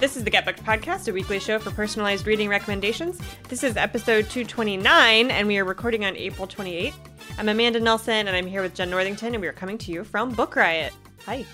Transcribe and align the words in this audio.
This 0.00 0.16
is 0.16 0.24
the 0.24 0.30
Get 0.30 0.46
Booked 0.46 0.64
Podcast, 0.64 1.08
a 1.08 1.12
weekly 1.12 1.38
show 1.38 1.58
for 1.58 1.70
personalized 1.70 2.26
reading 2.26 2.48
recommendations. 2.48 3.20
This 3.50 3.62
is 3.62 3.76
episode 3.76 4.30
229, 4.30 5.30
and 5.30 5.46
we 5.46 5.58
are 5.58 5.64
recording 5.66 6.06
on 6.06 6.16
April 6.16 6.48
28th. 6.48 6.94
I'm 7.36 7.50
Amanda 7.50 7.80
Nelson, 7.80 8.26
and 8.26 8.30
I'm 8.30 8.46
here 8.46 8.62
with 8.62 8.74
Jen 8.74 8.88
Northington, 8.88 9.34
and 9.34 9.42
we 9.42 9.46
are 9.46 9.52
coming 9.52 9.76
to 9.76 9.92
you 9.92 10.02
from 10.02 10.30
Book 10.30 10.56
Riot. 10.56 10.94
Hi. 11.26 11.44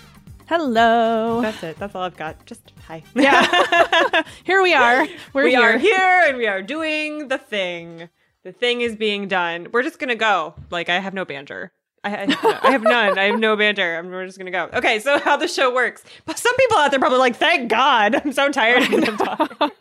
Hello. 0.47 1.41
That's 1.41 1.61
it. 1.61 1.77
That's 1.77 1.93
all 1.93 2.03
I've 2.03 2.15
got. 2.15 2.45
Just 2.45 2.71
hi. 2.87 3.03
Yeah. 3.15 4.23
here 4.45 4.61
we 4.61 4.73
are. 4.73 5.05
We're 5.33 5.43
we 5.43 5.51
here. 5.51 5.61
are 5.61 5.77
here, 5.77 6.23
and 6.29 6.37
we 6.37 6.47
are 6.47 6.61
doing 6.61 7.27
the 7.27 7.37
thing. 7.37 8.07
The 8.43 8.53
thing 8.53 8.79
is 8.79 8.95
being 8.95 9.27
done. 9.27 9.67
We're 9.73 9.83
just 9.83 9.99
going 9.99 10.07
to 10.07 10.15
go. 10.15 10.55
Like, 10.71 10.87
I 10.87 10.99
have 10.99 11.13
no 11.13 11.25
banter. 11.25 11.73
I, 12.07 12.23
I, 12.23 12.59
I 12.63 12.71
have 12.71 12.83
none. 12.83 13.17
I 13.17 13.23
have 13.25 13.39
no 13.39 13.55
banter. 13.55 13.97
I'm, 13.97 14.09
we're 14.09 14.25
just 14.25 14.37
gonna 14.37 14.51
go. 14.51 14.69
Okay, 14.73 14.99
so 14.99 15.19
how 15.19 15.37
the 15.37 15.47
show 15.47 15.73
works. 15.73 16.03
But 16.25 16.37
some 16.37 16.55
people 16.55 16.77
out 16.77 16.91
there 16.91 16.99
probably 16.99 17.19
like, 17.19 17.35
thank 17.35 17.69
God. 17.69 18.15
I'm 18.15 18.31
so 18.31 18.49
tired 18.51 18.83
of 18.83 19.05
them 19.05 19.17
talking. 19.17 19.57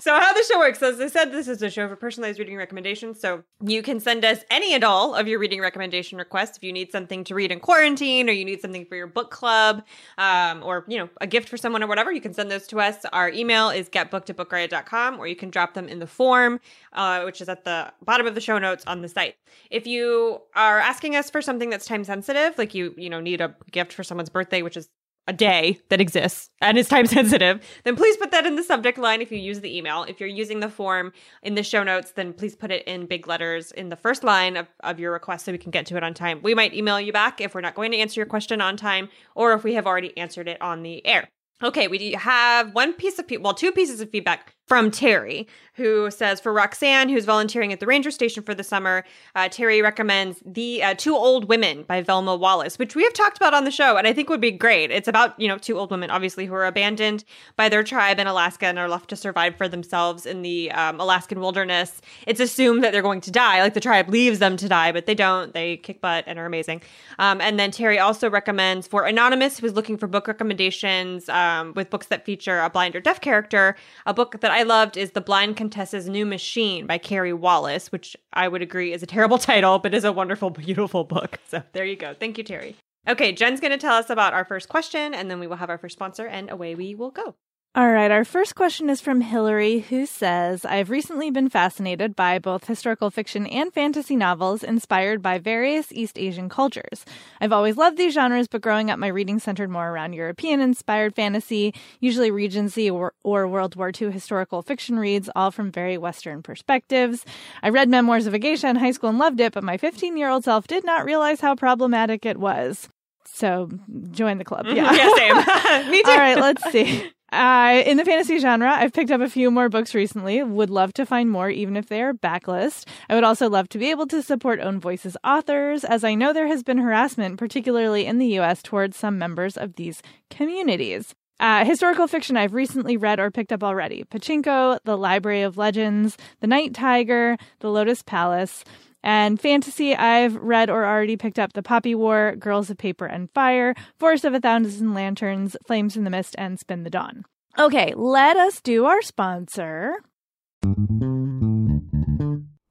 so 0.00 0.20
how 0.20 0.32
the 0.32 0.44
show 0.48 0.58
works, 0.58 0.82
as 0.82 1.00
I 1.00 1.08
said, 1.08 1.32
this 1.32 1.48
is 1.48 1.62
a 1.62 1.70
show 1.70 1.88
for 1.88 1.96
personalized 1.96 2.38
reading 2.38 2.56
recommendations. 2.56 3.20
So 3.20 3.42
you 3.60 3.82
can 3.82 4.00
send 4.00 4.24
us 4.24 4.40
any 4.50 4.74
and 4.74 4.84
all 4.84 5.14
of 5.14 5.28
your 5.28 5.38
reading 5.38 5.60
recommendation 5.60 6.18
requests 6.18 6.56
if 6.56 6.62
you 6.62 6.72
need 6.72 6.92
something 6.92 7.24
to 7.24 7.34
read 7.34 7.52
in 7.52 7.60
quarantine, 7.60 8.28
or 8.28 8.32
you 8.32 8.44
need 8.44 8.60
something 8.60 8.84
for 8.86 8.96
your 8.96 9.06
book 9.06 9.30
club, 9.30 9.82
um, 10.18 10.62
or 10.62 10.84
you 10.88 10.98
know, 10.98 11.08
a 11.20 11.26
gift 11.26 11.48
for 11.48 11.56
someone 11.56 11.82
or 11.82 11.86
whatever. 11.86 12.12
You 12.12 12.20
can 12.20 12.34
send 12.34 12.50
those 12.50 12.66
to 12.68 12.80
us. 12.80 13.04
Our 13.12 13.30
email 13.30 13.70
is 13.70 13.88
at 13.96 15.18
or 15.18 15.26
you 15.26 15.36
can 15.36 15.50
drop 15.50 15.74
them 15.74 15.88
in 15.88 15.98
the 15.98 16.06
form, 16.06 16.60
uh, 16.96 17.22
which 17.22 17.40
is 17.40 17.48
at 17.48 17.64
the 17.64 17.92
bottom 18.04 18.26
of 18.26 18.34
the 18.34 18.40
show 18.40 18.58
notes 18.58 18.82
on 18.86 19.02
the 19.02 19.08
site. 19.08 19.36
If 19.70 19.86
you 19.86 20.40
are 20.54 20.80
asking 20.80 21.14
us 21.14 21.30
for 21.30 21.40
something 21.40 21.70
that's 21.70 21.86
time 21.86 22.02
sensitive, 22.02 22.58
like 22.58 22.74
you, 22.74 22.94
you 22.96 23.10
know, 23.10 23.20
need 23.20 23.40
a 23.40 23.54
gift 23.70 23.92
for 23.92 24.02
someone's 24.02 24.30
birthday, 24.30 24.62
which 24.62 24.76
is 24.76 24.88
a 25.28 25.32
day 25.32 25.80
that 25.88 26.00
exists 26.00 26.50
and 26.60 26.78
is 26.78 26.88
time 26.88 27.06
sensitive, 27.06 27.60
then 27.84 27.96
please 27.96 28.16
put 28.16 28.30
that 28.30 28.46
in 28.46 28.56
the 28.56 28.62
subject 28.62 28.98
line 28.98 29.20
if 29.20 29.30
you 29.30 29.38
use 29.38 29.60
the 29.60 29.76
email. 29.76 30.04
If 30.04 30.20
you're 30.20 30.28
using 30.28 30.60
the 30.60 30.68
form 30.68 31.12
in 31.42 31.54
the 31.54 31.62
show 31.62 31.82
notes, 31.82 32.12
then 32.12 32.32
please 32.32 32.54
put 32.54 32.70
it 32.70 32.86
in 32.86 33.06
big 33.06 33.26
letters 33.26 33.72
in 33.72 33.88
the 33.88 33.96
first 33.96 34.24
line 34.24 34.56
of, 34.56 34.68
of 34.80 34.98
your 35.00 35.12
request 35.12 35.44
so 35.44 35.52
we 35.52 35.58
can 35.58 35.70
get 35.70 35.86
to 35.86 35.96
it 35.96 36.04
on 36.04 36.14
time. 36.14 36.40
We 36.42 36.54
might 36.54 36.74
email 36.74 37.00
you 37.00 37.12
back 37.12 37.40
if 37.40 37.54
we're 37.54 37.60
not 37.60 37.74
going 37.74 37.92
to 37.92 37.98
answer 37.98 38.20
your 38.20 38.26
question 38.26 38.60
on 38.60 38.76
time 38.76 39.08
or 39.34 39.52
if 39.52 39.64
we 39.64 39.74
have 39.74 39.86
already 39.86 40.16
answered 40.16 40.48
it 40.48 40.60
on 40.62 40.82
the 40.82 41.04
air. 41.06 41.28
Okay, 41.62 41.88
we 41.88 42.12
have 42.12 42.74
one 42.74 42.92
piece 42.92 43.18
of, 43.18 43.24
well, 43.40 43.54
two 43.54 43.72
pieces 43.72 44.00
of 44.02 44.10
feedback 44.10 44.55
from 44.66 44.90
Terry, 44.90 45.46
who 45.74 46.10
says 46.10 46.40
for 46.40 46.52
Roxanne, 46.52 47.08
who's 47.08 47.24
volunteering 47.24 47.72
at 47.72 47.80
the 47.80 47.86
ranger 47.86 48.10
station 48.10 48.42
for 48.42 48.54
the 48.54 48.64
summer, 48.64 49.04
uh, 49.34 49.48
Terry 49.48 49.82
recommends 49.82 50.42
the 50.44 50.82
uh, 50.82 50.94
Two 50.94 51.14
Old 51.14 51.48
Women 51.48 51.84
by 51.84 52.02
Velma 52.02 52.34
Wallis, 52.34 52.78
which 52.78 52.96
we 52.96 53.04
have 53.04 53.12
talked 53.12 53.36
about 53.36 53.54
on 53.54 53.64
the 53.64 53.70
show, 53.70 53.96
and 53.96 54.06
I 54.06 54.12
think 54.12 54.28
would 54.28 54.40
be 54.40 54.50
great. 54.50 54.90
It's 54.90 55.06
about 55.06 55.38
you 55.38 55.46
know 55.46 55.58
two 55.58 55.78
old 55.78 55.90
women, 55.90 56.10
obviously, 56.10 56.46
who 56.46 56.54
are 56.54 56.66
abandoned 56.66 57.24
by 57.54 57.68
their 57.68 57.82
tribe 57.82 58.18
in 58.18 58.26
Alaska 58.26 58.66
and 58.66 58.78
are 58.78 58.88
left 58.88 59.10
to 59.10 59.16
survive 59.16 59.56
for 59.56 59.68
themselves 59.68 60.26
in 60.26 60.42
the 60.42 60.72
um, 60.72 60.98
Alaskan 60.98 61.40
wilderness. 61.40 62.00
It's 62.26 62.40
assumed 62.40 62.82
that 62.82 62.92
they're 62.92 63.02
going 63.02 63.20
to 63.20 63.30
die, 63.30 63.62
like 63.62 63.74
the 63.74 63.80
tribe 63.80 64.08
leaves 64.08 64.38
them 64.38 64.56
to 64.56 64.68
die, 64.68 64.92
but 64.92 65.06
they 65.06 65.14
don't. 65.14 65.52
They 65.52 65.76
kick 65.76 66.00
butt 66.00 66.24
and 66.26 66.38
are 66.38 66.46
amazing. 66.46 66.82
Um, 67.18 67.40
and 67.40 67.58
then 67.58 67.70
Terry 67.70 67.98
also 67.98 68.28
recommends 68.28 68.86
for 68.86 69.04
Anonymous, 69.04 69.58
who's 69.58 69.74
looking 69.74 69.96
for 69.96 70.06
book 70.06 70.26
recommendations 70.26 71.28
um, 71.28 71.72
with 71.74 71.90
books 71.90 72.06
that 72.06 72.24
feature 72.24 72.60
a 72.60 72.70
blind 72.70 72.96
or 72.96 73.00
deaf 73.00 73.20
character, 73.20 73.76
a 74.06 74.14
book 74.14 74.40
that 74.40 74.55
I 74.56 74.62
loved 74.62 74.96
is 74.96 75.10
The 75.10 75.20
Blind 75.20 75.58
Contessa's 75.58 76.08
New 76.08 76.24
Machine 76.24 76.86
by 76.86 76.96
Carey 76.96 77.34
Wallace, 77.34 77.92
which 77.92 78.16
I 78.32 78.48
would 78.48 78.62
agree 78.62 78.90
is 78.90 79.02
a 79.02 79.06
terrible 79.06 79.36
title, 79.52 79.78
but 79.78 79.92
is 79.92 80.02
a 80.02 80.12
wonderful, 80.12 80.48
beautiful 80.48 81.04
book. 81.04 81.38
So 81.46 81.62
there 81.74 81.84
you 81.84 81.94
go. 81.94 82.14
Thank 82.14 82.38
you, 82.38 82.44
Terry. 82.44 82.74
Okay, 83.06 83.32
Jen's 83.32 83.60
going 83.60 83.72
to 83.72 83.76
tell 83.76 83.96
us 83.96 84.08
about 84.08 84.32
our 84.32 84.46
first 84.46 84.70
question, 84.70 85.12
and 85.12 85.30
then 85.30 85.40
we 85.40 85.46
will 85.46 85.56
have 85.56 85.68
our 85.68 85.76
first 85.76 85.92
sponsor, 85.92 86.26
and 86.26 86.50
away 86.50 86.74
we 86.74 86.94
will 86.94 87.10
go. 87.10 87.34
All 87.76 87.92
right, 87.92 88.10
our 88.10 88.24
first 88.24 88.54
question 88.54 88.88
is 88.88 89.02
from 89.02 89.20
Hillary, 89.20 89.80
who 89.80 90.06
says 90.06 90.64
I've 90.64 90.88
recently 90.88 91.30
been 91.30 91.50
fascinated 91.50 92.16
by 92.16 92.38
both 92.38 92.66
historical 92.66 93.10
fiction 93.10 93.46
and 93.46 93.70
fantasy 93.70 94.16
novels 94.16 94.62
inspired 94.62 95.20
by 95.20 95.36
various 95.36 95.92
East 95.92 96.18
Asian 96.18 96.48
cultures. 96.48 97.04
I've 97.38 97.52
always 97.52 97.76
loved 97.76 97.98
these 97.98 98.14
genres, 98.14 98.48
but 98.48 98.62
growing 98.62 98.90
up, 98.90 98.98
my 98.98 99.08
reading 99.08 99.38
centered 99.38 99.68
more 99.68 99.90
around 99.90 100.14
European 100.14 100.62
inspired 100.62 101.14
fantasy, 101.14 101.74
usually 102.00 102.30
Regency 102.30 102.88
or, 102.88 103.12
or 103.22 103.46
World 103.46 103.76
War 103.76 103.92
II 103.92 104.10
historical 104.10 104.62
fiction 104.62 104.98
reads, 104.98 105.28
all 105.36 105.50
from 105.50 105.70
very 105.70 105.98
Western 105.98 106.42
perspectives. 106.42 107.26
I 107.62 107.68
read 107.68 107.90
Memoirs 107.90 108.26
of 108.26 108.32
a 108.32 108.38
Geisha 108.38 108.68
in 108.68 108.76
high 108.76 108.92
school 108.92 109.10
and 109.10 109.18
loved 109.18 109.38
it, 109.38 109.52
but 109.52 109.62
my 109.64 109.76
15 109.76 110.16
year 110.16 110.30
old 110.30 110.44
self 110.44 110.66
did 110.66 110.86
not 110.86 111.04
realize 111.04 111.42
how 111.42 111.54
problematic 111.54 112.24
it 112.24 112.38
was. 112.38 112.88
So 113.26 113.68
join 114.12 114.38
the 114.38 114.44
club. 114.44 114.64
Mm-hmm. 114.64 114.76
Yeah. 114.76 114.94
yeah, 114.94 115.82
same. 115.84 115.90
Me 115.90 116.02
too. 116.04 116.10
All 116.10 116.16
right, 116.16 116.38
let's 116.38 116.72
see. 116.72 117.10
Uh, 117.36 117.82
in 117.84 117.98
the 117.98 118.04
fantasy 118.04 118.38
genre, 118.38 118.70
I've 118.70 118.94
picked 118.94 119.10
up 119.10 119.20
a 119.20 119.28
few 119.28 119.50
more 119.50 119.68
books 119.68 119.94
recently. 119.94 120.42
Would 120.42 120.70
love 120.70 120.94
to 120.94 121.04
find 121.04 121.30
more, 121.30 121.50
even 121.50 121.76
if 121.76 121.86
they 121.86 122.00
are 122.00 122.14
backlist. 122.14 122.88
I 123.10 123.14
would 123.14 123.24
also 123.24 123.50
love 123.50 123.68
to 123.68 123.78
be 123.78 123.90
able 123.90 124.06
to 124.06 124.22
support 124.22 124.58
Own 124.58 124.80
Voices 124.80 125.18
authors, 125.22 125.84
as 125.84 126.02
I 126.02 126.14
know 126.14 126.32
there 126.32 126.46
has 126.46 126.62
been 126.62 126.78
harassment, 126.78 127.38
particularly 127.38 128.06
in 128.06 128.16
the 128.16 128.26
U.S., 128.38 128.62
towards 128.62 128.96
some 128.96 129.18
members 129.18 129.58
of 129.58 129.74
these 129.74 130.00
communities. 130.30 131.14
Uh, 131.38 131.66
historical 131.66 132.06
fiction 132.06 132.38
I've 132.38 132.54
recently 132.54 132.96
read 132.96 133.20
or 133.20 133.30
picked 133.30 133.52
up 133.52 133.62
already 133.62 134.04
Pachinko, 134.04 134.78
The 134.84 134.96
Library 134.96 135.42
of 135.42 135.58
Legends, 135.58 136.16
The 136.40 136.46
Night 136.46 136.72
Tiger, 136.72 137.36
The 137.60 137.68
Lotus 137.70 138.02
Palace. 138.02 138.64
And 139.02 139.40
fantasy, 139.40 139.94
I've 139.94 140.34
read 140.36 140.68
or 140.68 140.84
already 140.84 141.16
picked 141.16 141.38
up 141.38 141.52
The 141.52 141.62
Poppy 141.62 141.94
War, 141.94 142.34
Girls 142.36 142.70
of 142.70 142.78
Paper 142.78 143.06
and 143.06 143.30
Fire, 143.32 143.74
Forest 143.98 144.24
of 144.24 144.34
a 144.34 144.40
Thousand 144.40 144.94
Lanterns, 144.94 145.56
Flames 145.66 145.96
in 145.96 146.04
the 146.04 146.10
Mist, 146.10 146.34
and 146.38 146.58
Spin 146.58 146.82
the 146.82 146.90
Dawn. 146.90 147.24
Okay, 147.58 147.94
let 147.94 148.36
us 148.36 148.60
do 148.60 148.84
our 148.84 149.00
sponsor. 149.02 149.94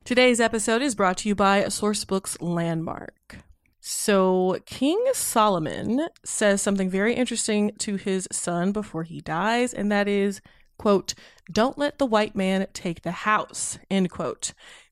Today's 0.03 0.39
episode 0.39 0.81
is 0.83 0.93
brought 0.93 1.17
to 1.17 1.29
you 1.29 1.35
by 1.35 1.63
Sourcebooks 1.63 2.37
Landmark. 2.39 3.37
So, 3.79 4.59
King 4.65 5.03
Solomon 5.13 6.07
says 6.23 6.61
something 6.61 6.89
very 6.89 7.13
interesting 7.13 7.71
to 7.79 7.95
his 7.95 8.27
son 8.31 8.71
before 8.71 9.03
he 9.03 9.21
dies, 9.21 9.73
and 9.73 9.91
that 9.91 10.07
is, 10.07 10.41
quote, 10.77 11.13
don't 11.51 11.77
let 11.77 11.97
the 11.97 12.05
white 12.05 12.35
man 12.35 12.67
take 12.73 13.01
the 13.01 13.11
house, 13.11 13.79
end 13.89 14.09
quote. 14.09 14.53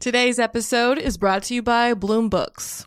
Today's 0.00 0.38
episode 0.38 0.98
is 0.98 1.16
brought 1.16 1.44
to 1.44 1.54
you 1.54 1.62
by 1.62 1.94
Bloom 1.94 2.28
Books. 2.28 2.86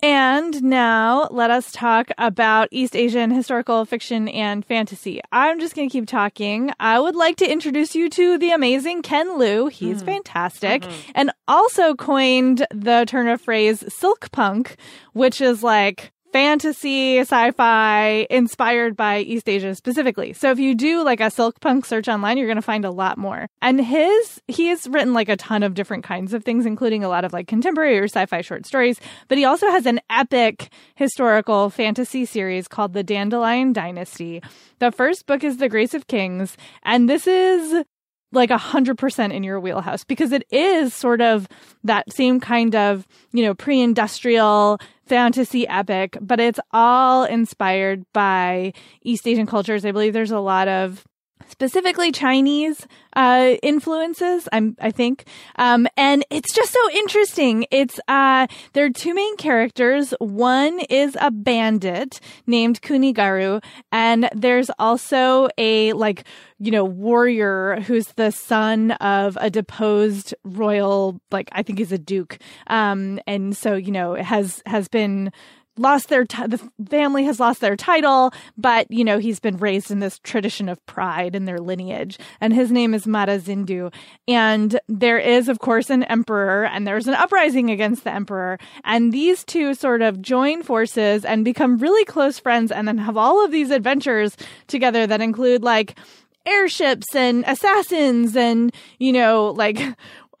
And 0.00 0.62
now 0.62 1.26
let 1.32 1.50
us 1.50 1.72
talk 1.72 2.10
about 2.18 2.68
East 2.70 2.94
Asian 2.94 3.32
historical 3.32 3.84
fiction 3.84 4.28
and 4.28 4.64
fantasy. 4.64 5.20
I'm 5.32 5.58
just 5.58 5.74
going 5.74 5.88
to 5.88 5.92
keep 5.92 6.06
talking. 6.06 6.70
I 6.78 7.00
would 7.00 7.16
like 7.16 7.34
to 7.38 7.50
introduce 7.50 7.96
you 7.96 8.08
to 8.10 8.38
the 8.38 8.52
amazing 8.52 9.02
Ken 9.02 9.38
Liu. 9.38 9.66
He's 9.66 10.02
mm. 10.02 10.06
fantastic 10.06 10.82
mm-hmm. 10.82 11.10
and 11.16 11.32
also 11.48 11.96
coined 11.96 12.64
the 12.70 13.06
turn 13.08 13.26
of 13.26 13.40
phrase 13.40 13.82
silk 13.92 14.30
punk, 14.30 14.76
which 15.14 15.40
is 15.40 15.64
like 15.64 16.12
fantasy, 16.32 17.18
sci-fi 17.18 18.26
inspired 18.30 18.96
by 18.96 19.20
East 19.20 19.48
Asia 19.48 19.74
specifically. 19.74 20.32
So 20.32 20.50
if 20.50 20.58
you 20.58 20.74
do 20.74 21.02
like 21.02 21.20
a 21.20 21.30
silk 21.30 21.60
punk 21.60 21.84
search 21.84 22.08
online, 22.08 22.38
you're 22.38 22.46
going 22.46 22.56
to 22.56 22.62
find 22.62 22.84
a 22.84 22.90
lot 22.90 23.18
more. 23.18 23.48
And 23.62 23.84
his, 23.84 24.40
he 24.48 24.66
has 24.66 24.88
written 24.88 25.14
like 25.14 25.28
a 25.28 25.36
ton 25.36 25.62
of 25.62 25.74
different 25.74 26.04
kinds 26.04 26.34
of 26.34 26.44
things, 26.44 26.66
including 26.66 27.04
a 27.04 27.08
lot 27.08 27.24
of 27.24 27.32
like 27.32 27.48
contemporary 27.48 27.98
or 27.98 28.04
sci-fi 28.04 28.40
short 28.40 28.66
stories. 28.66 29.00
But 29.28 29.38
he 29.38 29.44
also 29.44 29.68
has 29.68 29.86
an 29.86 30.00
epic 30.10 30.70
historical 30.94 31.70
fantasy 31.70 32.24
series 32.24 32.68
called 32.68 32.92
The 32.92 33.02
Dandelion 33.02 33.72
Dynasty. 33.72 34.42
The 34.78 34.92
first 34.92 35.26
book 35.26 35.42
is 35.44 35.56
The 35.56 35.68
Grace 35.68 35.94
of 35.94 36.06
Kings. 36.06 36.56
And 36.82 37.08
this 37.08 37.26
is 37.26 37.84
like 38.30 38.50
a 38.50 38.58
hundred 38.58 38.98
percent 38.98 39.32
in 39.32 39.42
your 39.42 39.58
wheelhouse 39.58 40.04
because 40.04 40.32
it 40.32 40.44
is 40.50 40.92
sort 40.92 41.22
of 41.22 41.48
that 41.84 42.12
same 42.12 42.40
kind 42.40 42.76
of, 42.76 43.06
you 43.32 43.42
know, 43.42 43.54
pre-industrial 43.54 44.78
fantasy 45.08 45.66
epic, 45.66 46.16
but 46.20 46.38
it's 46.38 46.60
all 46.72 47.24
inspired 47.24 48.04
by 48.12 48.72
East 49.02 49.26
Asian 49.26 49.46
cultures. 49.46 49.84
I 49.84 49.92
believe 49.92 50.12
there's 50.12 50.30
a 50.30 50.38
lot 50.38 50.68
of 50.68 51.04
specifically 51.48 52.12
Chinese 52.12 52.86
uh, 53.14 53.56
influences. 53.62 54.48
I'm, 54.52 54.76
I 54.80 54.90
think, 54.90 55.26
um, 55.56 55.88
and 55.96 56.24
it's 56.30 56.54
just 56.54 56.72
so 56.72 56.90
interesting. 56.90 57.66
It's 57.70 57.98
uh, 58.08 58.46
there 58.74 58.84
are 58.84 58.90
two 58.90 59.14
main 59.14 59.36
characters. 59.36 60.14
One 60.20 60.80
is 60.88 61.16
a 61.20 61.30
bandit 61.30 62.20
named 62.46 62.80
Kuni 62.82 63.12
Garu, 63.12 63.62
and 63.90 64.28
there's 64.34 64.70
also 64.78 65.48
a 65.58 65.92
like 65.94 66.24
you 66.58 66.70
know 66.70 66.84
warrior 66.84 67.80
who's 67.86 68.08
the 68.08 68.30
son 68.30 68.92
of 68.92 69.36
a 69.40 69.50
deposed 69.50 70.34
royal, 70.44 71.20
like 71.30 71.48
I 71.52 71.62
think 71.62 71.78
he's 71.78 71.92
a 71.92 71.98
duke, 71.98 72.38
um, 72.66 73.18
and 73.26 73.56
so 73.56 73.74
you 73.74 73.92
know 73.92 74.14
has 74.14 74.62
has 74.66 74.88
been 74.88 75.32
lost 75.78 76.08
their 76.08 76.24
t- 76.24 76.46
the 76.46 76.58
family 76.88 77.24
has 77.24 77.40
lost 77.40 77.60
their 77.60 77.76
title 77.76 78.32
but 78.56 78.90
you 78.90 79.04
know 79.04 79.18
he's 79.18 79.40
been 79.40 79.56
raised 79.56 79.90
in 79.90 80.00
this 80.00 80.18
tradition 80.20 80.68
of 80.68 80.84
pride 80.86 81.34
in 81.34 81.44
their 81.44 81.58
lineage 81.58 82.18
and 82.40 82.52
his 82.52 82.70
name 82.70 82.94
is 82.94 83.06
Mata 83.06 83.38
Zyndu 83.38 83.92
and 84.26 84.80
there 84.88 85.18
is 85.18 85.48
of 85.48 85.58
course 85.58 85.90
an 85.90 86.02
emperor 86.04 86.64
and 86.64 86.86
there's 86.86 87.08
an 87.08 87.14
uprising 87.14 87.70
against 87.70 88.04
the 88.04 88.14
emperor 88.14 88.58
and 88.84 89.12
these 89.12 89.44
two 89.44 89.74
sort 89.74 90.02
of 90.02 90.22
join 90.22 90.62
forces 90.62 91.24
and 91.24 91.44
become 91.44 91.78
really 91.78 92.04
close 92.04 92.38
friends 92.38 92.70
and 92.70 92.86
then 92.86 92.98
have 92.98 93.16
all 93.16 93.44
of 93.44 93.50
these 93.50 93.70
adventures 93.70 94.36
together 94.66 95.06
that 95.06 95.20
include 95.20 95.62
like 95.62 95.98
airships 96.46 97.14
and 97.14 97.44
assassins 97.46 98.36
and 98.36 98.72
you 98.98 99.12
know 99.12 99.50
like 99.56 99.78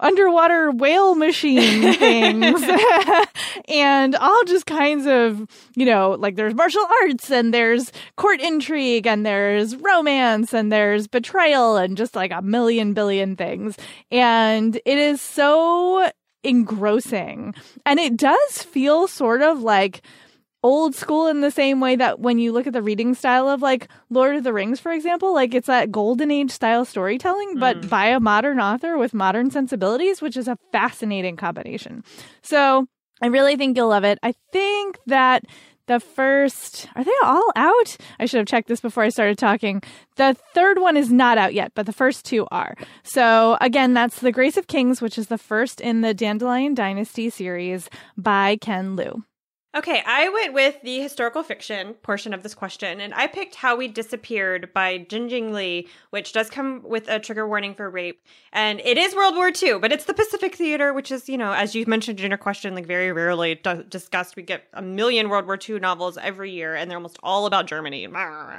underwater 0.00 0.70
whale 0.70 1.14
machine 1.14 1.92
things 1.94 2.62
and 3.68 4.14
all 4.14 4.44
just 4.44 4.66
kinds 4.66 5.06
of, 5.06 5.46
you 5.74 5.84
know, 5.84 6.16
like 6.18 6.36
there's 6.36 6.54
martial 6.54 6.86
arts 7.02 7.30
and 7.30 7.52
there's 7.52 7.92
court 8.16 8.40
intrigue 8.40 9.06
and 9.06 9.26
there's 9.26 9.76
romance 9.76 10.52
and 10.52 10.70
there's 10.70 11.06
betrayal 11.06 11.76
and 11.76 11.96
just 11.96 12.14
like 12.14 12.32
a 12.32 12.42
million 12.42 12.94
billion 12.94 13.36
things. 13.36 13.76
And 14.10 14.76
it 14.84 14.98
is 14.98 15.20
so 15.20 16.10
engrossing. 16.44 17.54
And 17.84 17.98
it 17.98 18.16
does 18.16 18.62
feel 18.62 19.08
sort 19.08 19.42
of 19.42 19.62
like 19.62 20.02
old 20.62 20.94
school 20.94 21.28
in 21.28 21.40
the 21.40 21.50
same 21.50 21.80
way 21.80 21.96
that 21.96 22.20
when 22.20 22.38
you 22.38 22.52
look 22.52 22.66
at 22.66 22.72
the 22.72 22.82
reading 22.82 23.14
style 23.14 23.48
of 23.48 23.62
like 23.62 23.88
Lord 24.10 24.36
of 24.36 24.44
the 24.44 24.52
Rings, 24.52 24.80
for 24.80 24.92
example, 24.92 25.32
like 25.32 25.54
it's 25.54 25.68
that 25.68 25.92
golden 25.92 26.30
age 26.30 26.50
style 26.50 26.84
storytelling, 26.84 27.58
but 27.58 27.80
mm. 27.80 27.88
by 27.88 28.06
a 28.06 28.20
modern 28.20 28.60
author 28.60 28.98
with 28.98 29.14
modern 29.14 29.50
sensibilities, 29.50 30.20
which 30.20 30.36
is 30.36 30.48
a 30.48 30.58
fascinating 30.72 31.36
combination. 31.36 32.02
So 32.42 32.86
I 33.22 33.26
really 33.26 33.56
think 33.56 33.76
you'll 33.76 33.88
love 33.88 34.04
it. 34.04 34.18
I 34.22 34.34
think 34.52 34.98
that 35.06 35.44
the 35.86 36.00
first, 36.00 36.86
are 36.94 37.04
they 37.04 37.10
all 37.24 37.50
out? 37.56 37.96
I 38.20 38.26
should 38.26 38.38
have 38.38 38.46
checked 38.46 38.68
this 38.68 38.80
before 38.80 39.04
I 39.04 39.08
started 39.08 39.38
talking. 39.38 39.82
The 40.16 40.36
third 40.54 40.78
one 40.78 40.96
is 40.96 41.10
not 41.10 41.38
out 41.38 41.54
yet, 41.54 41.72
but 41.74 41.86
the 41.86 41.94
first 41.94 42.26
two 42.26 42.46
are. 42.50 42.74
So 43.02 43.56
again, 43.60 43.94
that's 43.94 44.20
The 44.20 44.32
Grace 44.32 44.56
of 44.58 44.66
Kings, 44.66 45.00
which 45.00 45.16
is 45.16 45.28
the 45.28 45.38
first 45.38 45.80
in 45.80 46.02
the 46.02 46.12
Dandelion 46.12 46.74
Dynasty 46.74 47.30
series 47.30 47.88
by 48.16 48.58
Ken 48.60 48.96
Liu. 48.96 49.24
Okay, 49.76 50.02
I 50.06 50.30
went 50.30 50.54
with 50.54 50.80
the 50.82 50.98
historical 50.98 51.42
fiction 51.42 51.92
portion 51.92 52.32
of 52.32 52.42
this 52.42 52.54
question, 52.54 53.02
and 53.02 53.12
I 53.12 53.26
picked 53.26 53.54
How 53.54 53.76
We 53.76 53.86
Disappeared 53.86 54.72
by 54.72 54.96
Jin 55.10 55.28
Jing 55.28 55.52
Lee, 55.52 55.88
which 56.08 56.32
does 56.32 56.48
come 56.48 56.82
with 56.82 57.06
a 57.06 57.20
trigger 57.20 57.46
warning 57.46 57.74
for 57.74 57.90
rape. 57.90 58.24
And 58.50 58.80
it 58.80 58.96
is 58.96 59.14
World 59.14 59.36
War 59.36 59.52
II, 59.54 59.78
but 59.80 59.92
it's 59.92 60.06
the 60.06 60.14
Pacific 60.14 60.54
Theater, 60.54 60.94
which 60.94 61.12
is, 61.12 61.28
you 61.28 61.36
know, 61.36 61.52
as 61.52 61.74
you 61.74 61.84
mentioned 61.86 62.18
in 62.18 62.30
your 62.30 62.38
question, 62.38 62.74
like 62.74 62.86
very 62.86 63.12
rarely 63.12 63.56
d- 63.56 63.84
discussed. 63.90 64.36
We 64.36 64.42
get 64.42 64.64
a 64.72 64.80
million 64.80 65.28
World 65.28 65.44
War 65.44 65.58
II 65.68 65.80
novels 65.80 66.16
every 66.16 66.50
year, 66.50 66.74
and 66.74 66.90
they're 66.90 66.96
almost 66.96 67.18
all 67.22 67.44
about 67.44 67.66
Germany. 67.66 68.06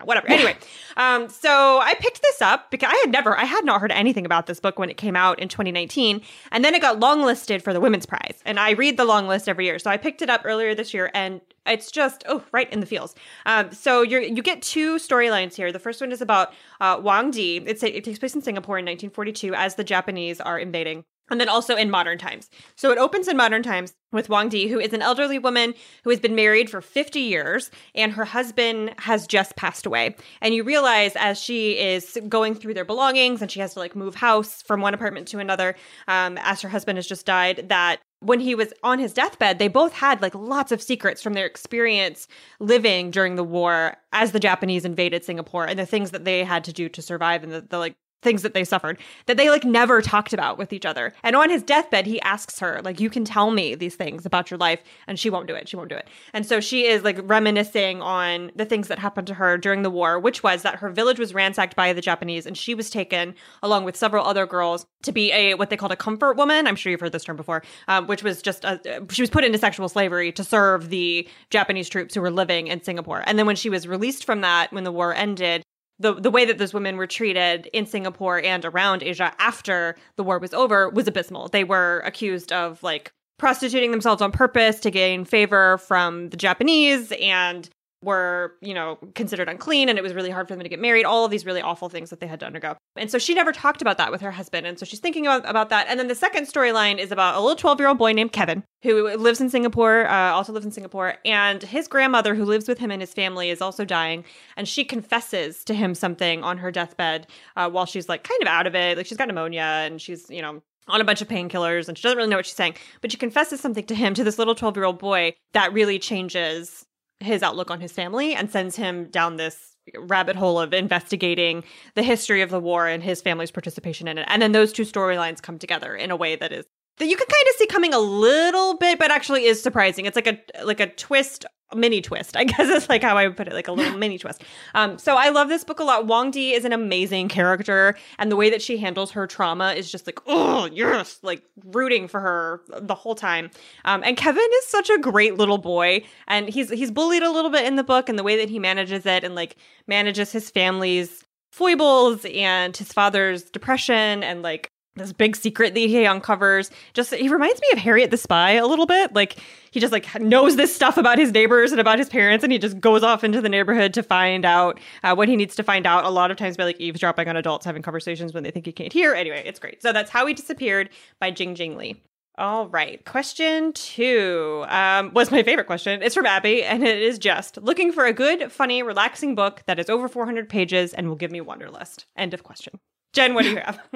Whatever. 0.04 0.30
Anyway, 0.30 0.58
um, 0.96 1.28
so 1.28 1.80
I 1.80 1.96
picked 1.96 2.22
this 2.22 2.40
up 2.40 2.70
because 2.70 2.94
I 2.94 2.98
had 3.04 3.12
never, 3.12 3.36
I 3.36 3.46
had 3.46 3.66
not 3.66 3.82
heard 3.82 3.92
anything 3.92 4.28
about 4.28 4.46
this 4.46 4.60
book 4.60 4.78
when 4.78 4.92
it 4.92 4.98
came 4.98 5.16
out 5.16 5.40
in 5.40 5.48
2019, 5.50 6.22
and 6.52 6.64
then 6.64 6.76
it 6.76 6.84
got 6.84 7.00
longlisted 7.00 7.64
for 7.64 7.74
the 7.74 7.80
Women's 7.80 8.06
Prize. 8.06 8.38
And 8.46 8.60
I 8.60 8.72
read 8.72 8.96
the 8.96 9.06
long 9.06 9.28
list 9.28 9.50
every 9.50 9.66
year, 9.66 9.80
so 9.80 9.90
I 9.90 9.98
picked 9.98 10.22
it 10.22 10.30
up 10.30 10.42
earlier 10.46 10.76
this 10.76 10.94
year 10.94 10.99
year, 11.00 11.12
and 11.14 11.42
it's 11.66 11.92
just 11.92 12.24
oh 12.28 12.44
right 12.52 12.72
in 12.72 12.80
the 12.80 12.86
feels. 12.86 13.16
Um, 13.46 13.72
so 13.72 14.02
you 14.02 14.20
you 14.20 14.44
get 14.44 14.62
two 14.62 14.98
storylines 14.98 15.56
here. 15.56 15.72
The 15.72 15.80
first 15.80 16.02
one 16.02 16.12
is 16.12 16.22
about 16.22 16.54
uh, 16.82 17.00
Wang 17.02 17.32
Di. 17.32 17.58
It's 17.66 17.84
it 17.84 18.04
takes 18.04 18.20
place 18.20 18.36
in 18.36 18.42
Singapore 18.42 18.78
in 18.78 18.86
1942 18.86 19.54
as 19.56 19.76
the 19.76 19.84
Japanese 19.84 20.40
are 20.42 20.60
invading 20.60 21.04
and 21.30 21.40
then 21.40 21.50
also 21.50 21.76
in 21.76 21.90
modern 21.90 22.18
times. 22.18 22.50
So 22.76 22.92
it 22.92 22.98
opens 22.98 23.28
in 23.28 23.38
modern 23.38 23.64
times 23.64 23.94
with 24.12 24.30
Wang 24.30 24.50
Di, 24.50 24.68
who 24.68 24.80
is 24.80 24.94
an 24.94 25.02
elderly 25.02 25.38
woman 25.38 25.74
who 26.04 26.10
has 26.10 26.20
been 26.20 26.36
married 26.36 26.70
for 26.70 26.82
50 26.82 27.20
years, 27.20 27.70
and 27.94 28.12
her 28.14 28.26
husband 28.26 28.96
has 28.98 29.28
just 29.28 29.56
passed 29.56 29.86
away. 29.86 30.16
And 30.42 30.54
you 30.54 30.64
realize 30.64 31.16
as 31.16 31.40
she 31.40 31.78
is 31.80 32.18
going 32.28 32.56
through 32.56 32.74
their 32.74 32.86
belongings 32.86 33.42
and 33.42 33.52
she 33.52 33.60
has 33.60 33.74
to 33.74 33.80
like 33.80 33.96
move 33.96 34.16
house 34.16 34.62
from 34.64 34.82
one 34.82 34.94
apartment 34.94 35.28
to 35.30 35.40
another, 35.40 35.76
um, 36.08 36.38
as 36.42 36.62
her 36.62 36.70
husband 36.70 36.98
has 36.98 37.08
just 37.08 37.26
died, 37.26 37.70
that 37.70 38.00
when 38.22 38.40
he 38.40 38.54
was 38.54 38.74
on 38.84 39.00
his 39.00 39.14
deathbed, 39.14 39.60
they 39.60 39.68
both 39.68 39.94
had 39.94 40.22
like 40.22 40.36
lots 40.36 40.72
of 40.72 40.82
secrets 40.82 41.22
from 41.22 41.34
their 41.34 41.46
experience 41.46 42.28
living 42.60 43.12
during 43.12 43.36
the 43.36 43.44
war 43.44 43.96
as 44.12 44.32
the 44.32 44.40
Japanese 44.40 44.86
invaded 44.86 45.24
Singapore 45.24 45.66
and 45.66 45.80
the 45.80 45.86
things 45.86 46.12
that 46.12 46.26
they 46.26 46.44
had 46.44 46.64
to 46.66 46.74
do 46.74 46.90
to 46.90 47.02
survive 47.02 47.44
and 47.44 47.52
the, 47.52 47.62
the 47.62 47.78
like 47.78 47.96
things 48.22 48.42
that 48.42 48.54
they 48.54 48.64
suffered 48.64 49.00
that 49.26 49.38
they 49.38 49.50
like 49.50 49.64
never 49.64 50.02
talked 50.02 50.34
about 50.34 50.58
with 50.58 50.74
each 50.74 50.86
other. 50.86 51.14
And 51.24 51.36
on 51.36 51.50
his 51.50 51.64
deathbed, 51.64 52.06
he 52.06 52.22
asks 52.22 52.60
her, 52.60 52.82
like, 52.84 53.00
you 53.00 53.10
can 53.10 53.26
tell 53.26 53.52
me 53.52 53.76
these 53.76 53.96
things 53.96 54.26
about 54.26 54.52
your 54.52 54.58
life. 54.58 54.82
And 55.08 55.20
she 55.20 55.30
won't 55.30 55.48
do 55.48 55.56
it. 55.56 55.70
She 55.70 55.76
won't 55.76 55.90
do 55.90 55.96
it. 55.96 56.08
And 56.34 56.46
so 56.46 56.60
she 56.60 56.86
is 56.86 57.04
like 57.04 57.20
reminiscing 57.24 58.02
on 58.02 58.52
the 58.56 58.66
things 58.66 58.88
that 58.88 59.00
happened 59.00 59.28
to 59.28 59.34
her 59.36 59.58
during 59.58 59.84
the 59.84 59.90
war, 59.90 60.20
which 60.20 60.44
was 60.44 60.64
that 60.64 60.76
her 60.76 60.90
village 60.90 61.20
was 61.20 61.34
ransacked 61.34 61.76
by 61.76 61.94
the 61.94 62.02
Japanese 62.02 62.46
and 62.46 62.58
she 62.58 62.76
was 62.76 62.90
taken 62.90 63.36
along 63.64 63.86
with 63.86 63.96
several 63.96 64.26
other 64.26 64.46
girls 64.46 64.86
to 65.04 65.12
be 65.12 65.32
a 65.32 65.54
what 65.54 65.70
they 65.70 65.78
called 65.78 65.92
a 65.92 65.98
comfort 65.98 66.36
woman. 66.36 66.68
I'm 66.68 66.76
sure 66.76 66.92
you've 66.92 67.00
heard 67.00 67.12
this 67.12 67.24
term 67.24 67.38
before, 67.38 67.64
um, 67.88 68.08
which 68.08 68.24
was 68.24 68.42
just 68.42 68.66
a, 68.66 69.06
she 69.10 69.22
was 69.22 69.30
put 69.30 69.44
into 69.44 69.58
sexual 69.58 69.88
slavery 69.88 70.32
to 70.34 70.44
serve 70.44 70.90
the 70.90 71.28
Japanese 71.50 71.88
troops 71.88 72.16
who 72.16 72.22
were 72.22 72.32
living 72.32 72.68
in 72.68 72.84
Singapore. 72.84 73.24
And 73.26 73.40
then 73.40 73.46
when 73.46 73.56
she 73.56 73.70
was 73.70 73.88
released 73.88 74.26
from 74.26 74.42
that, 74.42 74.72
when 74.74 74.84
the 74.84 74.92
war 74.92 75.14
ended, 75.14 75.64
the 76.00 76.14
the 76.14 76.32
way 76.32 76.46
that 76.46 76.58
those 76.58 76.74
women 76.74 76.98
were 76.98 77.08
treated 77.08 77.68
in 77.74 77.86
Singapore 77.86 78.42
and 78.42 78.66
around 78.66 79.04
Asia 79.04 79.34
after 79.40 79.96
the 80.16 80.24
war 80.24 80.40
was 80.40 80.54
over 80.54 80.90
was 80.90 81.08
abysmal. 81.08 81.50
They 81.50 81.64
were 81.64 82.02
accused 82.06 82.52
of 82.52 82.82
like 82.84 83.12
prostituting 83.38 83.92
themselves 83.92 84.22
on 84.22 84.32
purpose 84.32 84.80
to 84.82 84.92
gain 84.92 85.26
favor 85.26 85.78
from 85.78 86.30
the 86.30 86.38
Japanese 86.38 87.12
and 87.22 87.70
were, 88.02 88.56
you 88.62 88.74
know, 88.74 88.98
considered 89.16 89.50
unclean 89.50 89.90
and 89.90 89.98
it 89.98 90.02
was 90.02 90.14
really 90.14 90.30
hard 90.30 90.48
for 90.48 90.56
them 90.56 90.64
to 90.64 90.70
get 90.70 90.80
married, 90.80 91.06
all 91.06 91.26
of 91.26 91.32
these 91.32 91.46
really 91.46 91.62
awful 91.62 91.90
things 91.90 92.10
that 92.10 92.20
they 92.20 92.28
had 92.28 92.40
to 92.40 92.46
undergo. 92.46 92.76
And 92.96 93.12
so 93.12 93.18
she 93.18 93.34
never 93.34 93.52
talked 93.52 93.82
about 93.82 93.98
that 93.98 94.12
with 94.12 94.22
her 94.22 94.32
husband. 94.32 94.66
And 94.66 94.80
so 94.80 94.86
she's 94.86 95.00
thinking 95.00 95.26
about, 95.28 95.50
about 95.50 95.70
that. 95.70 95.88
And 95.90 96.00
then 96.00 96.08
the 96.08 96.16
second 96.16 96.46
storyline 96.46 96.98
is 96.98 97.12
about 97.12 97.36
a 97.36 97.40
little 97.42 97.56
12 97.56 97.80
year 97.80 97.90
old 97.90 97.98
boy 97.98 98.14
named 98.14 98.32
Kevin 98.32 98.64
who 98.84 99.16
lives 99.18 99.42
in 99.42 99.50
Singapore, 99.50 100.08
uh, 100.08 100.32
also 100.32 100.54
lives 100.54 100.66
in 100.66 100.72
Singapore. 100.72 101.16
And 101.26 101.62
his 101.62 101.88
grandmother, 101.88 102.36
who 102.36 102.46
lives 102.46 102.68
with 102.68 102.78
him 102.78 102.92
and 102.92 103.02
his 103.02 103.14
family, 103.14 103.50
is 103.50 103.62
also 103.62 103.84
dying. 103.84 104.24
And 104.56 104.68
she 104.68 104.86
confesses 104.86 105.64
to 105.66 105.74
him 105.74 105.94
something 105.94 106.44
on 106.44 106.60
her 106.60 106.72
deathbed 106.72 107.28
uh, 107.58 107.70
while 107.70 107.86
she's 107.86 108.08
like 108.08 108.24
kind 108.24 108.42
of 108.42 108.48
out 108.48 108.68
of 108.68 108.76
it. 108.76 108.98
Like 108.98 109.06
she's 109.06 109.18
got 109.18 109.28
pneumonia 109.28 109.62
and 109.62 110.02
she's, 110.02 110.30
you 110.30 110.42
know, 110.42 110.62
on 110.88 111.02
a 111.02 111.04
bunch 111.04 111.22
of 111.22 111.28
painkillers 111.28 111.88
and 111.88 111.98
she 111.98 112.04
doesn't 112.04 112.18
really 112.18 112.30
know 112.30 112.38
what 112.38 112.46
she's 112.46 112.56
saying. 112.56 112.76
But 113.02 113.12
she 113.12 113.18
confesses 113.18 113.60
something 113.60 113.86
to 113.86 113.96
him, 113.96 114.14
to 114.14 114.24
this 114.24 114.40
little 114.40 114.56
12 114.56 114.78
year 114.78 114.86
old 114.86 115.00
boy, 115.00 115.34
that 115.54 115.74
really 115.74 116.00
changes 116.00 116.86
his 117.20 117.44
outlook 117.44 117.70
on 117.72 117.82
his 117.82 117.92
family 117.92 118.34
and 118.34 118.50
sends 118.50 118.76
him 118.76 119.06
down 119.06 119.38
this 119.38 119.76
rabbit 119.98 120.36
hole 120.36 120.60
of 120.60 120.74
investigating 120.74 121.64
the 121.96 122.04
history 122.04 122.42
of 122.42 122.50
the 122.50 122.60
war 122.60 122.88
and 122.88 123.04
his 123.04 123.22
family's 123.22 123.52
participation 123.52 124.08
in 124.08 124.18
it. 124.18 124.26
And 124.30 124.42
then 124.42 124.52
those 124.52 124.72
two 124.72 124.84
storylines 124.84 125.42
come 125.42 125.58
together 125.58 125.96
in 125.96 126.12
a 126.12 126.16
way 126.16 126.36
that 126.36 126.52
is 126.52 126.66
that 126.98 127.08
you 127.08 127.16
can 127.16 127.28
kind 127.28 127.46
of 127.50 127.56
see 127.56 127.66
coming 127.68 127.94
a 127.94 128.00
little 128.00 128.78
bit, 128.78 129.00
but 129.00 129.10
actually 129.10 129.46
is 129.46 129.62
surprising. 129.62 130.06
It's 130.06 130.16
like 130.16 130.28
a 130.28 130.64
like 130.64 130.80
a 130.80 130.88
twist 130.88 131.46
mini 131.76 132.02
twist. 132.02 132.36
I 132.36 132.44
guess 132.46 132.68
is 132.70 132.90
like 132.90 133.04
how 133.04 133.18
I 133.18 133.28
would 133.28 133.38
put 133.38 133.48
it, 133.48 133.54
like 133.54 133.68
a 133.68 133.72
little 133.72 133.98
mini 133.98 134.18
twist. 134.18 134.44
Um, 134.76 134.98
so 134.98 135.16
I 135.16 135.30
love 135.30 135.50
this 135.50 135.64
book 135.64 135.80
a 135.80 135.84
lot. 135.84 136.08
Wang 136.08 136.32
Di 136.32 136.54
is 136.54 136.66
an 136.66 136.74
amazing 136.74 137.30
character, 137.30 137.96
and 138.18 138.32
the 138.32 138.36
way 138.36 138.50
that 138.50 138.62
she 138.62 138.78
handles 138.78 139.12
her 139.12 139.28
trauma 139.28 139.74
is 139.74 139.92
just 139.92 140.08
like, 140.08 140.20
oh 140.28 140.70
yes, 140.72 141.20
like 141.24 141.44
rooting 141.66 142.08
for 142.08 142.20
her 142.20 142.62
the 142.82 142.96
whole 142.96 143.16
time. 143.16 143.50
Um, 143.86 144.04
and 144.04 144.18
Kevin 144.18 144.48
is 144.60 144.68
such 144.68 144.90
a 144.90 144.98
great 144.98 145.36
little 145.38 145.58
boy, 145.58 146.04
and 146.28 146.50
he's 146.50 146.70
he's 146.70 146.92
bullied 146.92 147.24
a 147.24 147.32
little 147.32 147.52
bit 147.52 147.66
in 147.66 147.76
the 147.76 147.84
book, 147.84 148.10
and 148.10 148.18
the 148.18 148.24
way 148.24 148.38
that 148.38 148.50
he 148.50 148.60
manages 148.60 149.06
it, 149.06 149.24
and 149.24 149.36
like 149.36 149.56
manages 149.88 150.32
his 150.32 150.50
family's 150.50 151.24
foibles 151.52 152.26
and 152.26 152.78
his 152.78 152.94
father's 152.94 153.44
depression 153.44 154.24
and 154.24 154.44
like 154.44 154.70
this 155.00 155.14
big 155.14 155.36
secret 155.36 155.74
that 155.74 155.80
he 155.80 156.06
uncovers. 156.06 156.70
Just 156.94 157.14
he 157.14 157.30
reminds 157.30 157.60
me 157.62 157.68
of 157.74 157.80
Harriet 157.80 158.12
the 158.12 158.18
Spy 158.18 158.52
a 158.52 158.68
little 158.68 158.86
bit. 158.86 159.14
Like 159.14 159.38
he 159.72 159.80
just 159.80 159.92
like 159.92 160.20
knows 160.22 160.56
this 160.56 160.74
stuff 160.74 160.98
about 160.98 161.18
his 161.18 161.32
neighbors 161.32 161.72
and 161.72 161.82
about 161.82 161.98
his 162.00 162.10
parents, 162.10 162.44
and 162.44 162.54
he 162.54 162.60
just 162.60 162.80
goes 162.80 163.04
off 163.04 163.24
into 163.24 163.42
the 163.42 163.50
neighborhood 163.50 163.94
to 163.96 164.04
find 164.04 164.46
out 164.46 164.80
uh, 165.04 165.16
what 165.16 165.28
he 165.28 165.36
needs 165.36 165.56
to 165.56 165.64
find 165.64 165.86
out. 165.86 166.06
A 166.06 166.10
lot 166.10 166.32
of 166.32 166.38
times 166.38 166.58
by 166.58 166.66
like 166.66 166.80
eavesdropping 166.80 167.28
on 167.28 167.36
adults 167.36 167.66
having 167.66 167.82
conversations 167.82 168.34
when 168.34 168.44
they 168.44 168.52
think 168.52 168.66
he 168.66 168.72
can't 168.72 168.94
hear. 168.94 169.14
Anyway, 169.14 169.42
it's 169.46 169.60
great. 169.60 169.82
So 169.82 169.92
that's 169.92 170.12
how 170.12 170.26
he 170.26 170.34
disappeared 170.34 170.90
by 171.20 171.32
Jing 171.32 171.56
Jing 171.56 171.78
Lee. 171.78 172.02
All 172.40 172.70
right. 172.70 173.04
Question 173.04 173.74
two 173.74 174.64
um, 174.70 175.12
was 175.14 175.30
my 175.30 175.44
favorite 175.44 175.68
question. 175.68 176.02
It's 176.02 176.16
from 176.16 176.26
Abby, 176.26 176.64
and 176.64 176.88
it 176.88 177.02
is 177.02 177.20
just 177.20 177.58
looking 177.58 177.92
for 177.92 178.06
a 178.06 178.14
good, 178.14 178.50
funny, 178.50 178.82
relaxing 178.82 179.36
book 179.36 179.62
that 179.68 179.78
is 179.78 179.90
over 179.90 180.08
400 180.08 180.48
pages 180.48 180.94
and 180.94 181.10
will 181.10 181.18
give 181.18 181.32
me 181.32 181.42
Wanderlust. 181.42 182.06
End 182.16 182.34
of 182.34 182.44
question. 182.44 182.80
Jen, 183.14 183.34
what 183.34 183.44
do 183.44 183.52
you 183.52 183.58
have? 183.58 183.80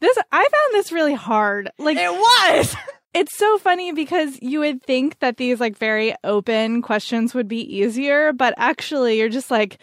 this 0.00 0.18
I 0.30 0.42
found 0.42 0.72
this 0.72 0.92
really 0.92 1.14
hard. 1.14 1.70
Like 1.78 1.96
it 1.98 2.12
was. 2.12 2.76
It's 3.14 3.36
so 3.36 3.58
funny 3.58 3.92
because 3.92 4.38
you 4.40 4.60
would 4.60 4.82
think 4.82 5.18
that 5.18 5.36
these 5.36 5.60
like 5.60 5.76
very 5.76 6.14
open 6.24 6.80
questions 6.80 7.34
would 7.34 7.46
be 7.46 7.60
easier, 7.60 8.32
but 8.32 8.54
actually 8.56 9.18
you're 9.18 9.28
just 9.28 9.50
like, 9.50 9.76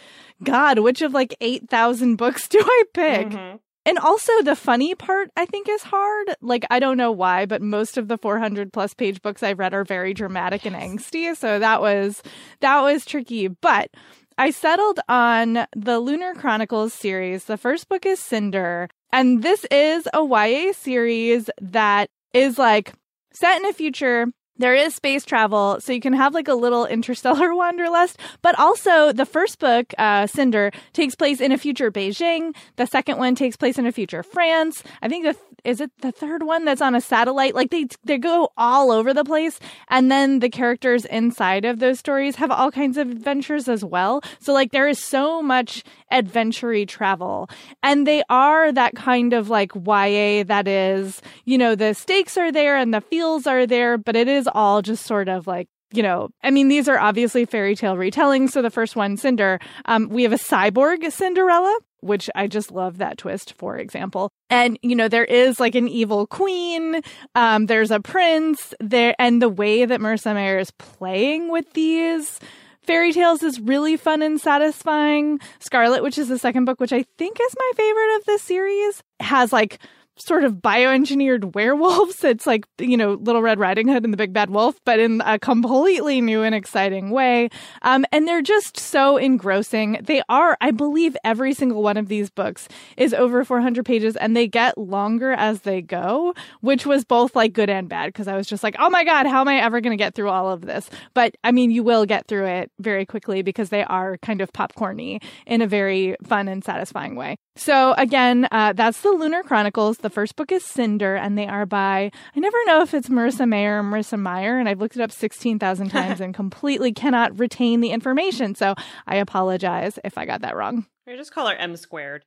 God, 0.44 0.80
which 0.80 1.04
of 1.04 1.14
like 1.14 1.36
8,000 1.40 2.16
books 2.16 2.48
do 2.50 2.60
I 2.60 2.84
pick? 2.92 3.28
Mm-hmm. 3.28 3.58
And 3.86 3.98
also 4.00 4.42
the 4.42 4.56
funny 4.56 4.96
part 4.96 5.30
I 5.38 5.46
think 5.46 5.70
is 5.70 5.84
hard. 5.84 6.36
Like 6.42 6.66
I 6.72 6.80
don't 6.80 6.98
know 6.98 7.12
why, 7.12 7.46
but 7.46 7.62
most 7.62 7.98
of 7.98 8.08
the 8.08 8.18
400 8.18 8.74
plus 8.74 8.96
page 8.96 9.22
books 9.22 9.44
I've 9.44 9.60
read 9.60 9.74
are 9.76 9.84
very 9.86 10.14
dramatic 10.14 10.66
and 10.66 10.76
angsty, 10.76 11.36
so 11.36 11.60
that 11.60 11.82
was 11.82 12.22
that 12.62 12.82
was 12.82 13.06
tricky. 13.06 13.48
But 13.48 13.92
I 14.40 14.52
settled 14.52 15.02
on 15.10 15.68
the 15.76 16.00
Lunar 16.00 16.34
Chronicles 16.34 16.94
series. 16.94 17.44
The 17.44 17.58
first 17.58 17.90
book 17.90 18.06
is 18.06 18.22
Cinder, 18.22 18.88
and 19.12 19.44
this 19.44 19.66
is 19.70 20.08
a 20.14 20.24
YA 20.24 20.72
series 20.72 21.50
that 21.60 22.10
is 22.34 22.58
like 22.58 22.94
set 23.34 23.60
in 23.60 23.66
a 23.66 23.74
future 23.74 24.28
there 24.60 24.76
is 24.76 24.94
space 24.94 25.26
travel, 25.26 25.80
so 25.80 25.92
you 25.92 26.00
can 26.00 26.14
have 26.14 26.34
like 26.34 26.48
a 26.48 26.54
little 26.54 26.86
interstellar 26.86 27.56
wanderlust. 27.62 28.20
But 28.42 28.58
also, 28.60 29.12
the 29.12 29.26
first 29.26 29.60
book, 29.60 29.94
uh, 29.98 30.28
Cinder, 30.28 30.72
takes 30.94 31.16
place 31.16 31.42
in 31.42 31.52
a 31.52 31.58
future 31.58 31.92
Beijing. 31.92 32.56
The 32.76 32.86
second 32.86 33.18
one 33.18 33.36
takes 33.36 33.56
place 33.56 33.80
in 33.80 33.86
a 33.86 33.92
future 33.92 34.22
France. 34.22 34.84
I 35.02 35.08
think 35.08 35.26
the 35.26 35.36
is 35.64 35.82
it 35.82 35.92
the 36.02 36.12
third 36.12 36.44
one 36.44 36.66
that's 36.66 36.82
on 36.82 36.96
a 36.96 37.02
satellite? 37.02 37.56
Like 37.56 37.72
they 37.72 37.88
they 38.04 38.18
go 38.18 38.50
all 38.58 38.92
over 38.92 39.14
the 39.14 39.24
place, 39.24 39.60
and 39.88 40.12
then 40.12 40.40
the 40.40 40.50
characters 40.50 41.06
inside 41.06 41.66
of 41.66 41.80
those 41.80 42.00
stories 42.00 42.36
have 42.36 42.52
all 42.52 42.72
kinds 42.72 42.98
of 42.98 43.10
adventures 43.10 43.68
as 43.68 43.84
well. 43.84 44.22
So 44.40 44.54
like 44.54 44.72
there 44.72 44.88
is 44.88 45.00
so 45.00 45.42
much 45.42 45.84
adventure 46.12 46.86
travel, 46.86 47.50
and 47.82 48.06
they 48.06 48.24
are 48.30 48.72
that 48.72 48.96
kind 48.96 49.34
of 49.34 49.50
like 49.50 49.74
YA 49.76 50.44
that 50.44 50.68
is, 50.68 51.22
you 51.46 51.58
know, 51.58 51.76
the 51.76 51.94
stakes 51.94 52.38
are 52.38 52.52
there 52.52 52.78
and 52.78 52.94
the 52.94 53.02
feels 53.02 53.48
are 53.48 53.66
there, 53.66 53.98
but 53.98 54.16
it 54.16 54.28
is 54.28 54.49
all 54.54 54.82
just 54.82 55.06
sort 55.06 55.30
of 55.30 55.48
like 55.48 55.68
you 55.92 56.04
know, 56.04 56.30
I 56.44 56.52
mean, 56.52 56.68
these 56.68 56.88
are 56.88 57.00
obviously 57.00 57.46
fairy 57.46 57.76
tale 57.76 57.96
retellings. 57.96 58.52
So 58.52 58.62
the 58.62 58.70
first 58.70 58.96
one, 58.96 59.18
Cinder, 59.18 59.60
um, 59.86 60.10
we 60.10 60.24
have 60.24 60.32
a 60.34 60.38
cyborg 60.38 61.12
Cinderella, 61.12 61.80
which 62.02 62.30
I 62.36 62.48
just 62.48 62.72
love 62.72 63.00
that 63.00 63.18
twist, 63.18 63.54
for 63.54 63.78
example. 63.78 64.30
And, 64.50 64.78
you 64.82 64.96
know, 64.96 65.08
there 65.08 65.26
is 65.26 65.60
like 65.60 65.76
an 65.76 65.88
evil 65.88 66.28
queen. 66.28 67.02
Um, 67.36 67.66
there's 67.66 67.92
a 67.92 68.00
prince 68.00 68.74
there. 68.80 69.16
And 69.18 69.42
the 69.42 69.50
way 69.50 69.86
that 69.86 70.00
Marissa 70.00 70.34
Meyer 70.34 70.60
is 70.60 70.72
playing 70.72 71.52
with 71.52 71.74
these 71.74 72.40
fairy 72.84 73.12
tales 73.12 73.44
is 73.44 73.60
really 73.60 73.98
fun 73.98 74.22
and 74.22 74.40
satisfying. 74.40 75.40
Scarlet, 75.60 76.04
which 76.04 76.18
is 76.18 76.28
the 76.28 76.40
second 76.40 76.66
book, 76.66 76.80
which 76.80 76.94
I 76.94 77.04
think 77.18 77.40
is 77.40 77.56
my 77.58 77.72
favorite 77.76 78.16
of 78.18 78.26
the 78.26 78.38
series, 78.40 79.04
has 79.20 79.52
like 79.52 79.80
sort 80.22 80.44
of 80.44 80.56
bioengineered 80.56 81.56
werewolves. 81.56 82.24
It's 82.30 82.46
like, 82.46 82.66
you 82.80 82.96
know, 82.96 83.14
Little 83.14 83.42
Red 83.42 83.60
Riding 83.60 83.88
Hood 83.88 84.04
and 84.04 84.14
the 84.14 84.18
Big 84.18 84.34
Bad 84.34 84.52
Wolf, 84.52 84.80
but 84.86 85.00
in 85.00 85.22
a 85.26 85.40
completely 85.40 86.22
new 86.22 86.44
and 86.44 86.54
exciting 86.54 87.10
way. 87.10 87.50
Um, 87.82 88.06
and 88.12 88.28
they're 88.28 88.44
just 88.44 88.78
so 88.78 89.18
engrossing. 89.18 89.98
They 90.04 90.22
are, 90.30 90.56
I 90.62 90.72
believe, 90.72 91.18
every 91.24 91.54
single 91.54 91.82
one 91.82 91.98
of 91.98 92.08
these 92.08 92.30
books 92.30 92.68
is 92.98 93.14
over 93.16 93.44
400 93.44 93.84
pages 93.84 94.16
and 94.16 94.36
they 94.36 94.48
get 94.48 94.78
longer 94.78 95.32
as 95.32 95.62
they 95.62 95.82
go, 95.82 96.36
which 96.62 96.86
was 96.86 97.04
both 97.04 97.36
like 97.36 97.54
good 97.54 97.70
and 97.70 97.90
bad 97.90 98.08
because 98.08 98.28
I 98.28 98.36
was 98.36 98.48
just 98.48 98.64
like, 98.64 98.76
oh 98.78 98.90
my 98.90 99.04
God, 99.04 99.26
how 99.26 99.42
am 99.42 99.48
I 99.48 99.60
ever 99.60 99.82
going 99.82 99.98
to 99.98 100.02
get 100.02 100.14
through 100.14 100.30
all 100.30 100.52
of 100.52 100.62
this? 100.62 100.90
But 101.16 101.36
I 101.44 101.52
mean, 101.52 101.72
you 101.72 101.82
will 101.82 102.06
get 102.06 102.28
through 102.28 102.46
it 102.46 102.72
very 102.80 103.06
quickly 103.06 103.42
because 103.42 103.70
they 103.70 103.84
are 103.84 104.18
kind 104.18 104.42
of 104.42 104.54
popcorny 104.54 105.24
in 105.48 105.62
a 105.62 105.68
very 105.68 106.16
fun 106.24 106.48
and 106.48 106.64
satisfying 106.64 107.16
way. 107.16 107.38
So 107.60 107.94
again, 107.98 108.48
uh, 108.52 108.72
that's 108.72 109.02
the 109.02 109.12
Lunar 109.12 109.44
Chronicles. 109.44 109.98
The 109.98 110.10
first 110.10 110.38
book 110.38 110.50
is 110.50 110.64
Cinder, 110.64 111.18
and 111.18 111.38
they 111.38 111.46
are 111.46 111.66
by 111.66 112.10
I 112.34 112.40
never 112.40 112.58
know 112.66 112.82
if 112.82 112.94
it's 112.94 113.10
Marissa 113.10 113.46
Mayer 113.48 113.80
or 113.80 113.84
Marissa 113.84 114.18
Meyer, 114.18 114.58
and 114.58 114.70
I've 114.70 114.80
looked 114.80 114.96
it 114.96 115.02
up 115.02 115.12
sixteen 115.12 115.60
thousand 115.60 115.90
times 115.92 116.22
and 116.22 116.34
completely 116.34 116.94
cannot 116.94 117.38
retain 117.38 117.82
the 117.82 117.90
information. 117.90 118.56
So 118.56 118.76
I 119.06 119.18
apologize 119.18 120.00
if 120.06 120.18
I 120.18 120.26
got 120.26 120.40
that 120.42 120.56
wrong. 120.56 120.86
I 121.06 121.18
just 121.18 121.34
call 121.34 121.48
her 121.48 121.56
M 121.56 121.76
squared. 121.76 122.24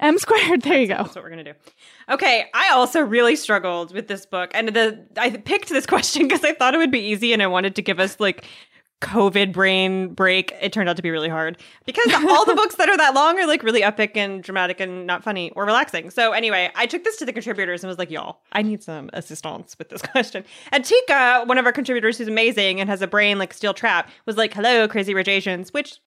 M 0.00 0.18
squared. 0.18 0.60
There 0.60 0.78
you 0.78 0.86
go. 0.86 0.96
That's 0.96 1.14
what 1.14 1.24
we're 1.24 1.30
gonna 1.30 1.44
do. 1.44 1.54
Okay, 2.10 2.44
I 2.52 2.72
also 2.72 3.00
really 3.00 3.36
struggled 3.36 3.94
with 3.94 4.06
this 4.06 4.26
book, 4.26 4.50
and 4.52 4.68
the 4.68 5.06
I 5.16 5.30
picked 5.30 5.70
this 5.70 5.86
question 5.88 6.24
because 6.24 6.44
I 6.44 6.52
thought 6.52 6.74
it 6.74 6.78
would 6.78 6.92
be 6.92 7.00
easy, 7.00 7.32
and 7.32 7.42
I 7.42 7.46
wanted 7.46 7.74
to 7.76 7.82
give 7.82 7.98
us 7.98 8.20
like 8.20 8.44
COVID 9.04 9.52
brain 9.52 10.14
break, 10.14 10.52
it 10.60 10.72
turned 10.72 10.88
out 10.88 10.96
to 10.96 11.02
be 11.02 11.10
really 11.10 11.28
hard 11.28 11.58
because 11.84 12.12
all 12.14 12.44
the 12.44 12.54
books 12.56 12.76
that 12.76 12.88
are 12.88 12.96
that 12.96 13.14
long 13.14 13.38
are 13.38 13.46
like 13.46 13.62
really 13.62 13.82
epic 13.82 14.16
and 14.16 14.42
dramatic 14.42 14.80
and 14.80 15.06
not 15.06 15.22
funny 15.22 15.50
or 15.52 15.64
relaxing. 15.66 16.10
So 16.10 16.32
anyway, 16.32 16.70
I 16.74 16.86
took 16.86 17.04
this 17.04 17.16
to 17.18 17.26
the 17.26 17.32
contributors 17.32 17.84
and 17.84 17.88
was 17.88 17.98
like, 17.98 18.10
y'all, 18.10 18.40
I 18.52 18.62
need 18.62 18.82
some 18.82 19.10
assistance 19.12 19.76
with 19.78 19.90
this 19.90 20.02
question. 20.12 20.44
And 20.72 20.84
Tika, 20.84 21.44
one 21.44 21.58
of 21.58 21.66
our 21.66 21.72
contributors 21.72 22.18
who's 22.18 22.28
amazing 22.28 22.80
and 22.80 22.88
has 22.88 23.02
a 23.02 23.06
brain 23.06 23.38
like 23.38 23.52
steel 23.52 23.74
trap, 23.74 24.10
was 24.26 24.36
like, 24.36 24.54
hello, 24.54 24.88
crazy 24.88 25.14
rich 25.14 25.28
Asians, 25.28 25.72
which 25.72 25.98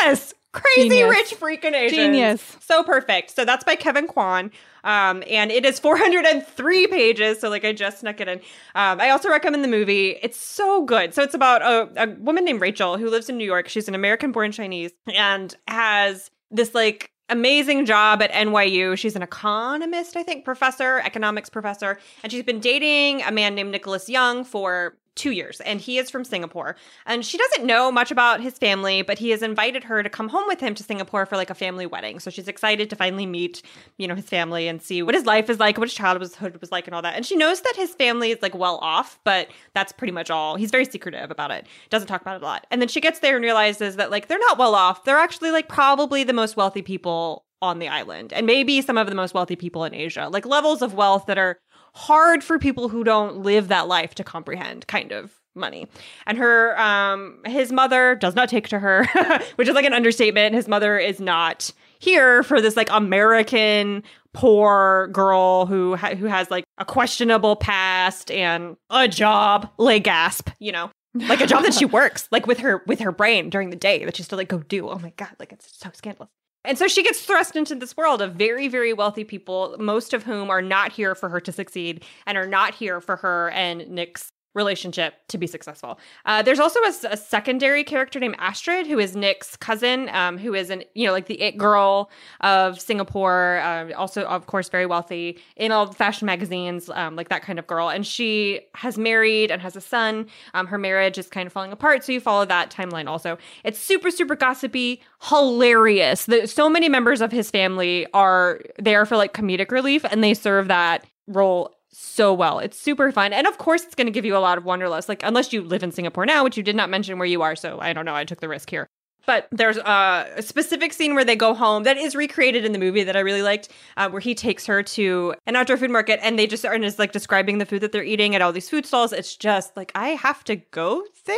yes, 0.00 0.32
Crazy 0.54 0.88
Genius. 0.88 1.10
rich 1.10 1.34
freaking 1.40 1.74
Asians. 1.74 1.96
Genius. 1.96 2.56
So 2.60 2.82
perfect. 2.84 3.34
So 3.34 3.44
that's 3.44 3.64
by 3.64 3.74
Kevin 3.74 4.06
Kwan. 4.06 4.50
Um, 4.84 5.22
and 5.28 5.50
it 5.50 5.66
is 5.66 5.78
403 5.80 6.86
pages. 6.86 7.40
So 7.40 7.50
like 7.50 7.64
I 7.64 7.72
just 7.72 8.00
snuck 8.00 8.20
it 8.20 8.28
in. 8.28 8.38
Um, 8.74 9.00
I 9.00 9.10
also 9.10 9.28
recommend 9.28 9.64
the 9.64 9.68
movie. 9.68 10.16
It's 10.22 10.38
so 10.38 10.84
good. 10.84 11.12
So 11.12 11.22
it's 11.22 11.34
about 11.34 11.62
a, 11.62 12.04
a 12.04 12.14
woman 12.20 12.44
named 12.44 12.60
Rachel 12.60 12.96
who 12.96 13.10
lives 13.10 13.28
in 13.28 13.36
New 13.36 13.44
York. 13.44 13.68
She's 13.68 13.88
an 13.88 13.94
American 13.94 14.32
born 14.32 14.52
Chinese 14.52 14.92
and 15.12 15.54
has 15.66 16.30
this 16.50 16.74
like 16.74 17.10
amazing 17.30 17.86
job 17.86 18.22
at 18.22 18.30
NYU. 18.32 18.96
She's 18.96 19.16
an 19.16 19.22
economist, 19.22 20.16
I 20.16 20.22
think, 20.22 20.44
professor, 20.44 21.00
economics 21.00 21.50
professor, 21.50 21.98
and 22.22 22.30
she's 22.30 22.44
been 22.44 22.60
dating 22.60 23.22
a 23.22 23.32
man 23.32 23.54
named 23.54 23.70
Nicholas 23.72 24.08
Young 24.08 24.44
for 24.44 24.96
two 25.14 25.30
years, 25.30 25.60
and 25.60 25.80
he 25.80 25.98
is 25.98 26.10
from 26.10 26.24
Singapore. 26.24 26.76
And 27.06 27.24
she 27.24 27.38
doesn't 27.38 27.64
know 27.64 27.92
much 27.92 28.10
about 28.10 28.40
his 28.40 28.58
family, 28.58 29.02
but 29.02 29.18
he 29.18 29.30
has 29.30 29.42
invited 29.42 29.84
her 29.84 30.02
to 30.02 30.10
come 30.10 30.28
home 30.28 30.44
with 30.46 30.60
him 30.60 30.74
to 30.74 30.82
Singapore 30.82 31.26
for 31.26 31.36
like 31.36 31.50
a 31.50 31.54
family 31.54 31.86
wedding. 31.86 32.20
So 32.20 32.30
she's 32.30 32.48
excited 32.48 32.90
to 32.90 32.96
finally 32.96 33.26
meet, 33.26 33.62
you 33.98 34.08
know, 34.08 34.14
his 34.14 34.26
family 34.26 34.68
and 34.68 34.82
see 34.82 35.02
what 35.02 35.14
his 35.14 35.26
life 35.26 35.48
is 35.48 35.60
like, 35.60 35.78
what 35.78 35.88
his 35.88 35.94
childhood 35.94 36.58
was 36.60 36.72
like, 36.72 36.86
and 36.86 36.94
all 36.94 37.02
that. 37.02 37.14
And 37.14 37.24
she 37.24 37.36
knows 37.36 37.60
that 37.60 37.76
his 37.76 37.94
family 37.94 38.30
is 38.30 38.42
like 38.42 38.54
well 38.54 38.78
off, 38.78 39.18
but 39.24 39.48
that's 39.74 39.92
pretty 39.92 40.12
much 40.12 40.30
all. 40.30 40.56
He's 40.56 40.70
very 40.70 40.84
secretive 40.84 41.30
about 41.30 41.50
it, 41.50 41.66
doesn't 41.90 42.08
talk 42.08 42.20
about 42.20 42.36
it 42.36 42.42
a 42.42 42.46
lot. 42.46 42.66
And 42.70 42.80
then 42.80 42.88
she 42.88 43.00
gets 43.00 43.20
there 43.20 43.36
and 43.36 43.44
realizes 43.44 43.96
that 43.96 44.10
like 44.10 44.28
they're 44.28 44.38
not 44.38 44.58
well 44.58 44.74
off. 44.74 45.04
They're 45.04 45.18
actually 45.18 45.50
like 45.50 45.68
probably 45.68 46.24
the 46.24 46.32
most 46.32 46.56
wealthy 46.56 46.82
people 46.82 47.44
on 47.62 47.78
the 47.78 47.88
island 47.88 48.32
and 48.32 48.46
maybe 48.46 48.82
some 48.82 48.98
of 48.98 49.08
the 49.08 49.14
most 49.14 49.32
wealthy 49.32 49.56
people 49.56 49.84
in 49.84 49.94
Asia, 49.94 50.28
like 50.30 50.44
levels 50.44 50.82
of 50.82 50.94
wealth 50.94 51.26
that 51.26 51.38
are 51.38 51.58
hard 51.94 52.42
for 52.42 52.58
people 52.58 52.88
who 52.88 53.04
don't 53.04 53.38
live 53.38 53.68
that 53.68 53.86
life 53.88 54.14
to 54.16 54.24
comprehend 54.24 54.86
kind 54.86 55.12
of 55.12 55.32
money. 55.54 55.86
And 56.26 56.36
her 56.38 56.78
um 56.80 57.38
his 57.46 57.70
mother 57.70 58.16
does 58.16 58.34
not 58.34 58.48
take 58.48 58.68
to 58.68 58.78
her 58.78 59.06
which 59.54 59.68
is 59.68 59.74
like 59.74 59.84
an 59.84 59.92
understatement. 59.92 60.54
His 60.54 60.68
mother 60.68 60.98
is 60.98 61.20
not 61.20 61.72
here 62.00 62.42
for 62.42 62.60
this 62.60 62.76
like 62.76 62.88
american 62.90 64.02
poor 64.34 65.08
girl 65.12 65.64
who 65.64 65.94
ha- 65.94 66.16
who 66.16 66.26
has 66.26 66.50
like 66.50 66.64
a 66.76 66.84
questionable 66.84 67.54
past 67.56 68.30
and 68.30 68.76
a 68.90 69.06
job 69.08 69.70
lay 69.78 70.00
gasp 70.00 70.50
you 70.58 70.72
know? 70.72 70.90
Like 71.14 71.40
a 71.40 71.46
job 71.46 71.62
that 71.62 71.74
she 71.74 71.84
works 72.00 72.26
like 72.32 72.46
with 72.48 72.58
her 72.58 72.82
with 72.88 72.98
her 72.98 73.12
brain 73.12 73.48
during 73.48 73.70
the 73.70 73.76
day 73.76 74.04
that 74.04 74.16
she 74.16 74.24
still 74.24 74.38
like 74.38 74.48
go 74.48 74.58
do. 74.58 74.88
Oh 74.88 74.98
my 74.98 75.12
god 75.16 75.30
like 75.38 75.52
it's 75.52 75.78
so 75.78 75.88
scandalous 75.92 76.30
and 76.64 76.78
so 76.78 76.88
she 76.88 77.02
gets 77.02 77.20
thrust 77.20 77.56
into 77.56 77.74
this 77.74 77.96
world 77.96 78.22
of 78.22 78.34
very, 78.34 78.68
very 78.68 78.92
wealthy 78.92 79.24
people, 79.24 79.76
most 79.78 80.14
of 80.14 80.22
whom 80.22 80.50
are 80.50 80.62
not 80.62 80.92
here 80.92 81.14
for 81.14 81.28
her 81.28 81.40
to 81.40 81.52
succeed 81.52 82.04
and 82.26 82.38
are 82.38 82.46
not 82.46 82.74
here 82.74 83.00
for 83.00 83.16
her 83.16 83.50
and 83.50 83.88
Nick's 83.88 84.32
relationship 84.54 85.14
to 85.28 85.38
be 85.38 85.46
successful. 85.46 85.98
Uh, 86.24 86.42
there's 86.42 86.60
also 86.60 86.80
a, 86.80 87.12
a 87.12 87.16
secondary 87.16 87.84
character 87.84 88.20
named 88.20 88.36
Astrid, 88.38 88.86
who 88.86 88.98
is 88.98 89.16
Nick's 89.16 89.56
cousin, 89.56 90.08
um, 90.10 90.38
who 90.38 90.54
is 90.54 90.70
an 90.70 90.84
you 90.94 91.06
know 91.06 91.12
like 91.12 91.26
the 91.26 91.40
it 91.40 91.58
girl 91.58 92.10
of 92.40 92.80
Singapore, 92.80 93.58
uh, 93.58 93.92
also 93.94 94.24
of 94.24 94.46
course 94.46 94.68
very 94.68 94.86
wealthy 94.86 95.38
in 95.56 95.72
all 95.72 95.86
the 95.86 95.94
fashion 95.94 96.26
magazines, 96.26 96.88
um, 96.90 97.16
like 97.16 97.28
that 97.28 97.42
kind 97.42 97.58
of 97.58 97.66
girl. 97.66 97.88
And 97.88 98.06
she 98.06 98.60
has 98.74 98.96
married 98.96 99.50
and 99.50 99.60
has 99.60 99.76
a 99.76 99.80
son. 99.80 100.26
Um, 100.54 100.66
her 100.68 100.78
marriage 100.78 101.18
is 101.18 101.28
kind 101.28 101.46
of 101.46 101.52
falling 101.52 101.72
apart, 101.72 102.04
so 102.04 102.12
you 102.12 102.20
follow 102.20 102.44
that 102.44 102.70
timeline 102.70 103.08
also. 103.08 103.38
It's 103.64 103.78
super 103.78 104.10
super 104.10 104.36
gossipy, 104.36 105.02
hilarious. 105.28 106.26
The, 106.26 106.46
so 106.46 106.70
many 106.70 106.88
members 106.88 107.20
of 107.20 107.32
his 107.32 107.50
family 107.50 108.06
are 108.14 108.60
there 108.78 109.04
for 109.04 109.16
like 109.16 109.34
comedic 109.34 109.70
relief, 109.70 110.04
and 110.04 110.22
they 110.22 110.34
serve 110.34 110.68
that 110.68 111.04
role 111.26 111.74
so 111.94 112.32
well. 112.32 112.58
It's 112.58 112.78
super 112.78 113.10
fun. 113.12 113.32
And 113.32 113.46
of 113.46 113.58
course, 113.58 113.84
it's 113.84 113.94
going 113.94 114.06
to 114.06 114.12
give 114.12 114.24
you 114.24 114.36
a 114.36 114.38
lot 114.38 114.58
of 114.58 114.64
wanderlust. 114.64 115.08
Like, 115.08 115.22
unless 115.22 115.52
you 115.52 115.62
live 115.62 115.82
in 115.82 115.92
Singapore 115.92 116.26
now, 116.26 116.44
which 116.44 116.56
you 116.56 116.62
did 116.62 116.76
not 116.76 116.90
mention 116.90 117.18
where 117.18 117.26
you 117.26 117.42
are. 117.42 117.56
So 117.56 117.78
I 117.80 117.92
don't 117.92 118.04
know. 118.04 118.14
I 118.14 118.24
took 118.24 118.40
the 118.40 118.48
risk 118.48 118.70
here. 118.70 118.86
But 119.26 119.48
there's 119.50 119.78
a 119.78 120.26
specific 120.40 120.92
scene 120.92 121.14
where 121.14 121.24
they 121.24 121.36
go 121.36 121.54
home 121.54 121.84
that 121.84 121.96
is 121.96 122.14
recreated 122.14 122.66
in 122.66 122.72
the 122.72 122.78
movie 122.78 123.04
that 123.04 123.16
I 123.16 123.20
really 123.20 123.40
liked, 123.40 123.70
uh, 123.96 124.10
where 124.10 124.20
he 124.20 124.34
takes 124.34 124.66
her 124.66 124.82
to 124.82 125.34
an 125.46 125.56
outdoor 125.56 125.78
food 125.78 125.90
market 125.90 126.20
and 126.22 126.38
they 126.38 126.46
just 126.46 126.64
are 126.66 126.74
and 126.74 126.84
is 126.84 126.98
like 126.98 127.12
describing 127.12 127.56
the 127.56 127.64
food 127.64 127.80
that 127.80 127.92
they're 127.92 128.04
eating 128.04 128.34
at 128.34 128.42
all 128.42 128.52
these 128.52 128.68
food 128.68 128.84
stalls. 128.84 129.14
It's 129.14 129.34
just 129.34 129.76
like, 129.78 129.92
I 129.94 130.10
have 130.10 130.44
to 130.44 130.56
go 130.56 131.04
there 131.24 131.36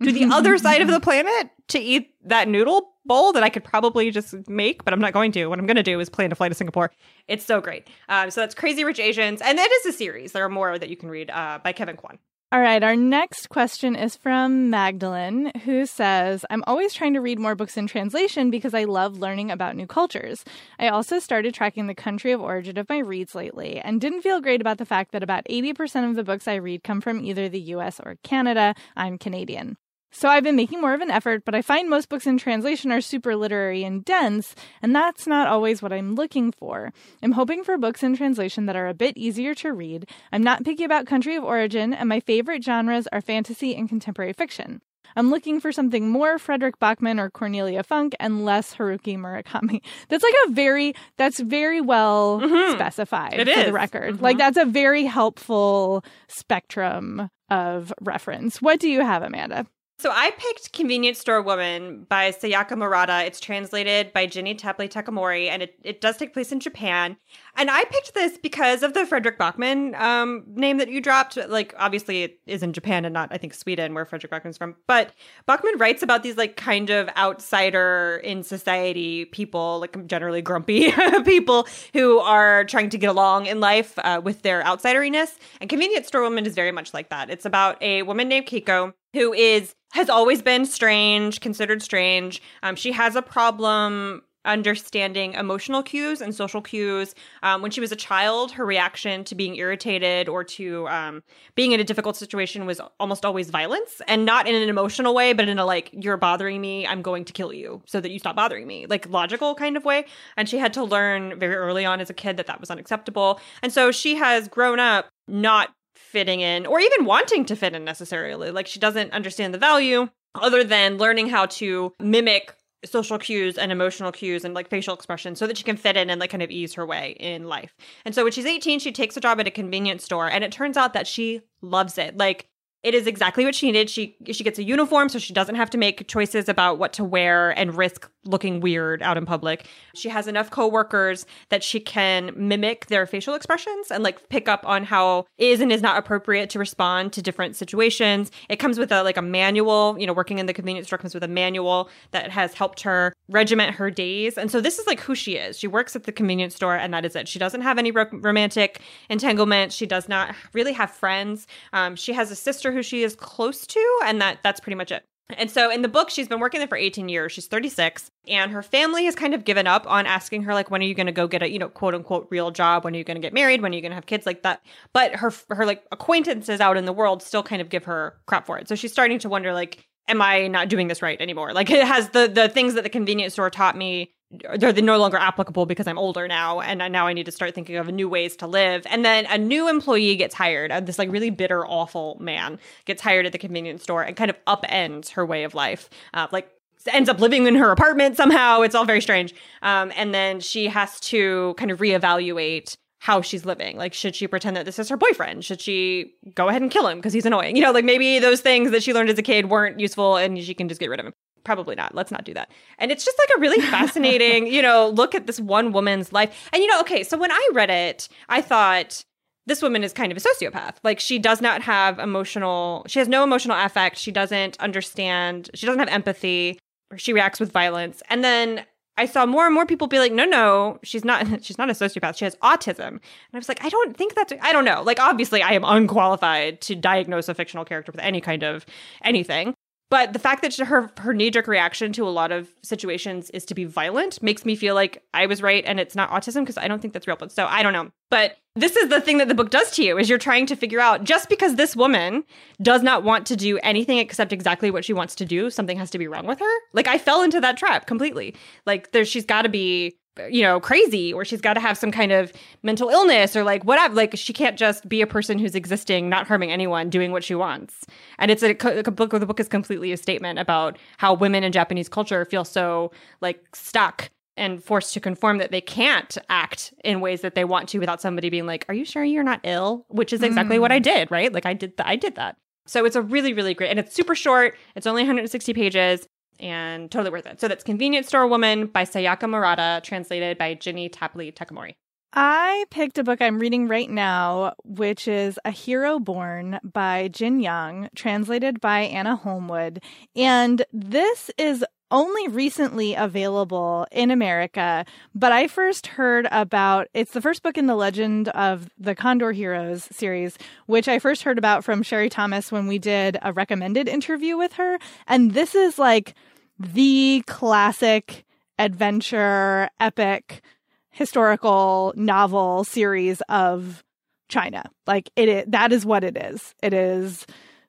to 0.04 0.12
the 0.12 0.24
other 0.26 0.56
side 0.58 0.80
of 0.80 0.88
the 0.88 1.00
planet 1.00 1.50
to 1.68 1.78
eat 1.78 2.14
that 2.24 2.48
noodle 2.48 2.92
bowl 3.04 3.32
that 3.32 3.42
I 3.42 3.48
could 3.48 3.64
probably 3.64 4.10
just 4.10 4.34
make, 4.48 4.84
but 4.84 4.94
I'm 4.94 5.00
not 5.00 5.12
going 5.12 5.32
to. 5.32 5.46
What 5.46 5.58
I'm 5.58 5.66
going 5.66 5.76
to 5.76 5.82
do 5.82 6.00
is 6.00 6.08
plan 6.08 6.30
to 6.30 6.36
fly 6.36 6.48
to 6.48 6.54
Singapore. 6.54 6.90
It's 7.28 7.44
so 7.44 7.60
great. 7.60 7.88
Um, 8.08 8.30
so 8.30 8.40
that's 8.40 8.54
Crazy 8.54 8.84
Rich 8.84 8.98
Asians, 8.98 9.40
and 9.40 9.58
it 9.58 9.70
is 9.70 9.86
a 9.86 9.92
series. 9.92 10.32
There 10.32 10.44
are 10.44 10.48
more 10.50 10.78
that 10.78 10.88
you 10.88 10.96
can 10.96 11.10
read 11.10 11.30
uh, 11.30 11.58
by 11.62 11.72
Kevin 11.72 11.96
Kwan. 11.96 12.18
All 12.52 12.60
right, 12.60 12.82
our 12.82 12.96
next 12.96 13.48
question 13.48 13.94
is 13.94 14.16
from 14.16 14.70
Magdalene, 14.70 15.52
who 15.64 15.86
says, 15.86 16.44
I'm 16.50 16.64
always 16.66 16.92
trying 16.92 17.14
to 17.14 17.20
read 17.20 17.38
more 17.38 17.54
books 17.54 17.76
in 17.76 17.86
translation 17.86 18.50
because 18.50 18.74
I 18.74 18.84
love 18.84 19.20
learning 19.20 19.52
about 19.52 19.76
new 19.76 19.86
cultures. 19.86 20.44
I 20.76 20.88
also 20.88 21.20
started 21.20 21.54
tracking 21.54 21.86
the 21.86 21.94
country 21.94 22.32
of 22.32 22.40
origin 22.40 22.76
of 22.76 22.88
my 22.88 22.98
reads 22.98 23.36
lately 23.36 23.78
and 23.78 24.00
didn't 24.00 24.22
feel 24.22 24.40
great 24.40 24.60
about 24.60 24.78
the 24.78 24.84
fact 24.84 25.12
that 25.12 25.22
about 25.22 25.44
80% 25.48 26.10
of 26.10 26.16
the 26.16 26.24
books 26.24 26.48
I 26.48 26.56
read 26.56 26.82
come 26.82 27.00
from 27.00 27.24
either 27.24 27.48
the 27.48 27.60
US 27.60 28.00
or 28.00 28.16
Canada. 28.24 28.74
I'm 28.96 29.16
Canadian. 29.16 29.76
So 30.12 30.28
I've 30.28 30.42
been 30.42 30.56
making 30.56 30.80
more 30.80 30.92
of 30.92 31.00
an 31.00 31.10
effort, 31.10 31.44
but 31.44 31.54
I 31.54 31.62
find 31.62 31.88
most 31.88 32.08
books 32.08 32.26
in 32.26 32.36
translation 32.36 32.90
are 32.90 33.00
super 33.00 33.36
literary 33.36 33.84
and 33.84 34.04
dense, 34.04 34.54
and 34.82 34.94
that's 34.94 35.26
not 35.26 35.46
always 35.46 35.82
what 35.82 35.92
I'm 35.92 36.14
looking 36.16 36.50
for. 36.50 36.92
I'm 37.22 37.32
hoping 37.32 37.62
for 37.62 37.78
books 37.78 38.02
in 38.02 38.16
translation 38.16 38.66
that 38.66 38.74
are 38.76 38.88
a 38.88 38.94
bit 38.94 39.16
easier 39.16 39.54
to 39.56 39.72
read. 39.72 40.08
I'm 40.32 40.42
not 40.42 40.64
picky 40.64 40.82
about 40.84 41.06
country 41.06 41.36
of 41.36 41.44
origin, 41.44 41.94
and 41.94 42.08
my 42.08 42.18
favorite 42.20 42.64
genres 42.64 43.06
are 43.12 43.20
fantasy 43.20 43.74
and 43.76 43.88
contemporary 43.88 44.32
fiction. 44.32 44.82
I'm 45.16 45.30
looking 45.30 45.58
for 45.60 45.72
something 45.72 46.08
more 46.08 46.38
Fredrik 46.38 46.78
Backman 46.80 47.18
or 47.20 47.30
Cornelia 47.30 47.82
Funke 47.82 48.14
and 48.20 48.44
less 48.44 48.74
Haruki 48.76 49.16
Murakami. 49.18 49.80
That's 50.08 50.22
like 50.22 50.34
a 50.46 50.50
very 50.52 50.94
that's 51.16 51.40
very 51.40 51.80
well 51.80 52.40
Mhm. 52.40 52.72
specified 52.74 53.34
It 53.34 53.48
for 53.48 53.58
is. 53.58 53.66
the 53.66 53.72
record. 53.72 54.18
Mhm. 54.18 54.20
Like 54.22 54.38
that's 54.38 54.56
a 54.56 54.64
very 54.64 55.04
helpful 55.06 56.04
spectrum 56.28 57.28
of 57.48 57.92
reference. 58.00 58.62
What 58.62 58.78
do 58.78 58.88
you 58.88 59.00
have, 59.00 59.24
Amanda? 59.24 59.66
So 60.00 60.10
I 60.10 60.30
picked 60.30 60.72
Convenience 60.72 61.18
Store 61.18 61.42
Woman 61.42 62.06
by 62.08 62.30
Sayaka 62.30 62.74
Murata. 62.74 63.22
It's 63.26 63.38
translated 63.38 64.14
by 64.14 64.24
Ginny 64.24 64.54
Tapley 64.54 64.88
Takemori, 64.88 65.50
and 65.50 65.62
it, 65.62 65.74
it 65.82 66.00
does 66.00 66.16
take 66.16 66.32
place 66.32 66.52
in 66.52 66.58
Japan. 66.58 67.18
And 67.54 67.70
I 67.70 67.84
picked 67.84 68.14
this 68.14 68.38
because 68.38 68.82
of 68.82 68.94
the 68.94 69.04
Fredrik 69.04 69.36
Backman 69.36 69.94
um, 70.00 70.44
name 70.46 70.78
that 70.78 70.88
you 70.88 71.02
dropped. 71.02 71.36
Like, 71.36 71.74
obviously, 71.76 72.22
it 72.22 72.40
is 72.46 72.62
in 72.62 72.72
Japan 72.72 73.04
and 73.04 73.12
not, 73.12 73.28
I 73.30 73.36
think, 73.36 73.52
Sweden, 73.52 73.92
where 73.92 74.06
Fredrik 74.06 74.32
Backman's 74.32 74.56
from. 74.56 74.74
But 74.86 75.12
Backman 75.46 75.78
writes 75.78 76.02
about 76.02 76.22
these, 76.22 76.38
like, 76.38 76.56
kind 76.56 76.88
of 76.88 77.10
outsider 77.18 78.22
in 78.24 78.42
society 78.42 79.26
people, 79.26 79.80
like 79.80 80.06
generally 80.06 80.40
grumpy 80.40 80.92
people 81.26 81.68
who 81.92 82.20
are 82.20 82.64
trying 82.64 82.88
to 82.88 82.96
get 82.96 83.10
along 83.10 83.44
in 83.44 83.60
life 83.60 83.98
uh, 83.98 84.22
with 84.24 84.40
their 84.40 84.62
outsideriness. 84.62 85.36
And 85.60 85.68
Convenience 85.68 86.06
Store 86.06 86.22
Woman 86.22 86.46
is 86.46 86.54
very 86.54 86.72
much 86.72 86.94
like 86.94 87.10
that. 87.10 87.28
It's 87.28 87.44
about 87.44 87.76
a 87.82 88.02
woman 88.04 88.28
named 88.28 88.46
Keiko 88.46 88.94
who 89.12 89.32
is 89.32 89.74
has 89.92 90.08
always 90.08 90.40
been 90.40 90.64
strange, 90.66 91.40
considered 91.40 91.82
strange. 91.82 92.40
Um, 92.62 92.76
she 92.76 92.92
has 92.92 93.16
a 93.16 93.22
problem 93.22 94.22
understanding 94.44 95.34
emotional 95.34 95.82
cues 95.82 96.20
and 96.20 96.34
social 96.34 96.62
cues. 96.62 97.14
Um, 97.42 97.60
when 97.60 97.70
she 97.70 97.80
was 97.80 97.92
a 97.92 97.96
child, 97.96 98.52
her 98.52 98.64
reaction 98.64 99.22
to 99.24 99.34
being 99.34 99.56
irritated 99.56 100.28
or 100.28 100.44
to 100.44 100.88
um, 100.88 101.22
being 101.54 101.72
in 101.72 101.80
a 101.80 101.84
difficult 101.84 102.16
situation 102.16 102.64
was 102.66 102.80
almost 102.98 103.24
always 103.24 103.50
violence, 103.50 104.00
and 104.08 104.24
not 104.24 104.48
in 104.48 104.54
an 104.54 104.68
emotional 104.68 105.14
way, 105.14 105.32
but 105.32 105.48
in 105.48 105.58
a 105.58 105.64
like, 105.64 105.90
"You're 105.92 106.16
bothering 106.16 106.60
me, 106.60 106.86
I'm 106.86 107.02
going 107.02 107.24
to 107.26 107.32
kill 107.32 107.52
you," 107.52 107.82
so 107.86 108.00
that 108.00 108.10
you 108.10 108.18
stop 108.18 108.36
bothering 108.36 108.66
me, 108.66 108.86
like 108.86 109.08
logical 109.08 109.54
kind 109.54 109.76
of 109.76 109.84
way. 109.84 110.06
And 110.36 110.48
she 110.48 110.58
had 110.58 110.72
to 110.74 110.84
learn 110.84 111.38
very 111.38 111.56
early 111.56 111.84
on 111.84 112.00
as 112.00 112.10
a 112.10 112.14
kid 112.14 112.36
that 112.38 112.46
that 112.46 112.60
was 112.60 112.70
unacceptable, 112.70 113.40
and 113.62 113.72
so 113.72 113.92
she 113.92 114.14
has 114.16 114.48
grown 114.48 114.78
up 114.80 115.08
not 115.28 115.70
fitting 115.94 116.40
in 116.40 116.66
or 116.66 116.80
even 116.80 117.04
wanting 117.04 117.44
to 117.46 117.56
fit 117.56 117.74
in 117.74 117.84
necessarily. 117.84 118.50
Like 118.50 118.66
she 118.66 118.80
doesn't 118.80 119.12
understand 119.12 119.54
the 119.54 119.58
value 119.58 120.08
other 120.34 120.64
than 120.64 120.98
learning 120.98 121.28
how 121.28 121.46
to 121.46 121.92
mimic 122.00 122.54
social 122.84 123.18
cues 123.18 123.58
and 123.58 123.70
emotional 123.70 124.10
cues 124.10 124.44
and 124.44 124.54
like 124.54 124.68
facial 124.68 124.94
expressions 124.94 125.38
so 125.38 125.46
that 125.46 125.58
she 125.58 125.64
can 125.64 125.76
fit 125.76 125.96
in 125.96 126.08
and 126.08 126.20
like 126.20 126.30
kind 126.30 126.42
of 126.42 126.50
ease 126.50 126.74
her 126.74 126.86
way 126.86 127.14
in 127.20 127.44
life. 127.44 127.76
And 128.04 128.14
so 128.14 128.24
when 128.24 128.32
she's 128.32 128.46
18, 128.46 128.78
she 128.78 128.92
takes 128.92 129.16
a 129.16 129.20
job 129.20 129.38
at 129.40 129.46
a 129.46 129.50
convenience 129.50 130.04
store 130.04 130.30
and 130.30 130.42
it 130.42 130.52
turns 130.52 130.76
out 130.76 130.94
that 130.94 131.06
she 131.06 131.42
loves 131.60 131.98
it. 131.98 132.16
Like 132.16 132.48
it 132.82 132.94
is 132.94 133.06
exactly 133.06 133.44
what 133.44 133.54
she 133.54 133.66
needed. 133.66 133.90
She 133.90 134.16
she 134.32 134.44
gets 134.44 134.58
a 134.58 134.62
uniform 134.62 135.08
so 135.10 135.18
she 135.18 135.34
doesn't 135.34 135.56
have 135.56 135.70
to 135.70 135.78
make 135.78 136.08
choices 136.08 136.48
about 136.48 136.78
what 136.78 136.94
to 136.94 137.04
wear 137.04 137.50
and 137.50 137.76
risk 137.76 138.10
looking 138.24 138.60
weird 138.60 139.02
out 139.02 139.16
in 139.16 139.26
public. 139.26 139.66
She 139.94 140.08
has 140.08 140.26
enough 140.26 140.50
coworkers 140.50 141.26
that 141.48 141.64
she 141.64 141.80
can 141.80 142.32
mimic 142.36 142.86
their 142.86 143.06
facial 143.06 143.34
expressions 143.34 143.90
and 143.90 144.02
like 144.02 144.28
pick 144.28 144.48
up 144.48 144.66
on 144.66 144.84
how 144.84 145.26
is 145.38 145.60
and 145.60 145.72
is 145.72 145.82
not 145.82 145.96
appropriate 145.96 146.50
to 146.50 146.58
respond 146.58 147.12
to 147.14 147.22
different 147.22 147.56
situations. 147.56 148.30
It 148.48 148.56
comes 148.56 148.78
with 148.78 148.92
a 148.92 149.02
like 149.02 149.16
a 149.16 149.22
manual, 149.22 149.96
you 149.98 150.06
know, 150.06 150.12
working 150.12 150.38
in 150.38 150.46
the 150.46 150.52
convenience 150.52 150.88
store 150.88 150.98
comes 150.98 151.14
with 151.14 151.24
a 151.24 151.28
manual 151.28 151.88
that 152.10 152.30
has 152.30 152.54
helped 152.54 152.82
her 152.82 153.12
regiment 153.28 153.74
her 153.74 153.90
days. 153.90 154.36
And 154.36 154.50
so 154.50 154.60
this 154.60 154.78
is 154.78 154.86
like 154.86 155.00
who 155.00 155.14
she 155.14 155.36
is. 155.36 155.58
She 155.58 155.66
works 155.66 155.96
at 155.96 156.04
the 156.04 156.12
convenience 156.12 156.56
store 156.56 156.76
and 156.76 156.92
that 156.92 157.04
is 157.04 157.16
it. 157.16 157.28
She 157.28 157.38
doesn't 157.38 157.62
have 157.62 157.78
any 157.78 157.90
ro- 157.90 158.06
romantic 158.12 158.80
entanglement. 159.08 159.72
She 159.72 159.86
does 159.86 160.08
not 160.08 160.34
really 160.52 160.72
have 160.72 160.90
friends. 160.90 161.46
Um, 161.72 161.96
she 161.96 162.12
has 162.12 162.30
a 162.30 162.36
sister 162.36 162.72
who 162.72 162.82
she 162.82 163.02
is 163.02 163.16
close 163.16 163.66
to 163.66 164.00
and 164.04 164.20
that 164.20 164.38
that's 164.42 164.60
pretty 164.60 164.76
much 164.76 164.92
it. 164.92 165.04
And 165.38 165.50
so 165.50 165.70
in 165.70 165.82
the 165.82 165.88
book, 165.88 166.10
she's 166.10 166.28
been 166.28 166.40
working 166.40 166.60
there 166.60 166.68
for 166.68 166.76
18 166.76 167.08
years. 167.08 167.32
She's 167.32 167.46
36, 167.46 168.10
and 168.28 168.52
her 168.52 168.62
family 168.62 169.04
has 169.04 169.14
kind 169.14 169.34
of 169.34 169.44
given 169.44 169.66
up 169.66 169.86
on 169.86 170.06
asking 170.06 170.42
her, 170.44 170.54
like, 170.54 170.70
when 170.70 170.80
are 170.80 170.84
you 170.84 170.94
going 170.94 171.06
to 171.06 171.12
go 171.12 171.26
get 171.26 171.42
a, 171.42 171.50
you 171.50 171.58
know, 171.58 171.68
quote 171.68 171.94
unquote 171.94 172.28
real 172.30 172.50
job? 172.50 172.84
When 172.84 172.94
are 172.94 172.98
you 172.98 173.04
going 173.04 173.16
to 173.16 173.20
get 173.20 173.32
married? 173.32 173.62
When 173.62 173.72
are 173.72 173.74
you 173.74 173.82
going 173.82 173.90
to 173.92 173.96
have 173.96 174.06
kids 174.06 174.26
like 174.26 174.42
that? 174.42 174.62
But 174.92 175.16
her, 175.16 175.32
her 175.50 175.66
like 175.66 175.84
acquaintances 175.92 176.60
out 176.60 176.76
in 176.76 176.84
the 176.84 176.92
world 176.92 177.22
still 177.22 177.42
kind 177.42 177.62
of 177.62 177.68
give 177.68 177.84
her 177.84 178.16
crap 178.26 178.46
for 178.46 178.58
it. 178.58 178.68
So 178.68 178.74
she's 178.74 178.92
starting 178.92 179.18
to 179.20 179.28
wonder, 179.28 179.52
like, 179.52 179.86
am 180.08 180.22
I 180.22 180.48
not 180.48 180.68
doing 180.68 180.88
this 180.88 181.02
right 181.02 181.20
anymore? 181.20 181.52
Like, 181.52 181.70
it 181.70 181.86
has 181.86 182.10
the 182.10 182.28
the 182.28 182.48
things 182.48 182.74
that 182.74 182.84
the 182.84 182.90
convenience 182.90 183.34
store 183.34 183.50
taught 183.50 183.76
me 183.76 184.12
they're 184.30 184.72
no 184.74 184.98
longer 184.98 185.16
applicable 185.16 185.66
because 185.66 185.86
I'm 185.86 185.98
older 185.98 186.28
now, 186.28 186.60
and 186.60 186.78
now 186.92 187.06
I 187.06 187.12
need 187.12 187.26
to 187.26 187.32
start 187.32 187.54
thinking 187.54 187.76
of 187.76 187.88
new 187.88 188.08
ways 188.08 188.36
to 188.36 188.46
live. 188.46 188.86
And 188.86 189.04
then 189.04 189.26
a 189.26 189.36
new 189.36 189.68
employee 189.68 190.14
gets 190.16 190.34
hired, 190.34 190.70
uh, 190.70 190.80
this 190.80 190.98
like 190.98 191.10
really 191.10 191.30
bitter, 191.30 191.66
awful 191.66 192.16
man 192.20 192.58
gets 192.84 193.02
hired 193.02 193.26
at 193.26 193.32
the 193.32 193.38
convenience 193.38 193.82
store 193.82 194.02
and 194.02 194.16
kind 194.16 194.30
of 194.30 194.36
upends 194.46 195.10
her 195.10 195.26
way 195.26 195.42
of 195.42 195.54
life. 195.54 195.90
Uh, 196.14 196.28
like 196.30 196.48
ends 196.92 197.08
up 197.08 197.20
living 197.20 197.46
in 197.46 197.56
her 197.56 197.72
apartment 197.72 198.16
somehow. 198.16 198.62
It's 198.62 198.74
all 198.74 198.84
very 198.84 199.00
strange. 199.00 199.34
Um, 199.62 199.92
and 199.96 200.14
then 200.14 200.40
she 200.40 200.68
has 200.68 200.98
to 201.00 201.54
kind 201.58 201.70
of 201.70 201.78
reevaluate 201.78 202.76
how 203.00 203.22
she's 203.22 203.44
living. 203.44 203.76
Like, 203.76 203.94
should 203.94 204.14
she 204.14 204.26
pretend 204.28 204.56
that 204.56 204.64
this 204.64 204.78
is 204.78 204.88
her 204.90 204.96
boyfriend? 204.96 205.44
Should 205.44 205.60
she 205.60 206.14
go 206.34 206.48
ahead 206.48 206.62
and 206.62 206.70
kill 206.70 206.86
him 206.86 206.98
because 206.98 207.12
he's 207.12 207.26
annoying? 207.26 207.56
You 207.56 207.62
know, 207.62 207.72
like 207.72 207.84
maybe 207.84 208.18
those 208.18 208.42
things 208.42 208.70
that 208.70 208.82
she 208.82 208.94
learned 208.94 209.10
as 209.10 209.18
a 209.18 209.22
kid 209.22 209.50
weren't 209.50 209.80
useful 209.80 210.16
and 210.16 210.38
she 210.38 210.54
can 210.54 210.68
just 210.68 210.80
get 210.80 210.88
rid 210.88 211.00
of 211.00 211.06
him 211.06 211.14
probably 211.44 211.74
not. 211.74 211.94
Let's 211.94 212.10
not 212.10 212.24
do 212.24 212.34
that. 212.34 212.50
And 212.78 212.90
it's 212.90 213.04
just 213.04 213.18
like 213.18 213.36
a 213.36 213.40
really 213.40 213.60
fascinating, 213.60 214.46
you 214.52 214.62
know, 214.62 214.88
look 214.88 215.14
at 215.14 215.26
this 215.26 215.40
one 215.40 215.72
woman's 215.72 216.12
life. 216.12 216.48
And 216.52 216.62
you 216.62 216.68
know, 216.68 216.80
okay, 216.80 217.02
so 217.02 217.16
when 217.18 217.32
I 217.32 217.48
read 217.52 217.70
it, 217.70 218.08
I 218.28 218.40
thought 218.40 219.04
this 219.46 219.62
woman 219.62 219.82
is 219.82 219.92
kind 219.92 220.12
of 220.12 220.18
a 220.18 220.20
sociopath. 220.20 220.76
Like 220.84 221.00
she 221.00 221.18
does 221.18 221.40
not 221.40 221.62
have 221.62 221.98
emotional, 221.98 222.84
she 222.86 222.98
has 222.98 223.08
no 223.08 223.24
emotional 223.24 223.56
affect. 223.58 223.98
She 223.98 224.12
doesn't 224.12 224.58
understand, 224.60 225.50
she 225.54 225.66
doesn't 225.66 225.80
have 225.80 225.88
empathy. 225.88 226.58
or 226.90 226.98
She 226.98 227.12
reacts 227.12 227.40
with 227.40 227.50
violence. 227.50 228.02
And 228.08 228.22
then 228.22 228.64
I 229.00 229.06
saw 229.06 229.24
more 229.24 229.46
and 229.46 229.54
more 229.54 229.64
people 229.64 229.86
be 229.86 229.98
like, 229.98 230.12
no, 230.12 230.26
no, 230.26 230.78
she's 230.82 231.06
not, 231.06 231.26
she's 231.42 231.56
not 231.56 231.70
a 231.70 231.72
sociopath. 231.72 232.18
She 232.18 232.26
has 232.26 232.36
autism. 232.36 232.88
And 232.88 233.00
I 233.32 233.38
was 233.38 233.48
like, 233.48 233.64
I 233.64 233.70
don't 233.70 233.96
think 233.96 234.14
that's, 234.14 234.32
I 234.42 234.52
don't 234.52 234.66
know. 234.66 234.82
Like, 234.82 235.00
obviously, 235.00 235.42
I 235.42 235.52
am 235.52 235.64
unqualified 235.64 236.60
to 236.62 236.74
diagnose 236.74 237.28
a 237.28 237.34
fictional 237.34 237.64
character 237.64 237.92
with 237.92 238.00
any 238.00 238.20
kind 238.20 238.42
of 238.42 238.66
anything. 239.02 239.54
But 239.90 240.12
the 240.12 240.20
fact 240.20 240.42
that 240.42 240.56
her 240.56 240.90
her 240.98 241.12
knee 241.12 241.30
jerk 241.30 241.48
reaction 241.48 241.92
to 241.94 242.06
a 242.06 242.10
lot 242.10 242.30
of 242.30 242.48
situations 242.62 243.28
is 243.30 243.44
to 243.46 243.54
be 243.54 243.64
violent 243.64 244.22
makes 244.22 244.44
me 244.44 244.54
feel 244.54 244.76
like 244.76 245.02
I 245.12 245.26
was 245.26 245.42
right 245.42 245.64
and 245.66 245.80
it's 245.80 245.96
not 245.96 246.10
autism 246.10 246.42
because 246.42 246.56
I 246.56 246.68
don't 246.68 246.80
think 246.80 246.94
that's 246.94 247.08
real. 247.08 247.16
But 247.16 247.32
so 247.32 247.46
I 247.46 247.64
don't 247.64 247.72
know. 247.72 247.90
But 248.08 248.36
this 248.54 248.76
is 248.76 248.88
the 248.88 249.00
thing 249.00 249.18
that 249.18 249.28
the 249.28 249.34
book 249.34 249.50
does 249.50 249.72
to 249.72 249.84
you 249.84 249.98
is 249.98 250.08
you're 250.08 250.18
trying 250.18 250.46
to 250.46 250.56
figure 250.56 250.80
out 250.80 251.04
just 251.04 251.28
because 251.28 251.56
this 251.56 251.74
woman 251.74 252.24
does 252.62 252.82
not 252.82 253.02
want 253.02 253.26
to 253.26 253.36
do 253.36 253.58
anything 253.58 253.98
except 253.98 254.32
exactly 254.32 254.70
what 254.70 254.84
she 254.84 254.92
wants 254.92 255.14
to 255.16 255.24
do, 255.24 255.50
something 255.50 255.76
has 255.76 255.90
to 255.90 255.98
be 255.98 256.08
wrong 256.08 256.26
with 256.26 256.38
her. 256.38 256.58
Like 256.72 256.86
I 256.86 256.96
fell 256.96 257.22
into 257.22 257.40
that 257.40 257.56
trap 257.56 257.86
completely. 257.86 258.36
Like 258.66 258.92
there 258.92 259.04
she's 259.04 259.26
got 259.26 259.42
to 259.42 259.48
be 259.48 259.96
you 260.30 260.42
know, 260.42 260.60
crazy 260.60 261.12
or 261.12 261.24
she's 261.24 261.40
got 261.40 261.54
to 261.54 261.60
have 261.60 261.78
some 261.78 261.90
kind 261.90 262.12
of 262.12 262.32
mental 262.62 262.88
illness 262.88 263.36
or 263.36 263.44
like 263.44 263.64
whatever. 263.64 263.94
Like 263.94 264.16
she 264.16 264.32
can't 264.32 264.58
just 264.58 264.88
be 264.88 265.00
a 265.00 265.06
person 265.06 265.38
who's 265.38 265.54
existing, 265.54 266.08
not 266.08 266.26
harming 266.26 266.50
anyone, 266.50 266.90
doing 266.90 267.12
what 267.12 267.24
she 267.24 267.34
wants. 267.34 267.86
And 268.18 268.30
it's 268.30 268.42
a, 268.42 268.50
a 268.50 268.90
book. 268.90 269.10
The 269.10 269.26
book 269.26 269.40
is 269.40 269.48
completely 269.48 269.92
a 269.92 269.96
statement 269.96 270.38
about 270.38 270.78
how 270.98 271.14
women 271.14 271.44
in 271.44 271.52
Japanese 271.52 271.88
culture 271.88 272.24
feel 272.24 272.44
so 272.44 272.92
like 273.20 273.44
stuck 273.54 274.10
and 274.36 274.62
forced 274.62 274.94
to 274.94 275.00
conform 275.00 275.38
that 275.38 275.50
they 275.50 275.60
can't 275.60 276.16
act 276.28 276.72
in 276.84 277.00
ways 277.00 277.20
that 277.20 277.34
they 277.34 277.44
want 277.44 277.68
to 277.68 277.78
without 277.78 278.00
somebody 278.00 278.30
being 278.30 278.46
like, 278.46 278.64
"Are 278.68 278.74
you 278.74 278.84
sure 278.84 279.04
you're 279.04 279.22
not 279.22 279.40
ill?" 279.44 279.84
Which 279.88 280.12
is 280.12 280.22
exactly 280.22 280.56
mm. 280.56 280.60
what 280.60 280.72
I 280.72 280.80
mm. 280.80 280.84
did, 280.84 281.10
right? 281.10 281.32
Like 281.32 281.46
I 281.46 281.54
did. 281.54 281.76
Th- 281.76 281.86
I 281.86 281.96
did 281.96 282.16
that. 282.16 282.36
So 282.66 282.84
it's 282.84 282.96
a 282.96 283.02
really, 283.02 283.32
really 283.32 283.54
great, 283.54 283.70
and 283.70 283.78
it's 283.78 283.94
super 283.94 284.14
short. 284.14 284.56
It's 284.76 284.86
only 284.86 285.02
160 285.02 285.52
pages 285.54 286.06
and 286.40 286.90
totally 286.90 287.10
worth 287.10 287.26
it. 287.26 287.40
So 287.40 287.48
that's 287.48 287.64
Convenience 287.64 288.08
Store 288.08 288.26
Woman 288.26 288.66
by 288.66 288.84
Sayaka 288.84 289.28
Murata, 289.28 289.80
translated 289.84 290.38
by 290.38 290.54
Ginny 290.54 290.88
Tapley 290.88 291.32
Takemori. 291.32 291.74
I 292.12 292.64
picked 292.70 292.98
a 292.98 293.04
book 293.04 293.22
I'm 293.22 293.38
reading 293.38 293.68
right 293.68 293.88
now, 293.88 294.54
which 294.64 295.06
is 295.06 295.38
A 295.44 295.52
Hero 295.52 296.00
Born 296.00 296.58
by 296.64 297.06
Jin 297.06 297.38
Yong, 297.38 297.88
translated 297.94 298.60
by 298.60 298.80
Anna 298.80 299.14
Holmwood. 299.14 299.80
And 300.16 300.64
this 300.72 301.30
is 301.38 301.64
only 301.92 302.28
recently 302.28 302.94
available 302.94 303.86
in 303.90 304.10
America, 304.10 304.84
but 305.14 305.32
I 305.32 305.46
first 305.48 305.88
heard 305.88 306.28
about 306.30 306.88
it's 306.94 307.12
the 307.12 307.20
first 307.20 307.42
book 307.42 307.58
in 307.58 307.66
the 307.66 307.74
Legend 307.74 308.28
of 308.30 308.68
the 308.78 308.94
Condor 308.94 309.32
Heroes 309.32 309.84
series, 309.90 310.38
which 310.66 310.88
I 310.88 310.98
first 310.98 311.22
heard 311.22 311.38
about 311.38 311.64
from 311.64 311.82
Sherry 311.82 312.08
Thomas 312.08 312.52
when 312.52 312.66
we 312.66 312.78
did 312.78 313.18
a 313.22 313.32
recommended 313.32 313.88
interview 313.88 314.36
with 314.36 314.54
her. 314.54 314.78
And 315.06 315.32
this 315.32 315.54
is 315.54 315.78
like 315.78 316.14
the 316.60 317.24
classic 317.26 318.24
adventure, 318.58 319.70
epic, 319.80 320.42
historical 320.90 321.94
novel 321.96 322.64
series 322.64 323.22
of 323.28 323.82
China. 324.28 324.70
Like 324.86 325.10
it 325.16 325.50
that 325.50 325.72
is 325.72 325.86
what 325.86 326.04
it 326.04 326.16
is. 326.16 326.54
It 326.62 326.74
is 326.74 327.26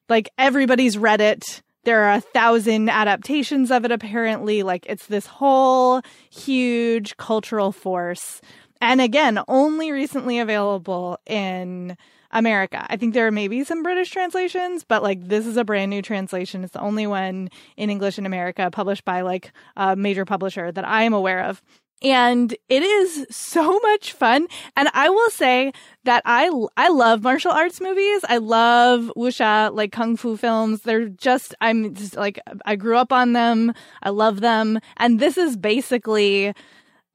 like 0.09 0.29
everybody's 0.37 0.97
read 0.97 1.21
it. 1.21 1.61
There 1.83 2.03
are 2.03 2.15
a 2.15 2.21
thousand 2.21 2.89
adaptations 2.89 3.71
of 3.71 3.85
it 3.85 3.91
apparently. 3.91 4.61
Like 4.61 4.85
it's 4.87 5.07
this 5.07 5.25
whole 5.25 6.01
huge 6.29 7.17
cultural 7.17 7.71
force. 7.71 8.41
And 8.81 8.99
again, 8.99 9.39
only 9.47 9.91
recently 9.91 10.39
available 10.39 11.19
in 11.25 11.95
America. 12.31 12.85
I 12.89 12.97
think 12.97 13.13
there 13.13 13.27
are 13.27 13.31
maybe 13.31 13.63
some 13.63 13.83
British 13.83 14.09
translations, 14.09 14.83
but 14.83 15.03
like 15.03 15.27
this 15.27 15.45
is 15.45 15.57
a 15.57 15.63
brand 15.63 15.89
new 15.89 16.01
translation. 16.01 16.63
It's 16.63 16.73
the 16.73 16.81
only 16.81 17.07
one 17.07 17.49
in 17.77 17.89
English 17.89 18.17
in 18.17 18.25
America 18.25 18.69
published 18.71 19.05
by 19.05 19.21
like 19.21 19.51
a 19.75 19.95
major 19.95 20.25
publisher 20.25 20.71
that 20.71 20.87
I 20.87 21.03
am 21.03 21.13
aware 21.13 21.43
of. 21.43 21.61
And 22.03 22.55
it 22.67 22.81
is 22.81 23.27
so 23.29 23.79
much 23.83 24.13
fun. 24.13 24.47
And 24.75 24.89
I 24.93 25.09
will 25.09 25.29
say 25.29 25.71
that 26.03 26.23
I, 26.25 26.51
I 26.77 26.89
love 26.89 27.21
martial 27.21 27.51
arts 27.51 27.79
movies. 27.79 28.21
I 28.27 28.37
love 28.37 29.11
wuxia, 29.15 29.73
like 29.73 29.91
kung 29.91 30.17
fu 30.17 30.35
films. 30.37 30.81
They're 30.81 31.09
just, 31.09 31.53
I'm 31.61 31.93
just 31.93 32.15
like, 32.15 32.39
I 32.65 32.75
grew 32.75 32.97
up 32.97 33.13
on 33.13 33.33
them. 33.33 33.73
I 34.01 34.09
love 34.09 34.41
them. 34.41 34.79
And 34.97 35.19
this 35.19 35.37
is 35.37 35.55
basically 35.55 36.53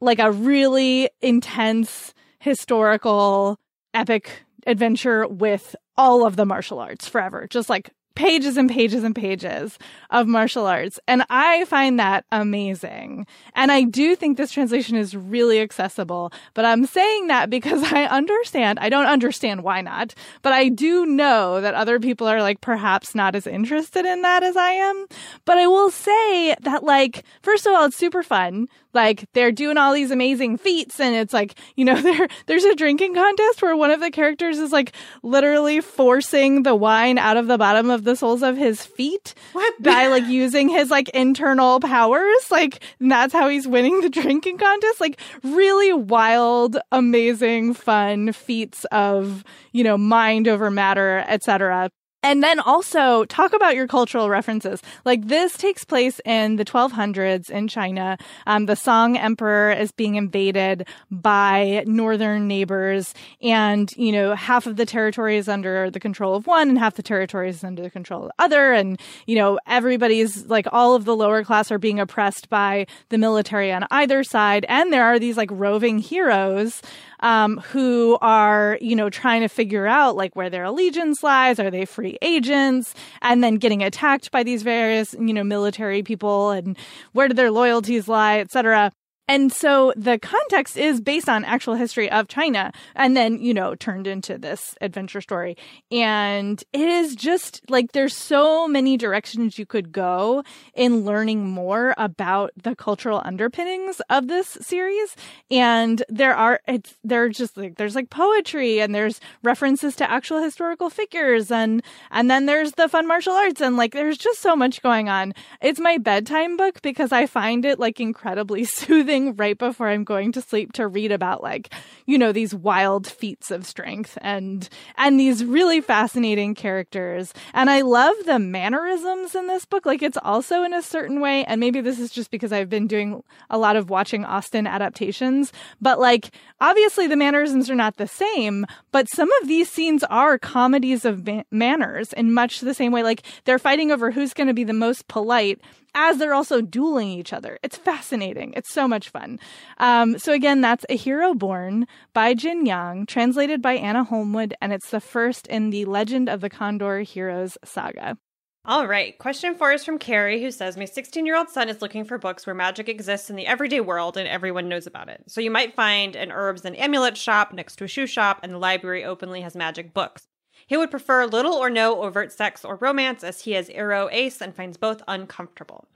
like 0.01 0.19
a 0.19 0.31
really 0.31 1.11
intense 1.21 2.15
historical 2.39 3.59
epic 3.95 4.46
adventure 4.67 5.27
with 5.27 5.77
all 5.97 6.27
of 6.27 6.37
the 6.37 6.47
martial 6.47 6.79
arts 6.79 7.09
forever. 7.09 7.47
Just 7.49 7.71
like 7.71 7.91
pages 8.17 8.57
and 8.57 8.69
pages 8.69 9.05
and 9.05 9.15
pages 9.15 9.79
of 10.11 10.27
martial 10.27 10.67
arts. 10.67 10.99
And 11.07 11.23
I 11.31 11.67
find 11.67 12.01
that 12.01 12.25
amazing. 12.33 13.27
And 13.55 13.71
I 13.71 13.83
do 13.83 14.17
think 14.17 14.37
this 14.37 14.51
translation 14.51 14.97
is 14.97 15.15
really 15.15 15.61
accessible, 15.61 16.33
but 16.55 16.65
I'm 16.65 16.87
saying 16.87 17.29
that 17.29 17.51
because 17.51 17.83
I 17.93 18.05
understand, 18.07 18.81
I 18.81 18.89
don't 18.89 19.07
understand 19.07 19.63
why 19.63 19.83
not, 19.83 20.15
but 20.43 20.53
I 20.53 20.71
do 20.71 21.07
know 21.07 21.61
that 21.61 21.75
other 21.75 22.01
people 22.01 22.27
are 22.27 22.41
like 22.41 22.61
perhaps 22.61 23.15
not 23.15 23.37
as 23.37 23.47
interested 23.47 24.05
in 24.05 24.23
that 24.23 24.43
as 24.43 24.57
I 24.57 24.71
am. 24.71 25.07
But 25.45 25.59
I 25.59 25.69
will 25.69 25.91
say 25.91 26.57
that 26.63 26.83
like, 26.83 27.23
first 27.43 27.67
of 27.67 27.75
all, 27.75 27.85
it's 27.85 27.97
super 27.97 28.23
fun 28.23 28.67
like 28.97 29.29
they're 29.35 29.53
doing 29.53 29.77
all 29.77 29.93
these 29.93 30.11
amazing 30.11 30.57
feats 30.57 30.99
and 30.99 31.15
it's 31.15 31.33
like 31.33 31.55
you 31.77 31.85
know 31.85 32.01
there 32.03 32.27
there's 32.47 32.65
a 32.65 32.75
drinking 32.75 33.15
contest 33.15 33.63
where 33.63 33.77
one 33.77 33.93
of 33.93 34.01
the 34.01 34.11
characters 34.11 34.59
is 34.59 34.73
like 34.73 34.93
literally 35.23 35.81
forcing 35.81 36.65
the 36.65 36.75
wine 36.75 37.19
out 37.19 37.37
of 37.37 37.47
the 37.47 37.59
bottom 37.59 37.91
of 37.91 38.03
the 38.03 38.17
soles 38.17 38.43
of 38.43 38.57
his 38.57 38.85
feet 38.85 39.35
what? 39.53 39.83
by 39.83 40.09
like 40.09 40.27
using 40.27 40.69
his 40.69 40.91
like 40.91 41.09
internal 41.11 41.79
powers. 41.81 42.51
Like 42.51 42.83
that's 43.01 43.33
how 43.33 43.49
he's 43.49 43.69
winning 43.69 44.01
the 44.01 44.11
drinking 44.21 44.59
contest. 44.59 45.01
Like 45.01 45.21
really 45.43 45.93
wild 45.93 46.79
amazing 46.91 47.75
fun 47.75 48.33
feats 48.33 48.85
of 48.87 49.45
you 49.73 49.85
know 49.85 49.99
mind 49.99 50.49
over 50.49 50.71
matter 50.71 51.25
etc 51.29 51.91
and 52.27 52.43
then 52.43 52.59
also 52.59 53.25
talk 53.27 53.53
about 53.53 53.77
your 53.77 53.87
cultural 53.87 54.29
references. 54.29 54.83
Like 55.05 55.29
this 55.29 55.57
takes 55.57 55.85
place 55.85 56.21
in 56.25 56.57
the 56.57 56.65
1200s 56.65 57.49
in 57.51 57.69
China. 57.69 58.19
Um, 58.49 58.67
the 58.67 58.75
Song 58.75 59.17
Emperor 59.17 59.71
is 59.71 59.93
being 59.93 60.17
invaded 60.17 60.89
by 61.09 61.85
northern 61.87 62.49
neighbors, 62.49 63.15
and 63.41 63.93
you 63.97 64.11
know 64.11 64.35
half 64.35 64.67
of 64.67 64.75
the 64.75 64.85
territory 64.85 65.37
is 65.37 65.49
under 65.49 65.89
the 65.89 66.01
control 66.01 66.35
of 66.35 66.49
one, 66.49 66.69
and 66.69 66.79
half 66.79 66.97
the 66.97 67.03
territory 67.03 67.49
is 67.49 67.63
under 67.63 67.83
the 67.83 67.91
control 67.91 68.25
of 68.25 68.29
the 68.37 68.45
other. 68.45 68.73
And 68.73 69.01
you 69.27 69.37
know 69.37 69.61
everybody's 69.69 70.47
like 70.47 70.67
all 70.73 70.97
of 70.97 71.05
the 71.05 71.15
lower 71.15 71.45
class 71.45 71.71
are 71.71 71.79
being 71.79 72.01
oppressed 72.01 72.51
by 72.51 72.89
the 73.11 73.19
military 73.19 73.71
on 73.71 73.87
either 73.93 74.25
side, 74.25 74.67
and 74.69 74.93
there 74.93 75.05
are 75.05 75.21
these 75.21 75.37
like 75.37 75.51
roving 75.53 76.01
heroes 76.01 76.83
um, 77.21 77.59
who 77.59 78.19
are, 78.21 78.79
you 78.81 78.97
know, 78.97 79.11
trying 79.11 79.43
to 79.43 79.49
figure 79.49 79.87
out 79.87 80.17
like 80.17 80.35
where 80.37 80.51
their 80.51 80.65
allegiance 80.65 81.23
lies. 81.23 81.59
Are 81.59 81.71
they 81.71 81.85
free 81.85 82.19
agents? 82.23 82.95
And 83.23 83.43
then 83.43 83.57
getting 83.57 83.83
attacked 83.83 84.31
by 84.31 84.43
these 84.43 84.63
various, 84.63 85.15
you 85.15 85.33
know, 85.33 85.45
military 85.45 86.03
people 86.03 86.51
and 86.51 86.77
where 87.13 87.29
do 87.29 87.35
their 87.35 87.51
loyalties 87.51 88.09
lie, 88.09 88.41
etc. 88.41 88.93
And 89.29 89.53
so 89.53 89.93
the 89.97 90.19
context 90.19 90.77
is 90.77 91.01
based 91.01 91.29
on 91.29 91.45
actual 91.45 91.75
history 91.75 92.09
of 92.11 92.29
China 92.29 92.73
and 92.95 93.17
then, 93.17 93.41
you 93.41 93.53
know, 93.53 93.75
turned 93.75 94.07
into 94.07 94.39
this 94.39 94.77
adventure 94.81 95.21
story. 95.21 95.57
And 95.91 96.63
it 96.73 96.89
is 96.89 97.17
just 97.17 97.61
like 97.69 97.91
there's 97.91 98.17
so 98.17 98.69
many 98.69 98.97
directions 98.97 99.59
you 99.59 99.67
could 99.67 99.91
go 99.91 100.45
in 100.75 101.05
learning 101.05 101.49
more 101.49 101.93
about 101.99 102.53
the 102.63 102.77
cultural 102.77 103.21
underpinnings 103.25 104.01
of 104.11 104.29
this 104.29 104.59
series. 104.61 105.17
And 105.51 106.05
there 106.09 106.35
are, 106.35 106.61
it's, 106.69 106.95
there 107.03 107.29
just 107.29 107.57
like, 107.57 107.77
there's 107.77 107.97
like 107.97 108.11
poetry 108.11 108.81
and 108.81 108.95
there's 108.95 109.21
references 109.43 109.97
to 109.97 110.09
actual 110.09 110.41
historical 110.41 110.89
figures 110.89 111.51
and, 111.51 111.83
and 112.13 112.31
then 112.31 112.47
there's 112.47 112.73
the 112.73 112.89
fun 112.89 113.09
martial 113.09 113.33
arts 113.35 113.61
and 113.61 113.77
like 113.77 113.93
there's 113.93 114.19
just 114.19 114.41
so 114.41 114.55
much 114.55 114.83
going 114.83 115.09
on. 115.09 115.35
It's 115.61 115.81
my 115.81 115.99
bedtime 115.99 116.57
book 116.57 116.81
because 116.81 117.11
I 117.11 117.27
find 117.27 117.65
it 117.65 117.81
like 117.81 117.99
incredibly 117.99 118.65
soothing 118.65 119.16
right 119.25 119.57
before 119.57 119.89
I'm 119.89 120.05
going 120.05 120.33
to 120.33 120.43
sleep 120.43 120.73
to 120.75 120.87
read 120.87 121.13
about 121.13 121.43
like, 121.43 121.73
you 122.07 122.19
know, 122.19 122.33
these 122.33 122.55
wild 122.55 123.07
feats 123.07 123.51
of 123.51 123.67
strength 123.67 124.19
and 124.21 124.69
and 124.97 125.19
these 125.19 125.45
really 125.45 125.81
fascinating 125.81 126.55
characters. 126.55 127.33
And 127.55 127.71
I 127.71 127.81
love 127.81 128.15
the 128.25 128.39
mannerisms 128.39 129.35
in 129.35 129.47
this 129.47 129.65
book. 129.65 129.87
Like 129.87 130.03
it's 130.03 130.19
also 130.23 130.63
in 130.63 130.73
a 130.73 130.83
certain 130.83 131.21
way, 131.21 131.45
and 131.45 131.61
maybe 131.61 131.81
this 131.81 131.99
is 131.99 132.11
just 132.11 132.31
because 132.31 132.53
I've 132.53 132.71
been 132.71 132.87
doing 132.87 133.23
a 133.51 133.59
lot 133.59 133.77
of 133.77 133.91
watching 133.91 134.25
Austen 134.25 134.67
adaptations, 134.67 135.53
but 135.81 135.99
like 135.99 136.31
obviously 136.61 137.07
the 137.07 137.17
mannerisms 137.17 137.71
are 137.71 137.75
not 137.75 137.97
the 137.97 138.09
same, 138.09 138.67
but 138.93 139.09
some 139.09 139.31
of 139.41 139.49
these 139.49 139.71
scenes 139.71 140.05
are 140.05 140.39
comedies 140.39 141.05
of 141.05 141.29
manners 141.51 142.13
in 142.13 142.33
much 142.33 142.61
the 142.61 142.75
same 142.75 142.93
way. 142.93 143.03
Like 143.03 143.23
they're 143.45 143.59
fighting 143.59 143.91
over 143.91 144.11
who's 144.11 144.35
going 144.35 144.49
to 144.49 144.55
be 144.55 144.65
the 144.65 144.73
most 144.73 145.09
polite 145.09 145.61
as 145.97 146.19
they're 146.19 146.35
also 146.35 146.61
dueling 146.61 147.09
each 147.09 147.33
other. 147.33 147.59
It's 147.63 147.79
fascinating. 147.79 148.53
It's 148.55 148.73
so 148.73 148.87
much 149.07 149.23
fun. 149.23 149.39
Um, 149.79 150.19
so 150.19 150.33
again, 150.33 150.61
that's 150.61 150.85
A 150.89 150.97
Hero 150.97 151.35
Born 151.35 151.87
by 152.13 152.35
Jin 152.35 152.67
Yong, 152.67 153.07
translated 153.07 153.63
by 153.63 153.75
Anna 153.75 154.05
Holmwood, 154.05 154.55
and 154.61 154.73
it's 154.73 154.91
the 154.91 155.01
first 155.01 155.47
in 155.47 155.71
the 155.71 155.85
Legend 155.85 156.29
of 156.29 156.41
the 156.41 156.51
Condor 156.51 157.01
Heroes 157.01 157.59
saga. 157.65 158.19
All 158.65 158.89
right. 158.89 159.17
Question 159.19 159.55
four 159.55 159.73
is 159.73 159.85
from 159.85 159.99
Carrie, 159.99 160.43
who 160.43 160.51
says, 160.51 160.77
My 160.77 160.87
16 160.87 161.25
year 161.25 161.37
old 161.37 161.49
son 161.51 161.69
is 161.69 161.81
looking 161.81 162.05
for 162.05 162.19
books 162.19 162.47
where 162.47 162.55
magic 162.55 162.89
exists 162.89 163.31
in 163.31 163.37
the 163.37 163.47
everyday 163.47 163.79
world 163.79 164.17
and 164.17 164.27
everyone 164.27 164.69
knows 164.69 164.89
about 164.89 165.09
it. 165.09 165.23
So 165.29 165.41
you 165.41 165.53
might 165.53 165.77
find 165.77 166.17
an 166.17 166.33
herbs 166.33 166.65
and 166.65 166.77
amulet 166.77 167.17
shop 167.17 167.53
next 167.53 167.77
to 167.77 167.85
a 167.85 167.89
shoe 167.89 168.09
shop, 168.09 168.41
and 168.43 168.53
the 168.53 168.59
library 168.59 169.05
openly 169.05 169.43
has 169.43 169.55
magic 169.55 169.95
books. 169.95 170.27
He 170.67 170.77
would 170.77 170.91
prefer 170.91 171.27
little 171.27 171.55
or 171.55 171.71
no 171.71 172.03
overt 172.03 172.33
sex 172.33 172.65
or 172.65 172.77
romance 172.77 173.23
as 173.23 173.43
he 173.43 173.53
has 173.53 173.69
aro 173.69 174.09
ace 174.13 174.41
and 174.41 174.55
finds 174.55 174.77
both 174.77 175.03
uncomfortable. 175.07 175.87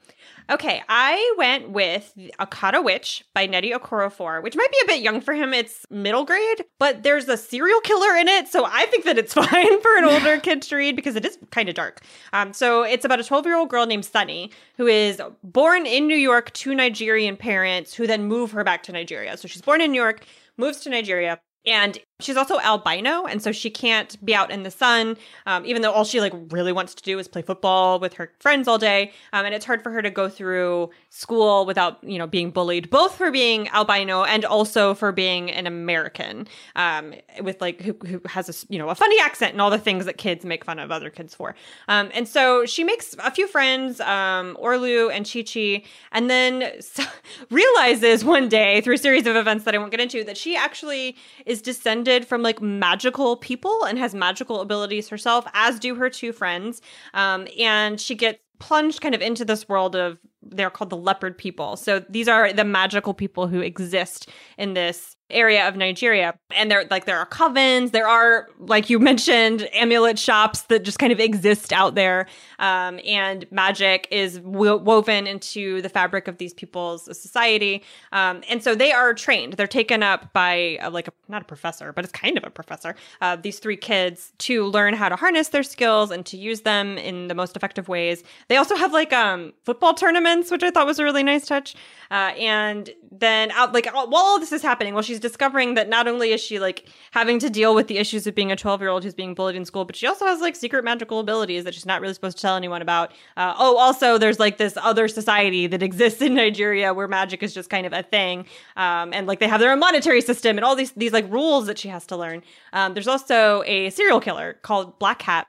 Okay, 0.51 0.83
I 0.89 1.35
went 1.39 1.71
with 1.71 2.13
Akata 2.39 2.83
Witch 2.83 3.25
by 3.35 3.47
Nnedi 3.47 3.73
Okorafor, 3.73 4.43
which 4.43 4.57
might 4.57 4.71
be 4.71 4.79
a 4.83 4.87
bit 4.87 5.03
young 5.03 5.21
for 5.21 5.35
him. 5.35 5.55
It's 5.55 5.85
middle 5.91 6.25
grade, 6.25 6.65
but 6.79 7.03
there's 7.03 7.29
a 7.29 7.37
serial 7.37 7.81
killer 7.81 8.17
in 8.17 8.27
it, 8.27 8.49
so 8.49 8.65
I 8.65 8.87
think 8.87 9.05
that 9.05 9.19
it's 9.19 9.35
fine 9.35 9.81
for 9.81 9.97
an 9.97 10.05
older 10.05 10.39
kid 10.43 10.63
to 10.63 10.77
read 10.77 10.97
because 10.97 11.17
it 11.17 11.25
is 11.25 11.39
kind 11.51 11.69
of 11.69 11.75
dark. 11.75 12.01
Um, 12.33 12.53
so 12.53 12.83
it's 12.83 13.05
about 13.05 13.21
a 13.21 13.25
12 13.25 13.47
year 13.47 13.57
old 13.57 13.69
girl 13.69 13.87
named 13.87 14.05
Sunny 14.05 14.51
who 14.77 14.87
is 14.87 15.23
born 15.45 15.87
in 15.87 16.07
New 16.07 16.17
York 16.17 16.53
to 16.55 16.75
Nigerian 16.75 17.37
parents 17.37 17.95
who 17.95 18.07
then 18.07 18.25
move 18.25 18.51
her 18.53 18.65
back 18.65 18.83
to 18.85 18.93
Nigeria. 18.93 19.37
So 19.37 19.47
she's 19.47 19.63
born 19.63 19.81
in 19.81 19.93
New 19.93 20.01
York, 20.01 20.25
moves 20.57 20.81
to 20.81 20.91
Nigeria, 20.91 21.41
and 21.65 21.99
she's 22.21 22.37
also 22.37 22.59
albino 22.61 23.25
and 23.25 23.43
so 23.43 23.53
she 23.53 23.71
can't 23.71 24.23
be 24.25 24.35
out 24.35 24.51
in 24.51 24.63
the 24.63 24.71
sun 24.71 25.17
um, 25.47 25.65
even 25.67 25.83
though 25.83 25.93
all 25.93 26.05
she 26.05 26.21
like 26.21 26.33
really 26.51 26.73
wants 26.73 26.95
to 26.95 27.03
do 27.03 27.19
is 27.19 27.27
play 27.29 27.43
football 27.43 27.99
with 27.99 28.15
her 28.15 28.33
friends 28.39 28.69
all 28.69 28.79
day 28.79 29.13
um, 29.33 29.45
and 29.45 29.55
it's 29.55 29.65
hard 29.65 29.83
for 29.83 29.91
her 29.91 30.03
to 30.03 30.11
go 30.11 30.29
through 30.29 30.91
school 31.09 31.67
without 31.67 32.03
you 32.05 32.19
know 32.19 32.27
being 32.27 32.51
bullied 32.51 32.91
both 32.91 33.15
for 33.17 33.31
being 33.31 33.69
albino 33.71 34.25
and 34.25 34.45
also 34.45 34.95
for 34.95 35.13
being 35.13 35.51
an 35.51 35.67
american 35.67 36.47
um, 36.77 37.15
with 37.43 37.61
like 37.61 37.81
who, 37.81 37.97
who, 38.07 38.21
has 38.27 38.49
a 38.49 38.73
you 38.73 38.79
know 38.79 38.89
a 38.89 38.95
funny 38.95 39.21
accent 39.21 39.53
and 39.53 39.61
all 39.61 39.71
the 39.71 39.79
things 39.79 40.05
that 40.05 40.17
kids 40.17 40.45
make 40.45 40.65
fun 40.65 40.79
of 40.79 40.91
other 40.91 41.11
kids 41.11 41.35
for. 41.35 41.55
Um, 41.89 42.11
and 42.15 42.29
so 42.29 42.67
she 42.67 42.85
makes 42.85 43.17
a 43.19 43.31
few 43.31 43.47
friends 43.47 44.01
um, 44.01 44.57
orlu 44.63 45.11
and 45.13 45.29
chi 45.31 45.43
chi 45.43 45.83
and 46.13 46.31
then 46.31 46.81
realizes 47.51 48.25
one 48.25 48.49
day 48.49 48.81
through 48.81 48.95
a 48.95 48.99
series 48.99 49.27
of 49.27 49.37
events 49.37 49.65
that 49.65 49.75
i 49.75 49.79
won't 49.79 49.91
get 49.91 50.01
into 50.01 50.23
that 50.25 50.37
she 50.37 50.57
actually 50.57 51.17
is 51.47 51.63
descended 51.63 52.10
descended 52.11 52.29
from 52.29 52.43
like 52.43 52.61
magical 52.61 53.37
people 53.37 53.85
and 53.85 53.99
has 53.99 54.15
magical 54.15 54.61
abilities 54.61 55.09
herself, 55.09 55.47
as 55.55 55.79
do 55.79 55.95
her 55.95 56.11
two 56.11 56.33
friends. 56.33 56.83
Um, 57.15 57.47
and 57.59 58.01
she 58.01 58.15
gets 58.15 58.39
plunged 58.59 59.01
kind 59.01 59.15
of 59.15 59.23
into 59.23 59.45
this 59.45 59.69
world 59.69 59.97
of 59.97 60.19
they're 60.43 60.71
called 60.71 60.91
the 60.91 60.97
leopard 60.97 61.37
people. 61.37 61.77
So 61.77 62.01
these 62.09 62.29
are 62.29 62.53
the 62.53 62.65
magical 62.65 63.15
people 63.15 63.47
who 63.47 63.61
exist 63.61 64.29
in 64.59 64.75
this 64.75 65.17
area 65.31 65.67
of 65.69 65.77
Nigeria. 65.77 66.35
And 66.55 66.71
there 66.71 66.87
like 66.91 67.05
there 67.05 67.19
are 67.19 67.27
covens, 67.27 67.93
there 67.93 68.09
are 68.09 68.49
like 68.59 68.91
you 68.91 68.99
mentioned 68.99 69.69
amulet 69.75 70.19
shops 70.19 70.63
that 70.63 70.83
just 70.83 70.99
kind 70.99 71.13
of 71.13 71.21
exist 71.21 71.73
out 71.73 71.95
there. 71.95 72.27
Um, 72.59 73.01
and 73.07 73.47
magic 73.51 74.09
is 74.11 74.41
wo- 74.41 74.77
woven 74.77 75.27
into 75.27 75.83
the 75.83 75.89
fabric 75.89 76.29
of 76.29 76.39
these 76.39 76.53
people's 76.53 77.05
society. 77.17 77.85
Um, 78.13 78.43
and 78.49 78.63
so 78.63 78.75
they 78.75 78.93
are 78.93 79.15
trained. 79.15 79.55
They're 79.55 79.67
taken 79.67 80.03
up 80.03 80.33
by 80.33 80.79
uh, 80.83 80.91
like 80.91 81.09
a, 81.09 81.13
not 81.29 81.43
a 81.43 81.45
professor, 81.45 81.93
but 81.93 82.05
it's 82.05 82.13
kind 82.13 82.37
of 82.37 82.45
a 82.45 82.51
professor. 82.51 82.95
Uh, 83.21 83.37
these 83.37 83.59
three 83.59 83.77
kids 83.77 84.33
to 84.39 84.67
learn 84.67 84.95
how 84.95 85.09
to 85.09 85.17
harness 85.17 85.49
their 85.49 85.63
skills 85.63 86.11
and 86.11 86.27
to 86.27 86.37
use 86.37 86.63
them 86.63 86.99
in 86.99 87.29
the 87.29 87.35
most 87.35 87.57
effective 87.57 87.89
ways. 87.89 88.23
They 88.49 88.57
also 88.57 88.77
have 88.77 88.93
like 88.93 89.13
um 89.13 89.53
football 89.65 89.95
tournaments, 89.95 90.30
which 90.51 90.63
I 90.63 90.71
thought 90.71 90.87
was 90.87 90.99
a 90.99 91.05
really 91.05 91.23
nice 91.23 91.47
touch. 91.47 91.75
Uh, 92.11 92.33
and 92.39 92.91
then 93.13 93.53
out 93.53 93.73
like 93.73 93.87
while 93.93 94.09
all 94.15 94.41
this 94.41 94.53
is 94.53 94.63
happening, 94.63 94.95
while 94.95 95.03
she's 95.03 95.21
discovering 95.21 95.75
that 95.75 95.89
not 95.89 96.09
only 96.09 96.33
is 96.33 96.41
she 96.41 96.59
like 96.59 96.89
having 97.13 97.39
to 97.39 97.49
deal 97.49 97.75
with 97.75 97.87
the 97.87 97.99
issues 97.99 98.27
of 98.27 98.35
being 98.35 98.51
a 98.51 98.57
12 98.57 98.81
year 98.81 98.91
old 98.91 99.05
who's 99.05 99.15
being 99.15 99.35
bullied 99.35 99.57
in 99.57 99.65
school, 99.65 99.85
but 99.85 99.95
she 99.95 100.07
also 100.07 100.27
has 100.27 100.41
like 100.41 100.57
secret 100.57 100.85
magical 100.85 101.21
abilities 101.21 101.65
that 101.65 101.75
she's 101.75 101.87
not 101.87 102.01
really 102.01 102.15
supposed 102.15 102.37
to 102.37 102.43
tell 102.43 102.57
anyone 102.57 102.83
about. 102.83 103.13
Uh, 103.37 103.55
oh, 103.59 103.77
also 103.77 104.19
there's 104.19 104.39
like 104.39 104.59
this 104.59 104.77
other 104.81 105.07
society 105.09 105.67
that 105.67 105.83
exists 105.83 106.21
in 106.21 106.35
Nigeria 106.35 106.93
where 106.95 107.07
magic 107.07 107.43
is 107.43 107.55
just 107.55 107.71
kind 107.71 107.87
of 107.87 107.93
a 107.93 108.03
thing, 108.03 108.47
um, 108.77 109.13
and 109.13 109.27
like 109.27 109.39
they 109.39 109.49
have 109.49 109.61
their 109.61 109.73
own 109.73 109.79
monetary 109.79 110.21
system 110.21 110.57
and 110.57 110.65
all 110.65 110.75
these 110.75 110.93
these 110.93 111.13
like 111.13 111.31
rules 111.31 111.67
that 111.67 111.79
she 111.79 111.89
has 111.89 112.07
to 112.07 112.17
learn. 112.17 112.43
Um, 112.73 112.95
there's 112.95 113.09
also 113.09 113.63
a 113.67 113.91
serial 113.91 114.21
killer 114.21 114.59
called 114.63 114.99
Black 114.99 115.23
Hat 115.23 115.47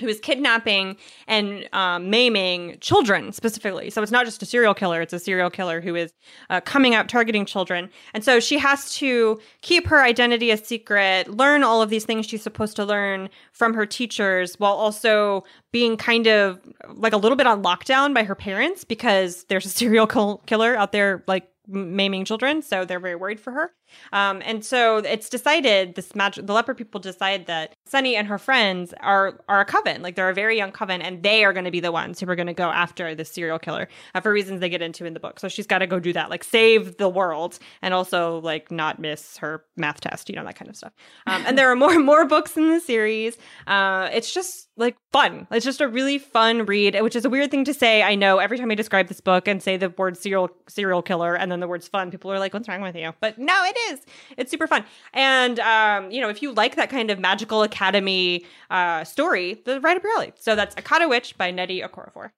who 0.00 0.08
is 0.08 0.20
kidnapping 0.20 0.96
and 1.26 1.68
um, 1.72 2.10
maiming 2.10 2.76
children 2.80 3.32
specifically. 3.32 3.90
So 3.90 4.02
it's 4.02 4.12
not 4.12 4.24
just 4.24 4.42
a 4.42 4.46
serial 4.46 4.74
killer, 4.74 5.00
it's 5.00 5.12
a 5.12 5.18
serial 5.18 5.50
killer 5.50 5.80
who 5.80 5.94
is 5.94 6.12
uh, 6.50 6.60
coming 6.60 6.94
out 6.94 7.08
targeting 7.08 7.46
children. 7.46 7.90
And 8.14 8.24
so 8.24 8.40
she 8.40 8.58
has 8.58 8.94
to 8.96 9.40
keep 9.62 9.86
her 9.88 10.02
identity 10.02 10.50
a 10.50 10.56
secret, 10.56 11.28
learn 11.28 11.62
all 11.62 11.82
of 11.82 11.90
these 11.90 12.04
things 12.04 12.26
she's 12.26 12.42
supposed 12.42 12.76
to 12.76 12.84
learn 12.84 13.28
from 13.52 13.74
her 13.74 13.86
teachers 13.86 14.54
while 14.58 14.74
also 14.74 15.44
being 15.72 15.96
kind 15.96 16.26
of 16.26 16.60
like 16.88 17.12
a 17.12 17.18
little 17.18 17.36
bit 17.36 17.46
on 17.46 17.62
lockdown 17.62 18.14
by 18.14 18.24
her 18.24 18.34
parents 18.34 18.84
because 18.84 19.44
there's 19.44 19.66
a 19.66 19.68
serial 19.76 20.06
killer 20.06 20.76
out 20.76 20.92
there 20.92 21.22
like 21.26 21.48
maiming 21.68 22.24
children, 22.24 22.62
so 22.62 22.84
they're 22.84 23.00
very 23.00 23.16
worried 23.16 23.40
for 23.40 23.52
her. 23.52 23.72
Um, 24.12 24.42
and 24.44 24.64
so 24.64 24.98
it's 24.98 25.28
decided 25.28 25.94
this 25.94 26.14
match. 26.14 26.36
The 26.36 26.52
leopard 26.52 26.76
people 26.76 27.00
decide 27.00 27.46
that 27.46 27.74
Sunny 27.86 28.16
and 28.16 28.26
her 28.28 28.38
friends 28.38 28.94
are 29.00 29.40
are 29.48 29.60
a 29.60 29.64
coven, 29.64 30.02
like 30.02 30.16
they're 30.16 30.28
a 30.28 30.34
very 30.34 30.56
young 30.56 30.72
coven, 30.72 31.02
and 31.02 31.22
they 31.22 31.44
are 31.44 31.52
going 31.52 31.64
to 31.64 31.70
be 31.70 31.80
the 31.80 31.92
ones 31.92 32.20
who 32.20 32.28
are 32.28 32.36
going 32.36 32.46
to 32.46 32.54
go 32.54 32.70
after 32.70 33.14
the 33.14 33.24
serial 33.24 33.58
killer 33.58 33.88
uh, 34.14 34.20
for 34.20 34.32
reasons 34.32 34.60
they 34.60 34.68
get 34.68 34.82
into 34.82 35.04
in 35.04 35.14
the 35.14 35.20
book. 35.20 35.40
So 35.40 35.48
she's 35.48 35.66
got 35.66 35.78
to 35.78 35.86
go 35.86 35.98
do 36.00 36.12
that, 36.12 36.30
like 36.30 36.44
save 36.44 36.96
the 36.96 37.08
world, 37.08 37.58
and 37.82 37.94
also 37.94 38.40
like 38.40 38.70
not 38.70 38.98
miss 38.98 39.36
her 39.38 39.64
math 39.76 40.00
test, 40.00 40.28
you 40.28 40.36
know 40.36 40.44
that 40.44 40.56
kind 40.56 40.68
of 40.68 40.76
stuff. 40.76 40.92
Um, 41.26 41.44
and 41.46 41.58
there 41.58 41.70
are 41.70 41.76
more 41.76 41.98
more 41.98 42.26
books 42.26 42.56
in 42.56 42.70
the 42.70 42.80
series. 42.80 43.36
Uh, 43.66 44.08
it's 44.12 44.32
just 44.32 44.68
like 44.76 44.96
fun. 45.12 45.46
It's 45.50 45.64
just 45.64 45.80
a 45.80 45.88
really 45.88 46.18
fun 46.18 46.66
read, 46.66 47.00
which 47.00 47.16
is 47.16 47.24
a 47.24 47.30
weird 47.30 47.50
thing 47.50 47.64
to 47.64 47.74
say. 47.74 48.02
I 48.02 48.14
know 48.14 48.38
every 48.38 48.58
time 48.58 48.70
I 48.70 48.74
describe 48.74 49.08
this 49.08 49.20
book 49.20 49.48
and 49.48 49.62
say 49.62 49.76
the 49.76 49.90
word 49.90 50.16
serial 50.16 50.50
serial 50.68 51.02
killer 51.02 51.34
and 51.34 51.50
then 51.50 51.60
the 51.60 51.68
words 51.68 51.88
fun, 51.88 52.10
people 52.10 52.30
are 52.30 52.38
like, 52.38 52.52
"What's 52.52 52.68
wrong 52.68 52.82
with 52.82 52.96
you?" 52.96 53.12
But 53.20 53.38
no, 53.38 53.64
it 53.64 53.75
is. 53.90 54.00
It's 54.36 54.50
super 54.50 54.66
fun. 54.66 54.84
And 55.12 55.58
um, 55.60 56.10
you 56.10 56.20
know, 56.20 56.28
if 56.28 56.42
you 56.42 56.52
like 56.52 56.76
that 56.76 56.90
kind 56.90 57.10
of 57.10 57.18
magical 57.18 57.62
academy 57.62 58.44
uh, 58.70 59.04
story, 59.04 59.62
the 59.64 59.80
right 59.80 59.96
up 59.96 60.02
your 60.02 60.12
alley. 60.12 60.32
So 60.36 60.54
that's 60.56 60.74
Akata 60.76 61.08
Witch 61.08 61.36
by 61.36 61.52
Nnedi 61.52 61.86
Okorafor. 61.88 62.30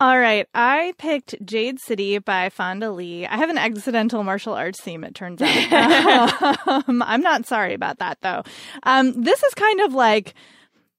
All 0.00 0.16
right, 0.16 0.46
I 0.54 0.94
picked 0.96 1.34
Jade 1.44 1.80
City 1.80 2.18
by 2.18 2.50
Fonda 2.50 2.92
Lee. 2.92 3.26
I 3.26 3.36
have 3.36 3.50
an 3.50 3.58
accidental 3.58 4.22
martial 4.22 4.54
arts 4.54 4.80
theme, 4.80 5.02
it 5.02 5.16
turns 5.16 5.42
out. 5.42 6.68
um, 6.68 7.02
I'm 7.04 7.20
not 7.20 7.46
sorry 7.46 7.74
about 7.74 7.98
that, 7.98 8.18
though. 8.22 8.44
Um, 8.84 9.24
this 9.24 9.42
is 9.42 9.54
kind 9.54 9.80
of 9.80 9.94
like 9.94 10.34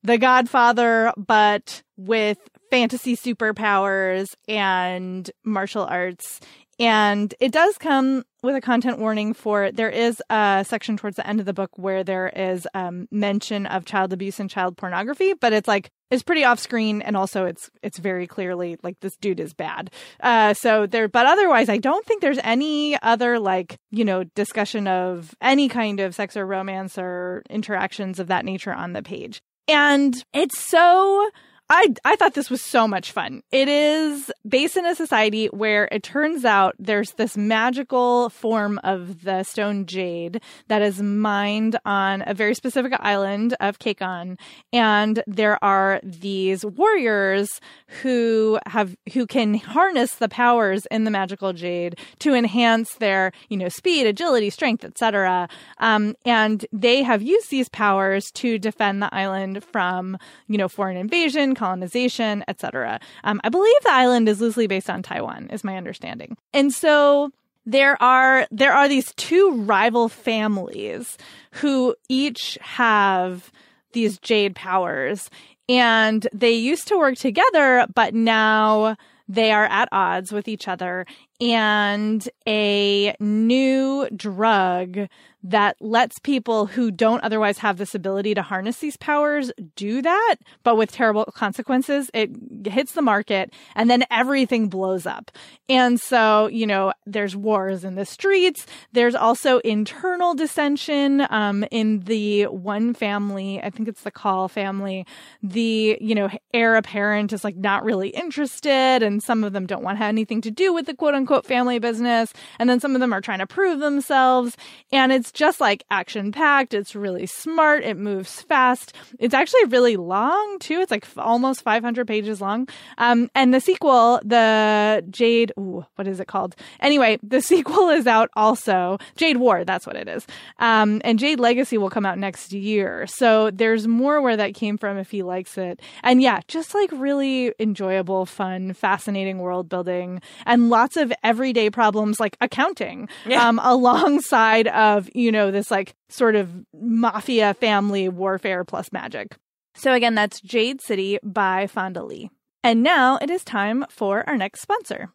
The 0.04 0.17
Godfather, 0.17 1.13
but 1.15 1.82
with 1.95 2.39
fantasy 2.69 3.15
superpowers 3.15 4.36
and 4.49 5.32
martial 5.45 5.86
arts. 5.86 6.41
And 6.78 7.34
it 7.39 7.54
does 7.54 7.78
come 7.78 8.25
with 8.41 8.56
a 8.56 8.62
content 8.62 8.99
warning 8.99 9.34
for 9.34 9.71
there 9.71 9.89
is 9.89 10.21
a 10.30 10.65
section 10.67 10.97
towards 10.97 11.15
the 11.15 11.28
end 11.28 11.39
of 11.39 11.45
the 11.45 11.54
book 11.54 11.71
where 11.78 12.04
there 12.04 12.30
is 12.30 12.67
um, 12.73 13.08
mention 13.12 13.65
of 13.65 13.86
child 13.86 14.13
abuse 14.13 14.39
and 14.39 14.49
child 14.49 14.78
pornography, 14.78 15.34
but 15.34 15.54
it's 15.54 15.67
like 15.67 15.89
it's 16.12 16.23
pretty 16.23 16.43
off 16.43 16.60
screen 16.60 17.02
and 17.02 17.15
also 17.15 17.45
it's 17.45 17.69
it's 17.84 17.99
very 17.99 18.25
clearly 18.25 18.78
like 18.82 18.99
this 18.99 19.15
dude 19.17 19.39
is 19.39 19.54
bad. 19.54 19.91
Uh 20.19 20.54
so 20.54 20.88
there 20.88 21.08
but 21.08 21.25
otherwise 21.25 21.69
I 21.69 21.78
don't 21.78 22.06
think 22.06 22.21
there's 22.21 22.39
any 22.43 22.99
other 23.02 23.39
like, 23.39 23.78
you 23.91 24.06
know, 24.06 24.23
discussion 24.23 24.88
of 24.88 25.36
any 25.41 25.69
kind 25.69 25.99
of 25.99 26.15
sex 26.15 26.36
or 26.36 26.45
romance 26.45 26.97
or 26.97 27.43
interactions 27.49 28.19
of 28.19 28.28
that 28.28 28.45
nature 28.45 28.73
on 28.73 28.93
the 28.93 29.04
page. 29.04 29.39
And 29.67 30.15
it's 30.34 30.60
so 30.60 31.30
I 31.71 31.93
I 32.03 32.15
thought 32.15 32.34
this 32.34 32.49
was 32.49 32.62
so 32.62 32.88
much 32.88 33.12
fun. 33.12 33.43
It 33.51 33.67
is 33.67 34.32
based 34.47 34.75
in 34.75 34.88
a 34.88 34.95
society 34.95 35.47
where 35.47 35.88
it 35.91 36.01
turns 36.01 36.43
out 36.43 36.73
there's 36.79 37.12
this 37.12 37.38
magical 37.38 38.29
form 38.29 38.79
of 38.84 39.23
the 39.23 39.43
stone 39.43 39.86
jade 39.86 40.41
that 40.67 40.82
is 40.82 40.99
mined 40.99 41.77
on 41.86 42.23
a 42.25 42.34
very 42.34 42.55
specific 42.55 42.93
island 42.99 43.55
of 43.60 43.77
Kekon, 43.77 44.39
and 44.73 45.23
there 45.27 45.63
are 45.63 45.99
these 46.01 46.65
warriors 46.65 47.62
who 48.01 48.58
have 48.65 48.95
who 49.13 49.27
can 49.27 49.53
harness 49.53 50.15
the 50.15 50.29
powers 50.29 50.88
in 50.88 51.03
the 51.03 51.12
magical 51.12 51.53
jade 51.53 51.99
to 52.17 52.34
enhance 52.34 52.95
their 52.95 53.32
you 53.49 53.58
know 53.58 53.69
speed, 53.69 54.08
agility, 54.08 54.49
strength, 54.49 54.84
etc. 54.84 55.47
Um, 55.77 56.15
and 56.25 56.65
they 56.73 57.03
have 57.03 57.21
used 57.21 57.51
these 57.51 57.69
powers 57.69 58.32
to 58.32 58.58
defend 58.58 59.03
the 59.03 59.13
island 59.13 59.63
from 59.63 60.17
you 60.47 60.58
know 60.58 60.67
foreign 60.67 60.97
invasion 60.97 61.53
colonization, 61.59 62.43
etc. 62.47 62.99
Um, 63.23 63.41
I 63.43 63.49
believe 63.49 63.81
the 63.83 63.91
island 63.91 64.29
is 64.29 64.39
loosely 64.41 64.65
based 64.65 64.89
on 64.89 65.03
Taiwan, 65.03 65.49
is 65.51 65.63
my 65.63 65.77
understanding. 65.77 66.37
And 66.53 66.73
so 66.73 67.31
there 67.65 68.01
are 68.01 68.47
there 68.49 68.73
are 68.73 68.87
these 68.87 69.13
two 69.15 69.51
rival 69.51 70.09
families 70.09 71.17
who 71.51 71.93
each 72.07 72.57
have 72.61 73.51
these 73.91 74.17
jade 74.19 74.55
powers 74.55 75.29
and 75.67 76.27
they 76.33 76.51
used 76.51 76.87
to 76.87 76.97
work 76.97 77.15
together 77.15 77.85
but 77.93 78.13
now 78.13 78.95
they 79.27 79.51
are 79.51 79.65
at 79.65 79.89
odds 79.91 80.31
with 80.31 80.47
each 80.47 80.67
other 80.67 81.05
and 81.41 82.27
a 82.47 83.13
new 83.19 84.07
drug 84.15 85.07
that 85.43 85.78
lets 85.80 86.19
people 86.19 86.65
who 86.65 86.91
don't 86.91 87.23
otherwise 87.23 87.60
have 87.60 87.78
this 87.78 87.95
ability 87.95 88.34
to 88.34 88.41
harness 88.41 88.78
these 88.78 88.97
powers 88.97 89.52
do 89.75 90.02
that, 90.02 90.36
but 90.63 90.75
with 90.75 90.91
terrible 90.91 91.25
consequences. 91.25 92.10
It 92.13 92.32
hits 92.67 92.93
the 92.93 93.02
market 93.02 93.54
and 93.75 93.89
then 93.89 94.04
everything 94.12 94.67
blows 94.67 95.06
up. 95.06 95.32
And 95.69 95.99
so, 95.99 96.47
you 96.47 96.67
know, 96.67 96.93
there's 97.06 97.36
wars 97.36 97.84
in 97.84 97.95
the 97.95 98.06
streets. 98.06 98.65
There's 98.91 99.15
also 99.15 99.60
internal 99.60 100.34
dissension 100.34 101.25
um, 101.30 101.63
in 101.71 102.02
the 102.02 102.45
one 102.45 102.93
family. 102.93 103.62
I 103.62 103.69
think 103.69 103.88
it's 103.88 104.02
the 104.02 104.12
Kaul 104.12 104.47
family. 104.47 105.06
The, 105.43 105.97
you 106.02 106.15
know, 106.15 106.30
heir 106.54 106.75
apparent 106.75 107.32
is 107.34 107.43
like 107.43 107.56
not 107.56 107.84
really 107.84 108.10
interested, 108.10 109.04
and 109.04 109.21
some 109.21 109.43
of 109.43 109.54
them 109.54 109.67
don't 109.67 109.84
want 109.84 109.97
to 109.97 110.04
have 110.04 110.10
anything 110.10 110.41
to 110.41 110.52
do 110.52 110.73
with 110.73 110.86
the 110.86 110.95
quote 110.95 111.13
unquote 111.13 111.45
family 111.45 111.80
business. 111.80 112.34
And 112.58 112.69
then 112.69 112.80
some 112.80 112.95
of 112.95 113.02
them 113.02 113.13
are 113.13 113.21
trying 113.21 113.39
to 113.39 113.47
prove 113.47 113.80
themselves. 113.80 114.58
And 114.91 115.12
it's 115.12 115.28
just 115.31 115.59
like 115.61 115.83
action 115.91 116.31
packed. 116.31 116.73
It's 116.73 116.95
really 116.95 117.25
smart. 117.25 117.83
It 117.83 117.97
moves 117.97 118.41
fast. 118.41 118.93
It's 119.19 119.33
actually 119.33 119.65
really 119.65 119.97
long 119.97 120.57
too. 120.59 120.79
It's 120.79 120.91
like 120.91 121.03
f- 121.03 121.17
almost 121.17 121.61
500 121.63 122.07
pages 122.07 122.41
long. 122.41 122.67
Um, 122.97 123.29
and 123.35 123.53
the 123.53 123.59
sequel, 123.61 124.19
the 124.23 125.03
Jade, 125.09 125.51
ooh, 125.59 125.85
what 125.95 126.07
is 126.07 126.19
it 126.19 126.27
called? 126.27 126.55
Anyway, 126.79 127.19
the 127.23 127.41
sequel 127.49 127.89
is 127.89 128.07
out 128.07 128.29
also. 128.35 128.97
Jade 129.15 129.37
War, 129.37 129.63
that's 129.65 129.85
what 129.87 129.95
it 129.95 130.07
is. 130.07 130.25
Um, 130.59 131.01
and 131.03 131.19
Jade 131.19 131.39
Legacy 131.39 131.77
will 131.77 131.89
come 131.89 132.05
out 132.05 132.17
next 132.17 132.51
year. 132.51 133.05
So 133.07 133.51
there's 133.51 133.87
more 133.87 134.21
where 134.21 134.37
that 134.37 134.53
came 134.55 134.77
from 134.77 134.97
if 134.97 135.11
he 135.11 135.23
likes 135.23 135.57
it. 135.57 135.79
And 136.03 136.21
yeah, 136.21 136.41
just 136.47 136.73
like 136.73 136.89
really 136.93 137.53
enjoyable, 137.59 138.25
fun, 138.25 138.73
fascinating 138.73 139.39
world 139.39 139.69
building 139.69 140.21
and 140.45 140.69
lots 140.69 140.97
of 140.97 141.11
everyday 141.23 141.69
problems 141.69 142.19
like 142.19 142.37
accounting 142.41 143.07
Yeah. 143.25 143.47
um, 143.47 143.59
alongside 143.63 144.67
of, 144.67 145.09
you 145.19 145.32
know, 145.32 145.51
this 145.51 145.69
like 145.69 145.93
sort 146.10 146.36
of 146.36 146.49
mafia 146.73 147.53
family 147.53 148.08
warfare 148.10 148.63
plus 148.63 148.91
magic. 148.91 149.36
So 149.75 149.93
again, 149.93 150.15
that's 150.15 150.41
Jade 150.41 150.82
City 150.82 151.19
by 151.23 151.67
Fonda 151.67 152.03
Lee. 152.03 152.29
And 152.63 152.84
now 152.84 153.17
it 153.21 153.29
is 153.29 153.43
time 153.43 153.86
for 153.89 154.27
our 154.27 154.38
next 154.38 154.62
sponsor. 154.62 155.10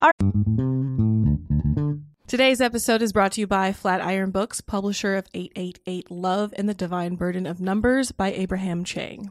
Our- 0.00 0.12
Today's 2.26 2.62
episode 2.62 3.02
is 3.02 3.12
brought 3.12 3.32
to 3.32 3.40
you 3.42 3.46
by 3.46 3.72
Flatiron 3.72 4.30
Books, 4.30 4.62
publisher 4.62 5.16
of 5.16 5.26
888 5.34 6.10
Love 6.10 6.54
and 6.56 6.66
the 6.66 6.74
Divine 6.74 7.16
Burden 7.16 7.46
of 7.46 7.60
Numbers 7.60 8.10
by 8.10 8.32
Abraham 8.32 8.84
Chang. 8.84 9.30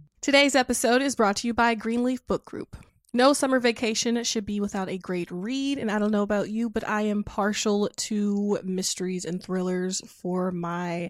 Today's 0.21 0.53
episode 0.53 1.01
is 1.01 1.15
brought 1.15 1.37
to 1.37 1.47
you 1.47 1.53
by 1.55 1.73
Greenleaf 1.73 2.27
Book 2.27 2.45
Group. 2.45 2.77
No 3.11 3.33
summer 3.33 3.59
vacation 3.59 4.23
should 4.23 4.45
be 4.45 4.59
without 4.59 4.87
a 4.87 4.99
great 4.99 5.31
read, 5.31 5.79
and 5.79 5.89
I 5.89 5.97
don't 5.97 6.11
know 6.11 6.21
about 6.21 6.51
you, 6.51 6.69
but 6.69 6.87
I 6.87 7.01
am 7.01 7.23
partial 7.23 7.89
to 7.89 8.59
mysteries 8.63 9.25
and 9.25 9.41
thrillers 9.41 9.99
for 10.07 10.51
my 10.51 11.09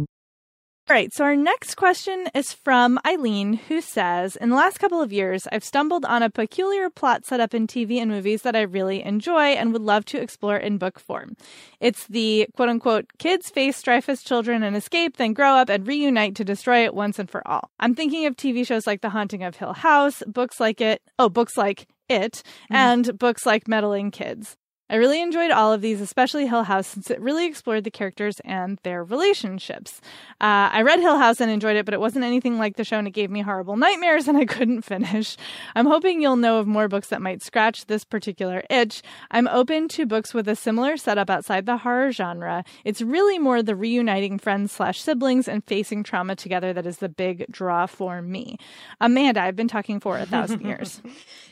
All 0.89 0.95
right, 0.95 1.13
so 1.13 1.23
our 1.23 1.37
next 1.37 1.75
question 1.75 2.27
is 2.33 2.51
from 2.51 2.99
Eileen, 3.05 3.53
who 3.53 3.79
says 3.79 4.35
In 4.35 4.49
the 4.49 4.55
last 4.55 4.79
couple 4.79 4.99
of 5.01 5.13
years, 5.13 5.47
I've 5.49 5.63
stumbled 5.63 6.03
on 6.03 6.21
a 6.23 6.29
peculiar 6.29 6.89
plot 6.89 7.23
set 7.25 7.39
up 7.39 7.53
in 7.53 7.65
TV 7.65 8.01
and 8.01 8.11
movies 8.11 8.41
that 8.41 8.57
I 8.57 8.61
really 8.61 9.01
enjoy 9.01 9.51
and 9.53 9.71
would 9.71 9.83
love 9.83 10.03
to 10.05 10.19
explore 10.19 10.57
in 10.57 10.79
book 10.79 10.99
form. 10.99 11.37
It's 11.79 12.07
the 12.07 12.47
quote 12.55 12.67
unquote 12.67 13.05
kids 13.19 13.49
face 13.49 13.77
strife 13.77 14.09
as 14.09 14.23
children 14.23 14.63
and 14.63 14.75
escape, 14.75 15.15
then 15.15 15.33
grow 15.33 15.53
up 15.53 15.69
and 15.69 15.87
reunite 15.87 16.35
to 16.35 16.43
destroy 16.43 16.83
it 16.83 16.95
once 16.95 17.19
and 17.19 17.29
for 17.29 17.47
all. 17.47 17.69
I'm 17.79 17.95
thinking 17.95 18.25
of 18.25 18.35
TV 18.35 18.65
shows 18.65 18.85
like 18.85 19.01
The 19.01 19.09
Haunting 19.09 19.43
of 19.43 19.55
Hill 19.55 19.73
House, 19.73 20.23
books 20.27 20.59
like 20.59 20.81
it, 20.81 21.01
oh, 21.17 21.29
books 21.29 21.55
like 21.57 21.87
it, 22.09 22.43
mm-hmm. 22.43 22.75
and 22.75 23.17
books 23.17 23.45
like 23.45 23.67
Meddling 23.67 24.11
Kids. 24.11 24.57
I 24.91 24.95
really 24.95 25.21
enjoyed 25.21 25.51
all 25.51 25.71
of 25.71 25.79
these, 25.79 26.01
especially 26.01 26.47
Hill 26.47 26.63
House, 26.63 26.85
since 26.85 27.09
it 27.09 27.21
really 27.21 27.45
explored 27.45 27.85
the 27.85 27.89
characters 27.89 28.41
and 28.43 28.77
their 28.83 29.05
relationships. 29.05 30.01
Uh, 30.41 30.67
I 30.69 30.81
read 30.81 30.99
Hill 30.99 31.17
House 31.17 31.39
and 31.39 31.49
enjoyed 31.49 31.77
it, 31.77 31.85
but 31.85 31.93
it 31.93 32.01
wasn't 32.01 32.25
anything 32.25 32.57
like 32.57 32.75
the 32.75 32.83
show, 32.83 32.97
and 32.97 33.07
it 33.07 33.11
gave 33.11 33.31
me 33.31 33.39
horrible 33.39 33.77
nightmares, 33.77 34.27
and 34.27 34.37
I 34.37 34.43
couldn't 34.43 34.81
finish. 34.81 35.37
I'm 35.75 35.85
hoping 35.85 36.21
you'll 36.21 36.35
know 36.35 36.59
of 36.59 36.67
more 36.67 36.89
books 36.89 37.07
that 37.07 37.21
might 37.21 37.41
scratch 37.41 37.85
this 37.85 38.03
particular 38.03 38.63
itch. 38.69 39.01
I'm 39.31 39.47
open 39.47 39.87
to 39.89 40.05
books 40.05 40.33
with 40.33 40.49
a 40.49 40.57
similar 40.57 40.97
setup 40.97 41.29
outside 41.29 41.65
the 41.65 41.77
horror 41.77 42.11
genre. 42.11 42.65
It's 42.83 43.01
really 43.01 43.39
more 43.39 43.63
the 43.63 43.77
reuniting 43.77 44.39
friends 44.39 44.73
slash 44.73 45.01
siblings 45.01 45.47
and 45.47 45.63
facing 45.63 46.03
trauma 46.03 46.35
together 46.35 46.73
that 46.73 46.85
is 46.85 46.97
the 46.97 47.07
big 47.07 47.45
draw 47.49 47.85
for 47.85 48.21
me. 48.21 48.57
Amanda, 48.99 49.41
I've 49.41 49.55
been 49.55 49.69
talking 49.69 50.01
for 50.01 50.17
a 50.17 50.25
thousand 50.25 50.61
years. 50.65 51.01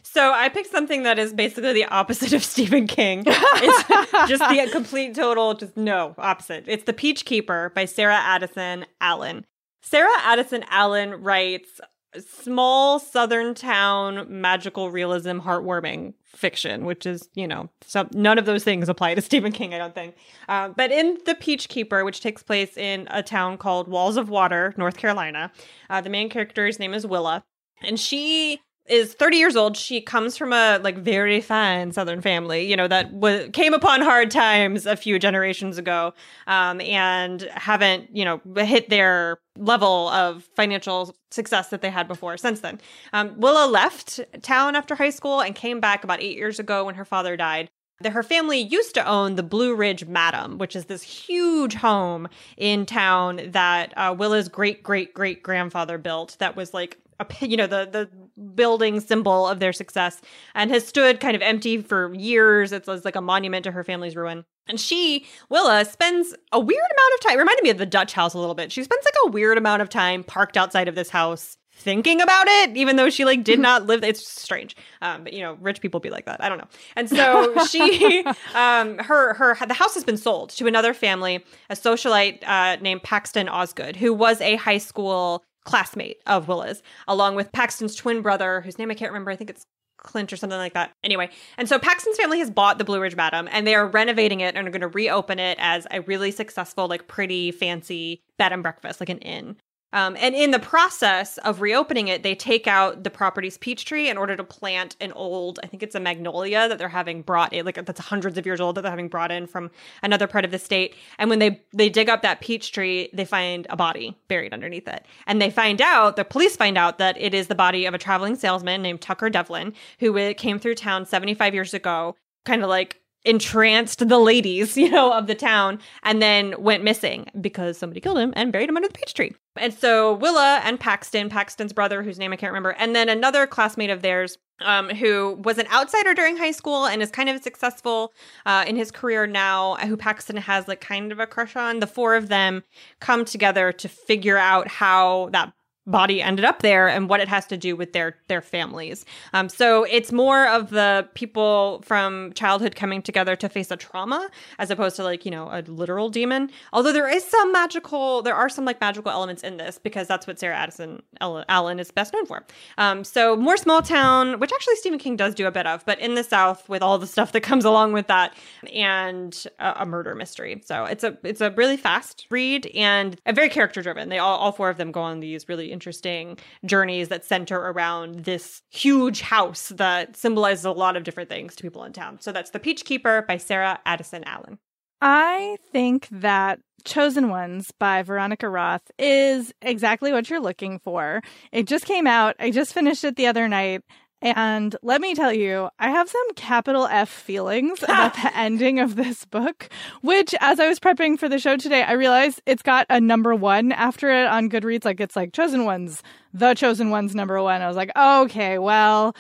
So 0.03 0.33
I 0.33 0.49
picked 0.49 0.71
something 0.71 1.03
that 1.03 1.19
is 1.19 1.33
basically 1.33 1.71
the 1.71 1.85
opposite 1.85 2.33
of 2.33 2.43
Stephen 2.43 2.85
King. 2.85 3.23
It's 3.31 4.29
just 4.29 4.49
the 4.49 4.69
complete 4.71 5.15
total, 5.15 5.53
just 5.53 5.75
no, 5.77 6.15
opposite. 6.17 6.65
It's 6.67 6.83
The 6.83 6.93
Peach 6.93 7.25
Keeper 7.25 7.71
by 7.75 7.85
Sarah 7.85 8.19
Addison 8.19 8.85
Allen. 9.01 9.45
Sarah 9.81 10.09
Addison 10.23 10.63
Allen 10.69 11.21
writes 11.21 11.79
small 12.17 12.99
southern 12.99 13.53
town 13.53 14.25
magical 14.29 14.89
realism 14.89 15.39
heartwarming 15.39 16.13
fiction 16.25 16.85
which 16.85 17.05
is 17.05 17.29
you 17.35 17.47
know 17.47 17.69
some, 17.85 18.09
none 18.13 18.39
of 18.39 18.45
those 18.45 18.63
things 18.63 18.89
apply 18.89 19.13
to 19.13 19.21
stephen 19.29 19.51
king 19.51 19.75
i 19.75 19.77
don't 19.77 19.93
think 19.93 20.15
uh, 20.47 20.69
but 20.69 20.91
in 20.91 21.19
the 21.25 21.35
peach 21.35 21.69
keeper 21.69 22.03
which 22.03 22.19
takes 22.21 22.41
place 22.41 22.77
in 22.77 23.07
a 23.11 23.21
town 23.21 23.57
called 23.57 23.87
walls 23.87 24.17
of 24.17 24.29
water 24.29 24.73
north 24.75 24.97
carolina 24.97 25.51
uh, 25.91 26.01
the 26.01 26.09
main 26.09 26.29
character's 26.29 26.79
name 26.79 26.95
is 26.95 27.05
willa 27.05 27.43
and 27.83 27.99
she 27.99 28.59
is 28.89 29.13
30 29.13 29.37
years 29.37 29.55
old. 29.55 29.77
She 29.77 30.01
comes 30.01 30.35
from 30.35 30.51
a 30.51 30.79
like 30.83 30.97
very 30.97 31.41
fine 31.41 31.91
Southern 31.91 32.21
family, 32.21 32.69
you 32.69 32.75
know, 32.75 32.87
that 32.87 33.11
w- 33.13 33.49
came 33.51 33.73
upon 33.73 34.01
hard 34.01 34.31
times 34.31 34.85
a 34.85 34.95
few 34.95 35.19
generations 35.19 35.77
ago, 35.77 36.13
um, 36.47 36.81
and 36.81 37.43
haven't, 37.53 38.15
you 38.15 38.25
know, 38.25 38.41
hit 38.57 38.89
their 38.89 39.39
level 39.57 40.09
of 40.09 40.47
financial 40.55 41.15
success 41.31 41.69
that 41.69 41.81
they 41.81 41.89
had 41.89 42.07
before 42.07 42.37
since 42.37 42.61
then. 42.61 42.79
Um, 43.13 43.39
Willa 43.39 43.67
left 43.67 44.19
town 44.41 44.75
after 44.75 44.95
high 44.95 45.09
school 45.09 45.41
and 45.41 45.53
came 45.53 45.79
back 45.79 46.03
about 46.03 46.21
eight 46.21 46.37
years 46.37 46.59
ago 46.59 46.85
when 46.85 46.95
her 46.95 47.05
father 47.05 47.37
died. 47.37 47.69
Her 48.05 48.23
family 48.23 48.59
used 48.59 48.93
to 48.95 49.05
own 49.05 49.35
the 49.35 49.43
Blue 49.43 49.75
Ridge 49.75 50.05
Madam, 50.05 50.57
which 50.57 50.73
is 50.73 50.85
this 50.85 51.03
huge 51.03 51.75
home 51.75 52.29
in 52.55 52.85
town 52.85 53.41
that 53.51 53.93
uh, 53.97 54.15
Willa's 54.17 54.47
great 54.47 54.83
great 54.83 55.13
great 55.13 55.43
grandfather 55.43 55.97
built. 55.97 56.37
That 56.39 56.55
was 56.55 56.73
like 56.73 56.97
a 57.19 57.25
you 57.45 57.57
know 57.57 57.67
the 57.67 57.87
the 57.91 58.09
building 58.55 58.99
symbol 58.99 59.47
of 59.47 59.59
their 59.59 59.73
success 59.73 60.21
and 60.55 60.71
has 60.71 60.87
stood 60.87 61.19
kind 61.19 61.35
of 61.35 61.41
empty 61.41 61.81
for 61.81 62.13
years. 62.15 62.71
It's, 62.71 62.87
it's 62.87 63.05
like 63.05 63.15
a 63.15 63.21
monument 63.21 63.63
to 63.65 63.71
her 63.71 63.83
family's 63.83 64.15
ruin. 64.15 64.45
And 64.67 64.79
she 64.79 65.25
willa 65.49 65.83
spends 65.85 66.35
a 66.51 66.59
weird 66.59 66.79
amount 66.79 67.13
of 67.15 67.19
time 67.21 67.39
reminded 67.39 67.63
me 67.63 67.69
of 67.71 67.77
the 67.77 67.85
dutch 67.85 68.13
house 68.13 68.33
a 68.33 68.39
little 68.39 68.55
bit. 68.55 68.71
She 68.71 68.83
spends 68.83 69.05
like 69.05 69.15
a 69.25 69.31
weird 69.31 69.57
amount 69.57 69.81
of 69.81 69.89
time 69.89 70.23
parked 70.23 70.57
outside 70.57 70.87
of 70.87 70.95
this 70.95 71.09
house 71.09 71.57
thinking 71.79 72.19
about 72.19 72.45
it 72.47 72.75
even 72.75 72.97
though 72.97 73.09
she 73.09 73.23
like 73.23 73.41
did 73.41 73.57
not 73.57 73.87
live 73.87 74.03
it's 74.03 74.27
strange. 74.27 74.75
Um, 75.01 75.23
but 75.23 75.33
you 75.33 75.41
know 75.41 75.57
rich 75.61 75.81
people 75.81 75.99
be 75.99 76.09
like 76.09 76.25
that. 76.25 76.43
I 76.43 76.49
don't 76.49 76.57
know. 76.57 76.67
And 76.95 77.09
so 77.09 77.65
she 77.69 78.23
um 78.53 78.97
her 78.99 79.33
her 79.33 79.57
the 79.65 79.73
house 79.73 79.95
has 79.95 80.03
been 80.03 80.17
sold 80.17 80.49
to 80.51 80.67
another 80.67 80.93
family 80.93 81.43
a 81.69 81.75
socialite 81.75 82.43
uh, 82.45 82.77
named 82.81 83.03
paxton 83.03 83.49
osgood 83.49 83.95
who 83.95 84.13
was 84.13 84.41
a 84.41 84.57
high 84.57 84.77
school 84.77 85.43
classmate 85.65 86.21
of 86.25 86.47
Willa's, 86.47 86.81
along 87.07 87.35
with 87.35 87.51
Paxton's 87.51 87.95
twin 87.95 88.21
brother, 88.21 88.61
whose 88.61 88.77
name 88.77 88.91
I 88.91 88.95
can't 88.95 89.11
remember. 89.11 89.31
I 89.31 89.35
think 89.35 89.49
it's 89.49 89.65
Clint 89.97 90.31
or 90.31 90.37
something 90.37 90.57
like 90.57 90.73
that. 90.73 90.91
Anyway, 91.03 91.29
and 91.57 91.67
so 91.67 91.77
Paxton's 91.77 92.17
family 92.17 92.39
has 92.39 92.49
bought 92.49 92.77
the 92.77 92.85
Blue 92.85 93.01
Ridge 93.01 93.15
Madam 93.15 93.49
and 93.51 93.67
they 93.67 93.75
are 93.75 93.85
renovating 93.85 94.39
it 94.39 94.55
and 94.55 94.67
are 94.67 94.71
going 94.71 94.81
to 94.81 94.87
reopen 94.87 95.39
it 95.39 95.57
as 95.59 95.85
a 95.91 96.01
really 96.01 96.31
successful, 96.31 96.87
like 96.87 97.07
pretty 97.07 97.51
fancy 97.51 98.21
bed 98.37 98.53
and 98.53 98.63
breakfast, 98.63 98.99
like 98.99 99.09
an 99.09 99.19
inn. 99.19 99.57
Um, 99.91 100.15
and 100.19 100.35
in 100.35 100.51
the 100.51 100.59
process 100.59 101.37
of 101.39 101.61
reopening 101.61 102.09
it, 102.09 102.21
they 102.21 102.35
take 102.35 102.67
out 102.67 103.03
the 103.03 103.09
property's 103.09 103.57
peach 103.57 103.85
tree 103.85 104.09
in 104.09 104.17
order 104.17 104.35
to 104.35 104.43
plant 104.43 104.95
an 105.01 105.11
old, 105.13 105.59
I 105.63 105.67
think 105.67 105.81
it's 105.81 105.95
a 105.95 105.99
magnolia 105.99 106.69
that 106.69 106.77
they're 106.77 106.89
having 106.89 107.23
brought 107.23 107.53
in, 107.53 107.65
like 107.65 107.83
that's 107.83 107.99
hundreds 107.99 108.37
of 108.37 108.45
years 108.45 108.61
old 108.61 108.75
that 108.75 108.81
they're 108.81 108.91
having 108.91 109.07
brought 109.07 109.31
in 109.31 109.47
from 109.47 109.71
another 110.03 110.27
part 110.27 110.45
of 110.45 110.51
the 110.51 110.59
state. 110.59 110.95
And 111.17 111.29
when 111.29 111.39
they 111.39 111.61
they 111.73 111.89
dig 111.89 112.09
up 112.09 112.21
that 112.21 112.41
peach 112.41 112.71
tree, 112.71 113.09
they 113.13 113.25
find 113.25 113.65
a 113.69 113.75
body 113.75 114.15
buried 114.27 114.53
underneath 114.53 114.87
it. 114.87 115.05
And 115.25 115.41
they 115.41 115.49
find 115.49 115.81
out, 115.81 116.15
the 116.15 116.25
police 116.25 116.55
find 116.55 116.77
out 116.77 116.99
that 116.99 117.19
it 117.19 117.33
is 117.33 117.47
the 117.47 117.55
body 117.55 117.85
of 117.85 117.93
a 117.93 117.97
traveling 117.97 118.35
salesman 118.35 118.81
named 118.81 119.01
Tucker 119.01 119.29
Devlin, 119.29 119.73
who 119.99 120.33
came 120.35 120.59
through 120.59 120.75
town 120.75 121.05
75 121.05 121.53
years 121.53 121.73
ago, 121.73 122.15
kind 122.45 122.61
of 122.63 122.69
like 122.69 122.98
entranced 123.25 124.07
the 124.07 124.19
ladies, 124.19 124.77
you 124.77 124.89
know, 124.89 125.11
of 125.13 125.27
the 125.27 125.35
town 125.35 125.79
and 126.03 126.21
then 126.21 126.55
went 126.59 126.83
missing 126.83 127.27
because 127.39 127.77
somebody 127.77 127.99
killed 127.99 128.17
him 128.17 128.33
and 128.35 128.51
buried 128.51 128.69
him 128.69 128.77
under 128.77 128.87
the 128.87 128.93
peach 128.93 129.13
tree. 129.13 129.33
And 129.55 129.73
so 129.73 130.13
Willa 130.13 130.61
and 130.63 130.79
Paxton, 130.79 131.29
Paxton's 131.29 131.73
brother, 131.73 132.01
whose 132.01 132.17
name 132.17 132.31
I 132.31 132.37
can't 132.37 132.51
remember, 132.51 132.71
and 132.71 132.95
then 132.95 133.09
another 133.09 133.45
classmate 133.45 133.89
of 133.89 134.01
theirs 134.01 134.37
um, 134.61 134.89
who 134.89 135.39
was 135.43 135.57
an 135.57 135.67
outsider 135.67 136.13
during 136.13 136.37
high 136.37 136.51
school 136.51 136.85
and 136.85 137.01
is 137.01 137.11
kind 137.11 137.29
of 137.29 137.41
successful 137.41 138.13
uh, 138.45 138.65
in 138.67 138.75
his 138.75 138.91
career 138.91 139.25
now, 139.25 139.75
who 139.75 139.97
Paxton 139.97 140.37
has 140.37 140.67
like 140.67 140.81
kind 140.81 141.11
of 141.11 141.19
a 141.19 141.27
crush 141.27 141.55
on. 141.55 141.79
The 141.79 141.87
four 141.87 142.15
of 142.15 142.27
them 142.27 142.63
come 142.99 143.25
together 143.25 143.71
to 143.73 143.87
figure 143.87 144.37
out 144.37 144.67
how 144.67 145.29
that 145.31 145.53
body 145.89 146.21
ended 146.21 146.45
up 146.45 146.61
there 146.61 146.87
and 146.87 147.09
what 147.09 147.19
it 147.19 147.27
has 147.27 147.45
to 147.47 147.57
do 147.57 147.75
with 147.75 147.93
their 147.93 148.15
their 148.27 148.41
families. 148.41 149.05
Um, 149.33 149.49
so 149.49 149.83
it's 149.83 150.11
more 150.11 150.47
of 150.47 150.69
the 150.69 151.07
people 151.13 151.81
from 151.83 152.33
childhood 152.33 152.75
coming 152.75 153.01
together 153.01 153.35
to 153.35 153.49
face 153.49 153.71
a 153.71 153.77
trauma 153.77 154.29
as 154.59 154.69
opposed 154.71 154.95
to 154.97 155.03
like 155.03 155.25
you 155.25 155.31
know 155.31 155.49
a 155.51 155.61
literal 155.63 156.09
demon. 156.09 156.49
Although 156.73 156.93
there 156.93 157.09
is 157.09 157.23
some 157.25 157.51
magical, 157.51 158.21
there 158.21 158.35
are 158.35 158.49
some 158.49 158.65
like 158.65 158.79
magical 158.79 159.11
elements 159.11 159.43
in 159.43 159.57
this 159.57 159.79
because 159.79 160.07
that's 160.07 160.27
what 160.27 160.39
Sarah 160.39 160.55
Addison 160.55 161.01
Allen 161.21 161.79
is 161.79 161.91
best 161.91 162.13
known 162.13 162.25
for. 162.25 162.45
Um, 162.77 163.03
so 163.03 163.35
more 163.35 163.57
small 163.57 163.81
town, 163.81 164.39
which 164.39 164.51
actually 164.53 164.75
Stephen 164.75 164.99
King 164.99 165.15
does 165.15 165.33
do 165.35 165.47
a 165.47 165.51
bit 165.51 165.65
of, 165.65 165.85
but 165.85 165.99
in 165.99 166.15
the 166.15 166.23
South 166.23 166.67
with 166.69 166.81
all 166.81 166.97
the 166.97 167.07
stuff 167.07 167.31
that 167.31 167.41
comes 167.41 167.65
along 167.65 167.93
with 167.93 168.07
that 168.07 168.35
and 168.73 169.45
a, 169.59 169.83
a 169.83 169.85
murder 169.85 170.15
mystery. 170.15 170.61
So 170.65 170.85
it's 170.85 171.03
a 171.03 171.17
it's 171.23 171.41
a 171.41 171.51
really 171.51 171.77
fast 171.77 172.27
read 172.29 172.67
and 172.67 173.19
a 173.25 173.33
very 173.33 173.49
character 173.49 173.81
driven. 173.81 174.09
They 174.09 174.19
all 174.19 174.37
all 174.37 174.51
four 174.51 174.69
of 174.69 174.77
them 174.77 174.91
go 174.91 175.01
on 175.01 175.19
these 175.19 175.49
really 175.49 175.71
interesting 175.79 176.37
journeys 176.65 177.07
that 177.07 177.23
center 177.23 177.57
around 177.57 178.25
this 178.25 178.61
huge 178.69 179.21
house 179.21 179.69
that 179.69 180.17
symbolizes 180.17 180.65
a 180.65 180.71
lot 180.73 180.97
of 180.97 181.05
different 181.05 181.29
things 181.29 181.55
to 181.55 181.63
people 181.63 181.85
in 181.85 181.93
town. 181.93 182.17
So 182.19 182.33
that's 182.33 182.49
The 182.49 182.59
Peach 182.59 182.83
Keeper 182.83 183.23
by 183.25 183.37
Sarah 183.37 183.79
Addison 183.85 184.25
Allen. 184.25 184.59
I 185.01 185.55
think 185.71 186.09
that 186.11 186.59
Chosen 186.83 187.29
Ones 187.29 187.71
by 187.79 188.03
Veronica 188.03 188.49
Roth 188.49 188.91
is 188.99 189.53
exactly 189.61 190.11
what 190.11 190.29
you're 190.29 190.41
looking 190.41 190.79
for. 190.79 191.21
It 191.53 191.65
just 191.65 191.85
came 191.85 192.07
out. 192.07 192.35
I 192.39 192.51
just 192.51 192.73
finished 192.73 193.05
it 193.05 193.15
the 193.15 193.27
other 193.27 193.47
night. 193.47 193.83
And 194.21 194.75
let 194.81 194.99
me 194.99 195.15
tell 195.15 195.31
you, 195.31 195.69
I 195.79 195.91
have 195.91 196.09
some 196.09 196.33
capital 196.35 196.87
F 196.87 197.07
feelings 197.07 197.81
about 197.81 198.13
the 198.15 198.31
ending 198.37 198.79
of 198.79 198.97
this 198.97 199.23
book, 199.23 199.69
which 200.01 200.35
as 200.41 200.59
I 200.59 200.67
was 200.67 200.79
prepping 200.79 201.17
for 201.17 201.29
the 201.29 201.39
show 201.39 201.55
today, 201.55 201.83
I 201.83 201.93
realized 201.93 202.41
it's 202.45 202.61
got 202.61 202.85
a 202.89 202.99
number 202.99 203.33
one 203.33 203.71
after 203.71 204.09
it 204.09 204.27
on 204.27 204.49
Goodreads. 204.49 204.83
Like 204.83 204.99
it's 204.99 205.15
like 205.15 205.31
Chosen 205.31 205.63
Ones, 205.63 206.03
the 206.33 206.53
Chosen 206.53 206.89
Ones 206.89 207.15
number 207.15 207.41
one. 207.41 207.61
I 207.61 207.67
was 207.67 207.77
like, 207.77 207.91
okay, 207.97 208.57
well, 208.59 209.15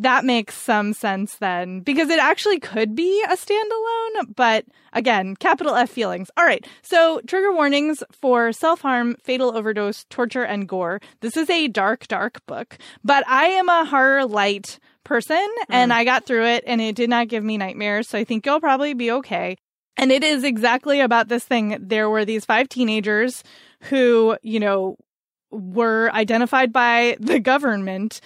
that 0.00 0.24
makes 0.24 0.54
some 0.56 0.92
sense 0.92 1.36
then 1.36 1.80
because 1.80 2.08
it 2.08 2.18
actually 2.18 2.58
could 2.58 2.94
be 2.94 3.22
a 3.24 3.36
standalone, 3.36 4.34
but 4.34 4.64
again, 4.92 5.36
capital 5.36 5.74
F 5.74 5.90
feelings. 5.90 6.30
All 6.36 6.44
right. 6.44 6.66
So 6.82 7.20
trigger 7.26 7.52
warnings 7.52 8.02
for 8.12 8.52
self-harm, 8.52 9.16
fatal 9.22 9.56
overdose, 9.56 10.04
torture, 10.08 10.42
and 10.42 10.66
gore. 10.66 11.00
This 11.20 11.36
is 11.36 11.50
a 11.50 11.68
dark, 11.68 12.08
dark 12.08 12.44
book, 12.46 12.78
but 13.04 13.26
I 13.28 13.46
am 13.46 13.68
a 13.68 13.84
horror 13.84 14.24
light 14.26 14.78
person 15.04 15.36
mm. 15.36 15.64
and 15.68 15.92
I 15.92 16.04
got 16.04 16.24
through 16.24 16.46
it 16.46 16.64
and 16.66 16.80
it 16.80 16.96
did 16.96 17.10
not 17.10 17.28
give 17.28 17.44
me 17.44 17.58
nightmares. 17.58 18.08
So 18.08 18.18
I 18.18 18.24
think 18.24 18.46
you'll 18.46 18.60
probably 18.60 18.94
be 18.94 19.10
okay. 19.12 19.56
And 19.96 20.10
it 20.10 20.24
is 20.24 20.44
exactly 20.44 21.00
about 21.00 21.28
this 21.28 21.44
thing. 21.44 21.76
There 21.78 22.08
were 22.08 22.24
these 22.24 22.46
five 22.46 22.70
teenagers 22.70 23.44
who, 23.82 24.38
you 24.42 24.60
know, 24.60 24.96
were 25.50 26.10
identified 26.12 26.72
by 26.72 27.16
the 27.20 27.40
government 27.40 28.20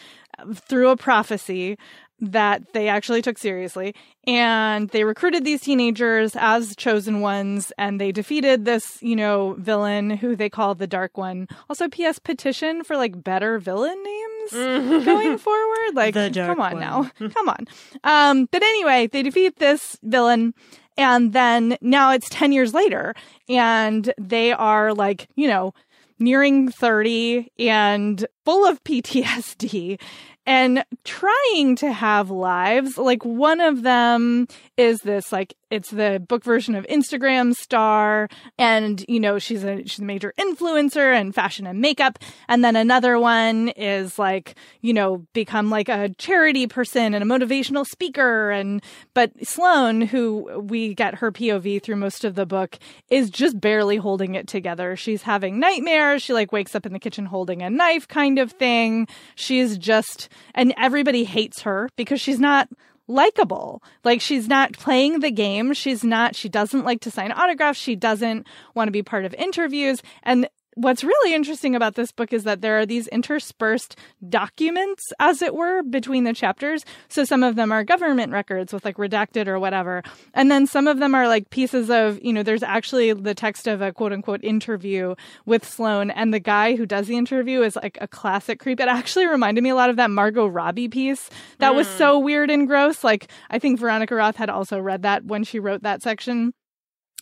through 0.54 0.90
a 0.90 0.96
prophecy 0.96 1.76
that 2.20 2.72
they 2.72 2.88
actually 2.88 3.22
took 3.22 3.38
seriously. 3.38 3.94
And 4.26 4.88
they 4.90 5.04
recruited 5.04 5.44
these 5.44 5.60
teenagers 5.60 6.36
as 6.36 6.76
chosen 6.76 7.20
ones 7.20 7.72
and 7.76 8.00
they 8.00 8.12
defeated 8.12 8.64
this, 8.64 9.02
you 9.02 9.16
know, 9.16 9.56
villain 9.58 10.10
who 10.10 10.36
they 10.36 10.48
call 10.48 10.74
the 10.74 10.86
Dark 10.86 11.18
One. 11.18 11.48
Also, 11.68 11.88
P.S. 11.88 12.18
petition 12.18 12.84
for 12.84 12.96
like 12.96 13.22
better 13.22 13.58
villain 13.58 14.02
names 14.02 15.04
going 15.04 15.38
forward. 15.38 15.94
Like, 15.94 16.14
come 16.14 16.60
on 16.60 16.74
One. 16.74 16.80
now. 16.80 17.10
come 17.28 17.48
on. 17.48 17.66
Um, 18.04 18.48
but 18.50 18.62
anyway, 18.62 19.08
they 19.08 19.22
defeat 19.22 19.56
this 19.58 19.98
villain. 20.02 20.54
And 20.96 21.32
then 21.32 21.76
now 21.80 22.12
it's 22.12 22.28
10 22.28 22.52
years 22.52 22.72
later 22.72 23.14
and 23.48 24.14
they 24.16 24.52
are 24.52 24.94
like, 24.94 25.28
you 25.34 25.48
know, 25.48 25.74
nearing 26.18 26.70
30 26.70 27.50
and 27.58 28.26
full 28.44 28.66
of 28.66 28.82
PTSD 28.84 29.98
and 30.46 30.84
trying 31.04 31.76
to 31.76 31.92
have 31.92 32.30
lives. 32.30 32.98
Like 32.98 33.24
one 33.24 33.60
of 33.60 33.82
them 33.82 34.46
is 34.76 35.00
this 35.00 35.32
like 35.32 35.54
it's 35.74 35.90
the 35.90 36.24
book 36.26 36.44
version 36.44 36.74
of 36.74 36.86
Instagram 36.86 37.52
star 37.54 38.28
and 38.58 39.04
you 39.08 39.18
know 39.18 39.38
she's 39.38 39.64
a 39.64 39.84
she's 39.84 39.98
a 39.98 40.04
major 40.04 40.32
influencer 40.38 41.18
in 41.18 41.32
fashion 41.32 41.66
and 41.66 41.80
makeup 41.80 42.18
and 42.48 42.64
then 42.64 42.76
another 42.76 43.18
one 43.18 43.68
is 43.70 44.18
like 44.18 44.54
you 44.80 44.92
know 44.92 45.26
become 45.32 45.70
like 45.70 45.88
a 45.88 46.10
charity 46.16 46.66
person 46.66 47.12
and 47.12 47.24
a 47.24 47.26
motivational 47.26 47.84
speaker 47.84 48.50
and 48.50 48.82
but 49.14 49.32
Sloane 49.46 50.00
who 50.00 50.60
we 50.60 50.94
get 50.94 51.16
her 51.16 51.32
POV 51.32 51.82
through 51.82 51.96
most 51.96 52.24
of 52.24 52.36
the 52.36 52.46
book 52.46 52.78
is 53.10 53.28
just 53.28 53.60
barely 53.60 53.96
holding 53.96 54.36
it 54.36 54.46
together. 54.46 54.94
She's 54.94 55.22
having 55.22 55.58
nightmares. 55.58 56.22
She 56.22 56.32
like 56.32 56.52
wakes 56.52 56.74
up 56.74 56.86
in 56.86 56.92
the 56.92 56.98
kitchen 57.00 57.26
holding 57.26 57.62
a 57.62 57.70
knife 57.70 58.06
kind 58.06 58.38
of 58.38 58.52
thing. 58.52 59.08
She's 59.34 59.76
just 59.76 60.28
and 60.54 60.72
everybody 60.78 61.24
hates 61.24 61.62
her 61.62 61.88
because 61.96 62.20
she's 62.20 62.38
not 62.38 62.68
likable. 63.06 63.82
Like 64.02 64.20
she's 64.20 64.48
not 64.48 64.72
playing 64.72 65.20
the 65.20 65.30
game. 65.30 65.72
She's 65.72 66.04
not, 66.04 66.34
she 66.34 66.48
doesn't 66.48 66.84
like 66.84 67.00
to 67.02 67.10
sign 67.10 67.32
autographs. 67.32 67.78
She 67.78 67.96
doesn't 67.96 68.46
want 68.74 68.88
to 68.88 68.92
be 68.92 69.02
part 69.02 69.24
of 69.24 69.34
interviews. 69.34 70.02
And 70.22 70.48
what's 70.74 71.04
really 71.04 71.34
interesting 71.34 71.74
about 71.74 71.94
this 71.94 72.12
book 72.12 72.32
is 72.32 72.44
that 72.44 72.60
there 72.60 72.78
are 72.78 72.86
these 72.86 73.08
interspersed 73.08 73.96
documents, 74.28 75.02
as 75.18 75.42
it 75.42 75.54
were, 75.54 75.82
between 75.82 76.24
the 76.24 76.32
chapters. 76.32 76.84
So 77.08 77.24
some 77.24 77.42
of 77.42 77.56
them 77.56 77.72
are 77.72 77.84
government 77.84 78.32
records 78.32 78.72
with 78.72 78.84
like 78.84 78.96
redacted 78.96 79.46
or 79.46 79.58
whatever. 79.58 80.02
And 80.32 80.50
then 80.50 80.66
some 80.66 80.86
of 80.86 80.98
them 80.98 81.14
are 81.14 81.28
like 81.28 81.50
pieces 81.50 81.90
of, 81.90 82.22
you 82.22 82.32
know, 82.32 82.42
there's 82.42 82.62
actually 82.62 83.12
the 83.12 83.34
text 83.34 83.66
of 83.66 83.80
a 83.80 83.92
quote 83.92 84.12
unquote 84.12 84.42
interview 84.42 85.14
with 85.46 85.64
Sloane. 85.64 86.10
And 86.10 86.34
the 86.34 86.40
guy 86.40 86.76
who 86.76 86.86
does 86.86 87.06
the 87.06 87.16
interview 87.16 87.62
is 87.62 87.76
like 87.76 87.98
a 88.00 88.08
classic 88.08 88.60
creep. 88.60 88.80
It 88.80 88.88
actually 88.88 89.26
reminded 89.26 89.62
me 89.62 89.70
a 89.70 89.76
lot 89.76 89.90
of 89.90 89.96
that 89.96 90.10
Margot 90.10 90.46
Robbie 90.46 90.88
piece. 90.88 91.30
That 91.58 91.74
was 91.74 91.88
hmm. 91.88 91.98
so 91.98 92.18
weird 92.18 92.50
and 92.50 92.66
gross. 92.66 93.04
Like, 93.04 93.30
I 93.50 93.58
think 93.58 93.78
Veronica 93.78 94.14
Roth 94.14 94.36
had 94.36 94.50
also 94.50 94.78
read 94.78 95.02
that 95.02 95.24
when 95.24 95.44
she 95.44 95.58
wrote 95.58 95.82
that 95.82 96.02
section. 96.02 96.52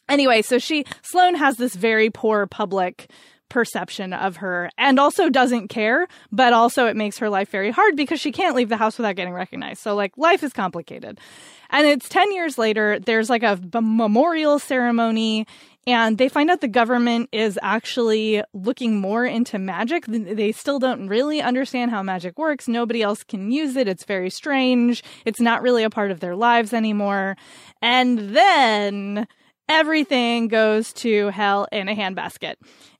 Anyway, 0.08 0.42
so 0.42 0.58
she, 0.58 0.84
Sloane 1.02 1.36
has 1.36 1.56
this 1.56 1.74
very 1.74 2.10
poor 2.10 2.46
public 2.46 3.08
perception 3.52 4.14
of 4.14 4.36
her 4.36 4.70
and 4.78 4.98
also 4.98 5.28
doesn't 5.28 5.68
care, 5.68 6.08
but 6.32 6.54
also 6.54 6.86
it 6.86 6.96
makes 6.96 7.18
her 7.18 7.28
life 7.28 7.50
very 7.50 7.70
hard 7.70 7.96
because 7.96 8.18
she 8.18 8.32
can't 8.32 8.56
leave 8.56 8.70
the 8.70 8.78
house 8.78 8.96
without 8.96 9.14
getting 9.14 9.34
recognized. 9.34 9.82
So, 9.82 9.94
like, 9.94 10.16
life 10.16 10.42
is 10.42 10.54
complicated. 10.54 11.20
And 11.68 11.86
it's 11.86 12.08
10 12.08 12.32
years 12.32 12.56
later, 12.56 12.98
there's 12.98 13.28
like 13.28 13.42
a 13.42 13.60
memorial 13.74 14.58
ceremony, 14.58 15.46
and 15.86 16.16
they 16.16 16.28
find 16.28 16.50
out 16.50 16.62
the 16.62 16.68
government 16.68 17.28
is 17.30 17.58
actually 17.62 18.42
looking 18.54 19.00
more 19.00 19.26
into 19.26 19.58
magic. 19.58 20.06
They 20.06 20.52
still 20.52 20.78
don't 20.78 21.08
really 21.08 21.42
understand 21.42 21.90
how 21.90 22.02
magic 22.02 22.38
works. 22.38 22.68
Nobody 22.68 23.02
else 23.02 23.22
can 23.22 23.50
use 23.50 23.76
it. 23.76 23.86
It's 23.86 24.04
very 24.04 24.30
strange. 24.30 25.02
It's 25.26 25.40
not 25.40 25.60
really 25.60 25.82
a 25.82 25.90
part 25.90 26.10
of 26.10 26.20
their 26.20 26.36
lives 26.36 26.72
anymore. 26.72 27.36
And 27.82 28.34
then 28.34 29.26
everything 29.68 30.48
goes 30.48 30.92
to 30.92 31.28
hell 31.28 31.66
in 31.72 31.88
a 31.88 31.96
handbasket. 31.96 32.54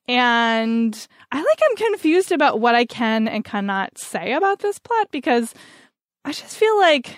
And 0.09 1.07
I 1.31 1.39
like 1.39 1.61
I'm 1.65 1.77
confused 1.77 2.33
about 2.33 2.61
what 2.61 2.75
I 2.75 2.85
can 2.85 3.29
and 3.29 3.45
cannot 3.45 3.99
say 3.99 4.33
about 4.33 4.59
this 4.59 4.79
plot 4.79 5.09
because 5.11 5.55
I 6.25 6.33
just 6.33 6.57
feel 6.57 6.79
like 6.79 7.17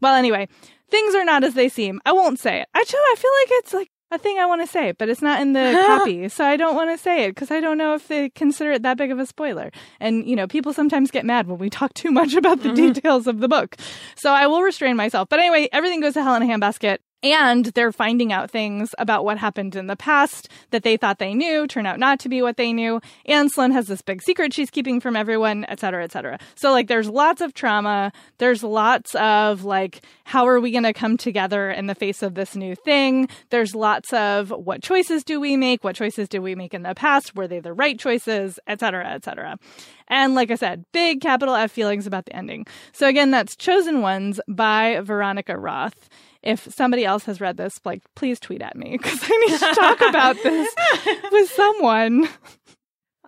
well 0.00 0.14
anyway, 0.14 0.48
things 0.90 1.14
are 1.14 1.24
not 1.24 1.44
as 1.44 1.54
they 1.54 1.68
seem. 1.68 2.00
I 2.06 2.12
won't 2.12 2.38
say 2.38 2.60
it. 2.60 2.68
Actually, 2.74 2.98
I 2.98 3.14
feel 3.16 3.30
like 3.42 3.48
it's 3.58 3.74
like 3.74 3.90
a 4.10 4.18
thing 4.18 4.38
I 4.38 4.46
want 4.46 4.62
to 4.62 4.66
say, 4.66 4.92
but 4.92 5.08
it's 5.08 5.20
not 5.20 5.40
in 5.40 5.52
the 5.52 5.72
copy, 5.86 6.28
so 6.28 6.44
I 6.44 6.56
don't 6.56 6.74
want 6.74 6.90
to 6.90 7.02
say 7.02 7.24
it 7.24 7.34
because 7.34 7.50
I 7.50 7.60
don't 7.60 7.78
know 7.78 7.94
if 7.94 8.08
they 8.08 8.30
consider 8.30 8.72
it 8.72 8.82
that 8.82 8.96
big 8.96 9.10
of 9.10 9.18
a 9.18 9.26
spoiler. 9.26 9.70
And 10.00 10.26
you 10.26 10.34
know, 10.34 10.46
people 10.46 10.72
sometimes 10.72 11.10
get 11.10 11.26
mad 11.26 11.46
when 11.46 11.58
we 11.58 11.70
talk 11.70 11.94
too 11.94 12.10
much 12.10 12.34
about 12.34 12.62
the 12.62 12.70
mm-hmm. 12.70 12.92
details 12.92 13.26
of 13.26 13.40
the 13.40 13.48
book, 13.48 13.76
so 14.16 14.32
I 14.32 14.46
will 14.46 14.62
restrain 14.62 14.96
myself. 14.96 15.28
But 15.28 15.40
anyway, 15.40 15.68
everything 15.72 16.00
goes 16.00 16.14
to 16.14 16.22
hell 16.22 16.34
in 16.34 16.42
a 16.42 16.46
handbasket. 16.46 16.98
And 17.20 17.66
they're 17.66 17.90
finding 17.90 18.32
out 18.32 18.48
things 18.48 18.94
about 18.96 19.24
what 19.24 19.38
happened 19.38 19.74
in 19.74 19.88
the 19.88 19.96
past 19.96 20.48
that 20.70 20.84
they 20.84 20.96
thought 20.96 21.18
they 21.18 21.34
knew 21.34 21.66
turn 21.66 21.84
out 21.84 21.98
not 21.98 22.20
to 22.20 22.28
be 22.28 22.42
what 22.42 22.56
they 22.56 22.72
knew. 22.72 23.00
And 23.26 23.50
Sloane 23.50 23.72
has 23.72 23.88
this 23.88 24.02
big 24.02 24.22
secret 24.22 24.54
she's 24.54 24.70
keeping 24.70 25.00
from 25.00 25.16
everyone, 25.16 25.64
et 25.68 25.80
cetera, 25.80 26.04
et 26.04 26.12
cetera. 26.12 26.38
So 26.54 26.70
like 26.70 26.86
there's 26.86 27.08
lots 27.08 27.40
of 27.40 27.54
trauma. 27.54 28.12
There's 28.38 28.62
lots 28.62 29.16
of 29.16 29.64
like, 29.64 30.04
how 30.22 30.46
are 30.46 30.60
we 30.60 30.70
going 30.70 30.84
to 30.84 30.92
come 30.92 31.16
together 31.16 31.70
in 31.70 31.86
the 31.86 31.96
face 31.96 32.22
of 32.22 32.34
this 32.34 32.54
new 32.54 32.76
thing? 32.76 33.28
There's 33.50 33.74
lots 33.74 34.12
of 34.12 34.50
what 34.50 34.82
choices 34.82 35.24
do 35.24 35.40
we 35.40 35.56
make? 35.56 35.82
What 35.82 35.96
choices 35.96 36.28
did 36.28 36.40
we 36.40 36.54
make 36.54 36.72
in 36.72 36.82
the 36.82 36.94
past? 36.94 37.34
Were 37.34 37.48
they 37.48 37.58
the 37.58 37.72
right 37.72 37.98
choices? 37.98 38.60
Et 38.68 38.78
cetera, 38.78 39.08
et 39.08 39.24
cetera. 39.24 39.58
And 40.06 40.34
like 40.34 40.50
I 40.50 40.54
said, 40.54 40.84
big 40.92 41.20
capital 41.20 41.54
F 41.54 41.72
feelings 41.72 42.06
about 42.06 42.26
the 42.26 42.36
ending. 42.36 42.66
So 42.92 43.08
again, 43.08 43.32
that's 43.32 43.56
Chosen 43.56 44.02
Ones 44.02 44.40
by 44.48 45.00
Veronica 45.02 45.58
Roth 45.58 46.08
if 46.42 46.72
somebody 46.72 47.04
else 47.04 47.24
has 47.24 47.40
read 47.40 47.56
this, 47.56 47.80
like, 47.84 48.02
please 48.14 48.38
tweet 48.40 48.62
at 48.62 48.76
me 48.76 48.92
because 48.92 49.20
I 49.22 49.46
need 49.46 49.58
to 49.58 49.74
talk 49.74 50.00
about 50.00 50.36
this 50.42 50.74
with 51.32 51.50
someone. 51.50 52.28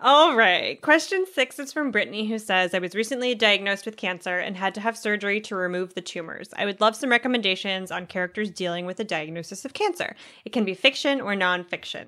All 0.03 0.35
right. 0.35 0.81
Question 0.81 1.25
six 1.31 1.59
is 1.59 1.71
from 1.71 1.91
Brittany, 1.91 2.27
who 2.27 2.39
says, 2.39 2.73
I 2.73 2.79
was 2.79 2.95
recently 2.95 3.35
diagnosed 3.35 3.85
with 3.85 3.97
cancer 3.97 4.39
and 4.39 4.57
had 4.57 4.73
to 4.73 4.81
have 4.81 4.97
surgery 4.97 5.39
to 5.41 5.55
remove 5.55 5.93
the 5.93 6.01
tumors. 6.01 6.49
I 6.57 6.65
would 6.65 6.81
love 6.81 6.95
some 6.95 7.11
recommendations 7.11 7.91
on 7.91 8.07
characters 8.07 8.49
dealing 8.49 8.87
with 8.87 8.99
a 8.99 9.03
diagnosis 9.03 9.63
of 9.63 9.73
cancer. 9.73 10.15
It 10.43 10.53
can 10.53 10.65
be 10.65 10.73
fiction 10.73 11.21
or 11.21 11.35
nonfiction. 11.35 12.07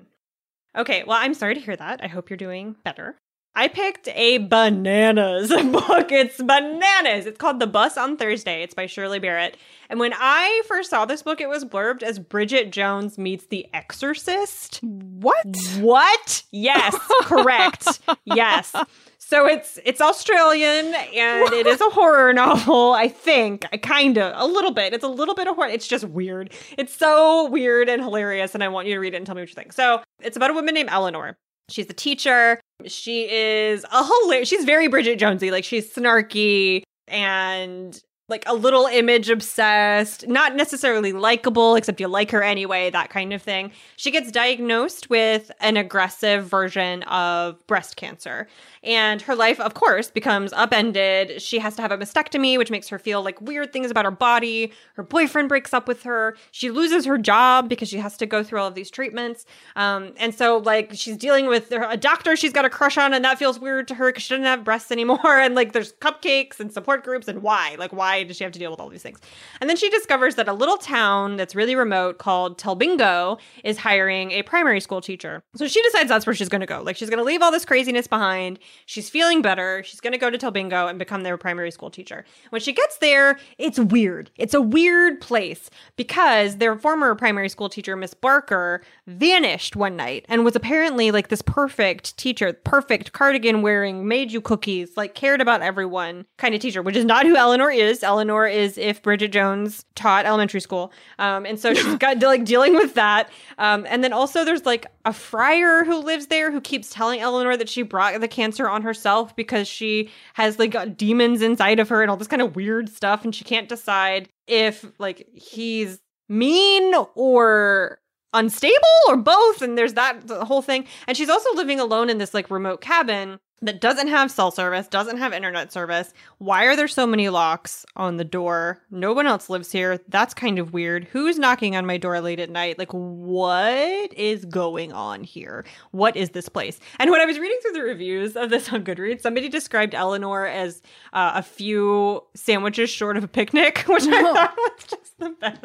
Okay, 0.76 1.04
well, 1.06 1.18
I'm 1.20 1.34
sorry 1.34 1.54
to 1.54 1.60
hear 1.60 1.76
that. 1.76 2.02
I 2.02 2.08
hope 2.08 2.30
you're 2.30 2.36
doing 2.36 2.74
better. 2.82 3.16
I 3.56 3.68
picked 3.68 4.08
a 4.08 4.38
bananas 4.38 5.48
book. 5.72 6.10
It's 6.10 6.38
bananas. 6.42 7.26
It's 7.26 7.38
called 7.38 7.60
The 7.60 7.68
Bus 7.68 7.96
on 7.96 8.16
Thursday. 8.16 8.62
It's 8.62 8.74
by 8.74 8.86
Shirley 8.86 9.20
Barrett. 9.20 9.56
And 9.88 10.00
when 10.00 10.12
I 10.12 10.62
first 10.66 10.90
saw 10.90 11.04
this 11.04 11.22
book, 11.22 11.40
it 11.40 11.48
was 11.48 11.64
blurbed 11.64 12.02
as 12.02 12.18
Bridget 12.18 12.72
Jones 12.72 13.16
meets 13.16 13.46
The 13.46 13.66
Exorcist. 13.72 14.80
What? 14.82 15.46
What? 15.78 16.42
Yes, 16.50 16.96
correct. 17.22 18.00
Yes. 18.24 18.74
So 19.18 19.46
it's 19.46 19.78
it's 19.84 20.00
Australian 20.00 20.92
and 20.94 21.52
it 21.52 21.66
is 21.66 21.80
a 21.80 21.90
horror 21.90 22.32
novel, 22.32 22.92
I 22.92 23.08
think. 23.08 23.66
I 23.72 23.76
kind 23.76 24.18
of 24.18 24.32
a 24.36 24.46
little 24.46 24.72
bit. 24.72 24.92
It's 24.92 25.04
a 25.04 25.08
little 25.08 25.34
bit 25.34 25.46
of 25.46 25.54
horror. 25.54 25.68
It's 25.68 25.86
just 25.86 26.04
weird. 26.04 26.52
It's 26.76 26.94
so 26.94 27.48
weird 27.48 27.88
and 27.88 28.02
hilarious 28.02 28.54
and 28.54 28.64
I 28.64 28.68
want 28.68 28.88
you 28.88 28.94
to 28.94 29.00
read 29.00 29.14
it 29.14 29.18
and 29.18 29.26
tell 29.26 29.34
me 29.36 29.42
what 29.42 29.48
you 29.48 29.54
think. 29.54 29.72
So, 29.72 30.02
it's 30.20 30.36
about 30.36 30.50
a 30.50 30.54
woman 30.54 30.74
named 30.74 30.90
Eleanor. 30.90 31.38
She's 31.68 31.88
a 31.88 31.94
teacher. 31.94 32.60
She 32.86 33.30
is 33.30 33.84
a 33.90 34.04
hilarious. 34.04 34.48
She's 34.48 34.64
very 34.64 34.88
Bridget 34.88 35.18
Jonesy. 35.18 35.50
Like 35.50 35.64
she's 35.64 35.92
snarky 35.92 36.82
and 37.08 38.00
like 38.34 38.42
a 38.48 38.52
little 38.52 38.86
image 38.86 39.30
obsessed, 39.30 40.26
not 40.26 40.56
necessarily 40.56 41.12
likable, 41.12 41.76
except 41.76 42.00
you 42.00 42.08
like 42.08 42.32
her 42.32 42.42
anyway, 42.42 42.90
that 42.90 43.08
kind 43.08 43.32
of 43.32 43.40
thing. 43.40 43.70
She 43.94 44.10
gets 44.10 44.32
diagnosed 44.32 45.08
with 45.08 45.52
an 45.60 45.76
aggressive 45.76 46.44
version 46.44 47.04
of 47.04 47.64
breast 47.68 47.94
cancer. 47.94 48.48
And 48.84 49.22
her 49.22 49.34
life, 49.34 49.58
of 49.60 49.74
course, 49.74 50.10
becomes 50.10 50.52
upended. 50.52 51.40
She 51.40 51.58
has 51.58 51.74
to 51.76 51.82
have 51.82 51.90
a 51.90 51.96
mastectomy, 51.96 52.58
which 52.58 52.70
makes 52.70 52.88
her 52.88 52.98
feel 52.98 53.22
like 53.22 53.40
weird 53.40 53.72
things 53.72 53.90
about 53.90 54.04
her 54.04 54.10
body. 54.10 54.72
Her 54.94 55.02
boyfriend 55.02 55.48
breaks 55.48 55.72
up 55.72 55.88
with 55.88 56.02
her. 56.02 56.36
She 56.50 56.70
loses 56.70 57.06
her 57.06 57.16
job 57.16 57.68
because 57.68 57.88
she 57.88 57.98
has 57.98 58.16
to 58.18 58.26
go 58.26 58.42
through 58.42 58.60
all 58.60 58.68
of 58.68 58.74
these 58.74 58.90
treatments. 58.90 59.46
Um, 59.76 60.12
and 60.18 60.34
so, 60.34 60.58
like, 60.58 60.90
she's 60.94 61.16
dealing 61.16 61.46
with 61.46 61.72
a 61.72 61.96
doctor 61.96 62.36
she's 62.36 62.52
got 62.52 62.64
a 62.64 62.70
crush 62.70 62.98
on, 62.98 63.14
and 63.14 63.24
that 63.24 63.38
feels 63.38 63.58
weird 63.58 63.88
to 63.88 63.94
her 63.94 64.08
because 64.08 64.24
she 64.24 64.34
doesn't 64.34 64.44
have 64.44 64.64
breasts 64.64 64.90
anymore. 64.90 65.18
And, 65.44 65.54
like, 65.54 65.72
there's 65.72 65.92
cupcakes 65.94 66.58
and 66.58 66.72
support 66.72 67.04
groups, 67.04 67.28
and 67.28 67.42
why? 67.42 67.76
Like, 67.78 67.92
why 67.92 68.23
does 68.24 68.36
she 68.36 68.44
have 68.44 68.52
to 68.52 68.58
deal 68.58 68.70
with 68.70 68.80
all 68.80 68.88
these 68.88 69.02
things? 69.02 69.20
And 69.60 69.68
then 69.70 69.76
she 69.76 69.88
discovers 69.90 70.34
that 70.36 70.48
a 70.48 70.52
little 70.52 70.76
town 70.76 71.36
that's 71.36 71.54
really 71.54 71.76
remote 71.76 72.18
called 72.18 72.58
Talbingo 72.58 73.38
is 73.62 73.78
hiring 73.78 74.32
a 74.32 74.42
primary 74.42 74.80
school 74.80 75.00
teacher. 75.00 75.42
So 75.56 75.68
she 75.68 75.82
decides 75.82 76.08
that's 76.08 76.26
where 76.26 76.34
she's 76.34 76.48
going 76.48 76.60
to 76.60 76.66
go. 76.66 76.82
Like, 76.82 76.96
she's 76.96 77.10
going 77.10 77.18
to 77.18 77.24
leave 77.24 77.42
all 77.42 77.50
this 77.50 77.64
craziness 77.64 78.06
behind. 78.06 78.58
She's 78.86 79.10
feeling 79.10 79.42
better. 79.42 79.82
She's 79.84 80.00
going 80.00 80.12
to 80.12 80.18
go 80.18 80.30
to 80.30 80.38
Talbingo 80.38 80.88
and 80.88 80.98
become 80.98 81.22
their 81.22 81.36
primary 81.36 81.70
school 81.70 81.90
teacher. 81.90 82.24
When 82.50 82.60
she 82.60 82.72
gets 82.72 82.98
there, 82.98 83.38
it's 83.58 83.78
weird. 83.78 84.30
It's 84.36 84.54
a 84.54 84.60
weird 84.60 85.20
place 85.20 85.70
because 85.96 86.56
their 86.56 86.76
former 86.76 87.14
primary 87.14 87.48
school 87.48 87.68
teacher, 87.68 87.96
Miss 87.96 88.14
Barker, 88.14 88.82
vanished 89.06 89.76
one 89.76 89.96
night 89.96 90.24
and 90.28 90.44
was 90.44 90.54
apparently 90.54 91.10
like 91.10 91.28
this 91.28 91.42
perfect 91.42 92.16
teacher, 92.16 92.52
perfect 92.52 93.12
cardigan 93.12 93.62
wearing, 93.62 94.06
made 94.06 94.30
you 94.30 94.40
cookies, 94.40 94.96
like 94.96 95.14
cared 95.14 95.40
about 95.40 95.62
everyone 95.62 96.26
kind 96.36 96.54
of 96.54 96.60
teacher, 96.60 96.82
which 96.82 96.96
is 96.96 97.04
not 97.04 97.26
who 97.26 97.36
Eleanor 97.36 97.70
is 97.70 98.03
Eleanor 98.04 98.46
is 98.46 98.78
if 98.78 99.02
Bridget 99.02 99.32
Jones 99.32 99.84
taught 99.94 100.26
elementary 100.26 100.60
school. 100.60 100.92
Um, 101.18 101.44
and 101.44 101.58
so 101.58 101.74
she's 101.74 101.96
got 101.96 102.20
like 102.20 102.44
dealing 102.44 102.74
with 102.74 102.94
that. 102.94 103.30
Um, 103.58 103.86
and 103.88 104.04
then 104.04 104.12
also 104.12 104.44
there's 104.44 104.64
like 104.64 104.86
a 105.04 105.12
friar 105.12 105.84
who 105.84 105.98
lives 105.98 106.28
there 106.28 106.52
who 106.52 106.60
keeps 106.60 106.90
telling 106.90 107.20
Eleanor 107.20 107.56
that 107.56 107.68
she 107.68 107.82
brought 107.82 108.20
the 108.20 108.28
cancer 108.28 108.68
on 108.68 108.82
herself 108.82 109.34
because 109.34 109.66
she 109.66 110.10
has 110.34 110.58
like 110.58 110.96
demons 110.96 111.42
inside 111.42 111.80
of 111.80 111.88
her 111.88 112.02
and 112.02 112.10
all 112.10 112.16
this 112.16 112.28
kind 112.28 112.42
of 112.42 112.54
weird 112.54 112.88
stuff. 112.88 113.24
And 113.24 113.34
she 113.34 113.44
can't 113.44 113.68
decide 113.68 114.28
if 114.46 114.84
like 114.98 115.26
he's 115.32 116.00
mean 116.28 116.94
or 117.14 117.98
unstable 118.32 118.74
or 119.08 119.16
both 119.16 119.62
and 119.62 119.78
there's 119.78 119.94
that 119.94 120.28
whole 120.28 120.60
thing 120.60 120.84
and 121.06 121.16
she's 121.16 121.28
also 121.28 121.54
living 121.54 121.78
alone 121.78 122.10
in 122.10 122.18
this 122.18 122.34
like 122.34 122.50
remote 122.50 122.80
cabin 122.80 123.38
that 123.62 123.80
doesn't 123.80 124.08
have 124.08 124.30
cell 124.30 124.50
service 124.50 124.88
doesn't 124.88 125.16
have 125.16 125.32
internet 125.32 125.72
service. 125.72 126.12
Why 126.38 126.64
are 126.64 126.76
there 126.76 126.88
so 126.88 127.06
many 127.06 127.28
locks 127.28 127.86
on 127.96 128.16
the 128.16 128.24
door? 128.24 128.82
No 128.90 129.12
one 129.12 129.26
else 129.26 129.48
lives 129.48 129.72
here. 129.72 129.98
That's 130.08 130.34
kind 130.34 130.58
of 130.58 130.72
weird. 130.72 131.04
Who's 131.04 131.38
knocking 131.38 131.74
on 131.74 131.86
my 131.86 131.96
door 131.96 132.20
late 132.20 132.40
at 132.40 132.50
night? 132.50 132.78
Like 132.78 132.92
what 132.92 134.12
is 134.12 134.44
going 134.44 134.92
on 134.92 135.24
here? 135.24 135.64
What 135.92 136.16
is 136.16 136.30
this 136.30 136.48
place? 136.48 136.78
And 136.98 137.10
when 137.10 137.20
i 137.20 137.26
was 137.26 137.38
reading 137.38 137.58
through 137.62 137.72
the 137.72 137.82
reviews 137.82 138.36
of 138.36 138.50
this 138.50 138.72
on 138.72 138.84
goodreads 138.84 139.20
somebody 139.20 139.48
described 139.48 139.94
eleanor 139.94 140.46
as 140.46 140.82
uh, 141.12 141.32
a 141.34 141.42
few 141.42 142.22
sandwiches 142.34 142.90
short 142.90 143.16
of 143.16 143.24
a 143.24 143.28
picnic 143.28 143.78
which 143.86 144.04
i 144.04 144.22
thought 144.34 144.56
was 144.56 144.84
just 144.84 145.18
the 145.18 145.30
best 145.40 145.64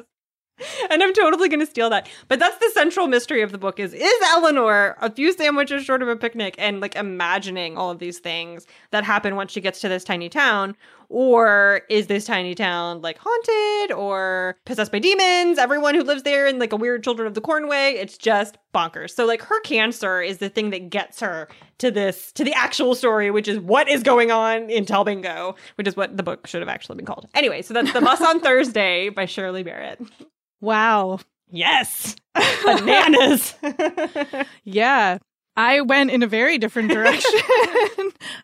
and 0.90 1.02
I'm 1.02 1.14
totally 1.14 1.50
going 1.50 1.60
to 1.60 1.66
steal 1.66 1.90
that. 1.90 2.10
But 2.28 2.40
that's 2.40 2.58
the 2.58 2.72
central 2.74 3.08
mystery 3.08 3.42
of 3.42 3.52
the 3.52 3.58
book 3.58 3.80
is 3.80 3.94
is 3.94 4.14
Eleanor 4.28 4.96
a 5.02 5.12
few 5.12 5.34
sandwiches 5.34 5.84
short 5.84 6.02
of 6.02 6.08
a 6.08 6.16
picnic 6.16 6.56
and 6.58 6.80
like 6.82 6.96
imagining 6.96 7.78
all 7.78 7.92
of 7.92 8.00
these 8.00 8.20
things 8.20 8.66
that 8.92 9.04
happen 9.04 9.36
once 9.36 9.52
she 9.52 9.62
gets 9.62 9.82
to 9.82 9.90
this 9.90 10.04
tiny 10.04 10.30
town 10.30 10.76
or 11.10 11.82
is 11.90 12.06
this 12.06 12.26
tiny 12.26 12.54
town 12.54 13.02
like 13.02 13.18
haunted 13.20 13.92
or 13.92 14.58
possessed 14.66 14.92
by 14.92 15.00
demons? 15.00 15.58
Everyone 15.58 15.96
who 15.96 16.04
lives 16.04 16.22
there 16.24 16.46
in 16.46 16.60
like 16.60 16.72
a 16.72 16.76
weird 16.76 17.04
Children 17.04 17.28
of 17.28 17.34
the 17.34 17.42
Corn 17.42 17.68
way, 17.68 17.94
it's 17.94 18.18
just 18.18 18.58
bonkers. 18.74 19.12
So 19.12 19.26
like 19.26 19.42
her 19.42 19.60
cancer 19.62 20.22
is 20.22 20.38
the 20.38 20.50
thing 20.50 20.70
that 20.70 20.92
gets 20.92 21.20
her 21.20 21.50
to 21.80 21.90
this 21.90 22.32
to 22.34 22.44
the 22.44 22.54
actual 22.54 22.94
story, 22.94 23.32
which 23.32 23.48
is 23.48 23.60
what 23.60 23.90
is 23.90 24.04
going 24.04 24.30
on 24.32 24.70
in 24.70 24.86
Talbingo, 24.86 25.58
which 25.76 25.88
is 25.88 25.98
what 25.98 26.16
the 26.16 26.24
book 26.24 26.46
should 26.46 26.62
have 26.62 26.70
actually 26.70 26.98
been 26.98 27.06
called. 27.06 27.28
Anyway, 27.34 27.64
so 27.64 27.74
that's 27.74 27.92
The 27.92 28.02
Bus 28.02 28.22
on 28.22 28.40
Thursday 28.42 29.10
by 29.10 29.26
Shirley 29.26 29.64
Barrett. 29.64 30.00
Wow. 30.62 31.20
Yes. 31.52 32.16
Bananas. 32.64 33.56
Yeah. 34.64 35.18
I 35.58 35.82
went 35.82 36.12
in 36.12 36.24
a 36.24 36.28
very 36.28 36.58
different 36.58 36.90
direction. 36.94 37.40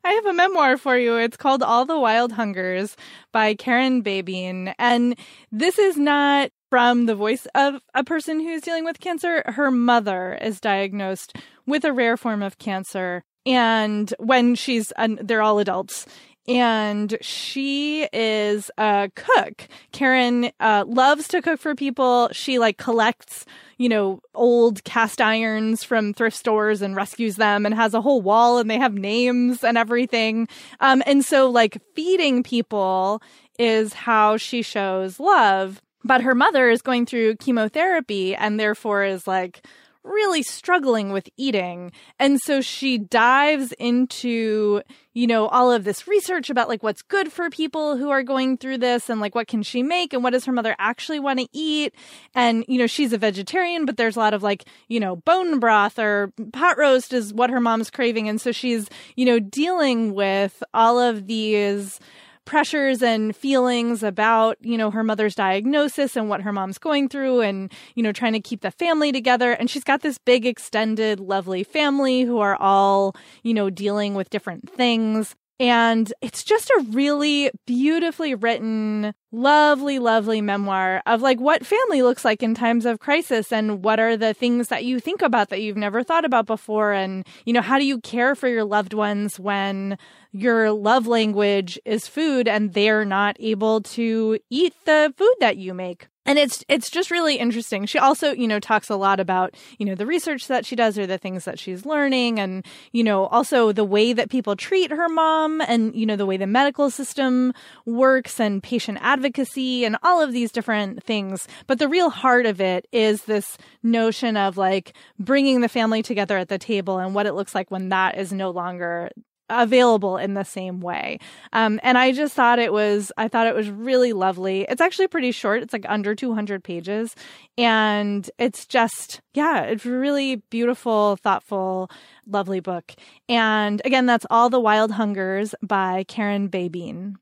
I 0.04 0.12
have 0.12 0.26
a 0.26 0.34
memoir 0.34 0.78
for 0.78 0.98
you. 0.98 1.16
It's 1.16 1.38
called 1.38 1.64
All 1.64 1.86
the 1.86 2.00
Wild 2.00 2.34
Hungers 2.34 2.98
by 3.32 3.56
Karen 3.56 4.04
Babine. 4.04 4.74
And 4.78 5.18
this 5.52 5.80
is 5.80 5.98
not 5.98 6.50
from 6.70 7.06
the 7.06 7.16
voice 7.16 7.48
of 7.56 7.82
a 7.94 8.04
person 8.04 8.42
who's 8.42 8.62
dealing 8.62 8.84
with 8.84 9.00
cancer. 9.00 9.44
Her 9.46 9.72
mother 9.72 10.38
is 10.42 10.60
diagnosed 10.60 11.38
with 11.66 11.86
a 11.86 11.94
rare 11.94 12.18
form 12.18 12.42
of 12.42 12.58
cancer. 12.58 13.24
And 13.46 14.14
when 14.20 14.56
she's, 14.56 14.92
and 14.98 15.20
they're 15.20 15.42
all 15.42 15.60
adults, 15.60 16.06
and 16.48 17.18
she 17.22 18.08
is 18.14 18.70
a 18.78 19.10
cook. 19.16 19.68
Karen 19.92 20.52
uh, 20.60 20.86
loves 20.88 21.28
to 21.30 21.42
cook 21.42 21.60
for 21.60 21.76
people. 21.76 22.30
She 22.32 22.60
like 22.60 22.78
collects, 22.78 23.46
you 23.78 23.90
know, 23.90 24.22
old 24.34 24.84
cast 24.84 25.22
irons 25.22 25.84
from 25.84 26.14
thrift 26.14 26.38
stores 26.38 26.82
and 26.82 26.96
rescues 26.96 27.36
them 27.38 27.66
and 27.66 27.74
has 27.74 27.94
a 27.94 28.02
whole 28.02 28.22
wall 28.22 28.60
and 28.60 28.70
they 28.70 28.78
have 28.78 28.94
names 28.94 29.64
and 29.64 29.78
everything. 29.78 30.48
Um, 30.80 31.02
and 31.06 31.26
so 31.26 31.50
like 31.50 31.82
feeding 31.96 32.44
people 32.44 33.22
is 33.58 33.94
how 33.94 34.38
she 34.38 34.62
shows 34.62 35.20
love. 35.20 35.82
But 36.04 36.22
her 36.22 36.36
mother 36.36 36.70
is 36.70 36.84
going 36.84 37.08
through 37.08 37.38
chemotherapy 37.38 38.36
and 38.36 38.60
therefore 38.60 39.04
is 39.04 39.26
like, 39.26 39.66
really 40.06 40.44
struggling 40.44 41.12
with 41.12 41.28
eating. 41.38 41.92
And 42.20 42.40
so 42.42 42.62
she 42.62 42.98
dives 42.98 43.72
into, 43.74 44.82
you 45.14 45.28
know, 45.28 45.48
all 45.48 45.72
of 45.72 45.84
this 45.84 46.08
research 46.08 46.50
about 46.50 46.70
like 46.70 46.84
what's 46.84 47.02
good 47.02 47.32
for 47.32 47.50
people 47.50 47.98
who 47.98 48.10
are 48.10 48.24
going 48.24 48.58
through 48.58 48.78
this 48.78 49.10
and 49.10 49.20
like 49.20 49.36
what 49.36 49.48
can 49.48 49.64
she 49.64 49.84
make 49.84 50.14
and 50.14 50.24
what 50.24 50.32
does 50.32 50.46
her 50.46 50.52
mother 50.52 50.76
actually 50.80 51.20
want 51.20 51.40
to 51.40 51.48
eat. 51.52 51.94
And, 52.34 52.64
you 52.68 52.78
know, 52.78 52.88
she's 52.88 53.14
a 53.14 53.18
vegetarian, 53.18 53.86
but 53.86 53.98
there's 53.98 54.16
a 54.16 54.20
lot 54.20 54.34
of 54.34 54.44
like, 54.44 54.66
you 54.88 55.00
know, 55.00 55.16
bone 55.16 55.60
broth 55.60 56.00
or 56.00 56.32
pot 56.54 56.78
roast 56.78 57.14
is 57.14 57.34
what 57.34 57.50
her 57.50 57.60
mom's 57.60 57.90
craving. 57.90 58.30
And 58.30 58.40
so 58.40 58.52
she's, 58.52 58.90
you 59.16 59.26
know, 59.26 59.40
dealing 59.40 60.14
with 60.14 60.64
all 60.74 61.00
of 61.00 61.28
these 61.28 62.00
pressures 62.46 63.02
and 63.02 63.36
feelings 63.36 64.04
about, 64.04 64.58
you 64.62 64.78
know, 64.78 64.92
her 64.92 65.04
mother's 65.04 65.36
diagnosis 65.36 66.16
and 66.16 66.30
what 66.30 66.42
her 66.42 66.54
mom's 66.54 66.78
going 66.78 67.10
through 67.10 67.42
and, 67.42 67.72
you 67.96 68.04
know, 68.04 68.12
trying 68.12 68.34
to 68.34 68.40
keep 68.40 68.62
the 68.62 68.72
family 68.72 69.12
together. 69.12 69.52
And 69.52 69.70
she's 69.70 69.84
got 69.84 70.02
this 70.02 70.18
big, 70.18 70.46
extended, 70.46 71.20
lovely 71.20 71.64
family 71.64 72.22
who 72.22 72.40
are 72.40 72.56
all, 72.56 73.16
you 73.44 73.54
know, 73.54 73.70
dealing 73.70 74.14
with 74.14 74.30
different 74.30 74.70
things. 74.70 75.36
And 75.60 76.12
it's 76.22 76.44
just 76.44 76.70
a 76.70 76.86
really 76.90 77.50
beautifully 77.66 78.36
written, 78.36 79.14
lovely, 79.32 80.00
lovely 80.00 80.42
memoir 80.42 81.02
of 81.06 81.22
like 81.22 81.40
what 81.40 81.66
family 81.66 82.02
looks 82.02 82.26
like 82.26 82.44
in 82.44 82.54
times 82.56 82.86
of 82.86 83.00
crisis 83.00 83.54
and 83.54 83.82
what 83.82 84.00
are 84.00 84.18
the 84.18 84.34
things 84.34 84.68
that 84.68 84.84
you 84.84 85.00
think 85.00 85.22
about 85.22 85.50
that 85.50 85.62
you've 85.62 85.78
never 85.78 86.04
thought 86.04 86.26
about 86.26 86.46
before. 86.46 86.92
And, 86.92 87.26
you 87.46 87.54
know, 87.54 87.62
how 87.62 87.80
do 87.80 87.86
you 87.86 88.02
care 88.02 88.36
for 88.36 88.50
your 88.50 88.66
loved 88.66 88.94
ones 88.94 89.40
when 89.40 89.98
your 90.34 90.72
love 90.72 91.08
language 91.08 91.80
is 91.86 92.06
food 92.06 92.50
and 92.50 92.74
they're 92.74 93.06
not 93.06 93.38
able 93.40 93.80
to 93.82 94.38
eat 94.50 94.74
the 94.84 95.14
food 95.16 95.36
that 95.40 95.56
you 95.56 95.74
make? 95.74 96.08
And 96.26 96.40
it's 96.40 96.64
it's 96.68 96.90
just 96.90 97.12
really 97.12 97.36
interesting. 97.38 97.86
She 97.86 98.00
also, 98.00 98.32
you 98.32 98.48
know, 98.48 98.60
talks 98.60 98.90
a 98.90 98.96
lot 98.96 99.20
about, 99.20 99.56
you 99.78 99.86
know, 99.86 99.96
the 99.96 100.06
research 100.06 100.48
that 100.48 100.66
she 100.66 100.76
does 100.76 100.98
or 100.98 101.06
the 101.06 101.18
things 101.18 101.46
that 101.46 101.60
she's 101.60 101.86
learning 101.86 102.40
and, 102.40 102.66
you 102.92 103.04
know, 103.04 103.28
also 103.28 103.72
the 103.72 103.84
way 103.84 104.14
that 104.14 104.30
people 104.30 104.56
treat 104.56 104.92
her 104.92 105.08
mom 105.08 105.62
and, 105.62 105.96
you 105.96 106.06
know, 106.06 106.16
the 106.16 106.26
way 106.26 106.38
the 106.38 106.48
medical 106.48 106.90
system 106.90 107.54
works 107.86 108.40
and 108.40 108.64
patient 108.64 108.98
advocacy 109.02 109.86
and 109.86 109.98
all 110.04 110.22
of 110.22 110.34
these 110.34 110.52
different 110.52 111.04
things. 111.04 111.48
But 111.68 111.80
the 111.80 111.88
real 111.88 112.10
heart 112.10 112.46
of 112.46 112.60
it 112.60 112.88
is 112.92 113.24
this 113.24 113.58
notion 113.84 114.38
of 114.38 114.58
like 114.58 114.94
bringing 115.20 115.62
the 115.62 115.70
family 115.70 116.02
together 116.02 116.38
at 116.38 116.50
the 116.50 116.58
table 116.58 116.98
and 116.98 117.14
what 117.14 117.28
it 117.28 117.34
looks 117.34 117.54
like 117.54 117.70
when 117.70 117.90
that 117.90 118.18
is 118.18 118.34
no 118.34 118.50
longer 118.50 119.12
available 119.50 120.18
in 120.18 120.34
the 120.34 120.44
same 120.44 120.80
way. 120.80 121.20
Um, 121.54 121.80
and 121.84 121.98
I 121.98 122.12
just 122.12 122.34
thought 122.34 122.60
it 122.60 122.74
was, 122.74 123.12
I 123.18 123.28
thought 123.28 123.48
it 123.48 123.56
was 123.56 123.70
really 123.70 124.14
lovely. 124.14 124.66
It's 124.68 124.82
actually 124.82 125.08
pretty 125.08 125.32
short. 125.32 125.62
It's 125.64 125.74
like 125.74 125.86
under 125.88 126.16
200 126.16 126.64
pages. 126.64 127.16
And 127.58 128.30
it's 128.38 128.66
just, 128.66 129.22
yeah, 129.34 129.62
it's 129.62 129.86
really 129.86 130.38
beautiful, 130.50 131.18
thoughtful, 131.18 131.90
lovely 132.28 132.60
book. 132.60 132.94
And 133.30 133.82
again, 133.86 134.06
that's 134.06 134.26
All 134.30 134.50
the 134.50 134.60
Wild 134.60 134.92
Hungers 134.92 135.54
by 135.62 136.06
Karen 136.08 136.50
Babine. 136.50 137.16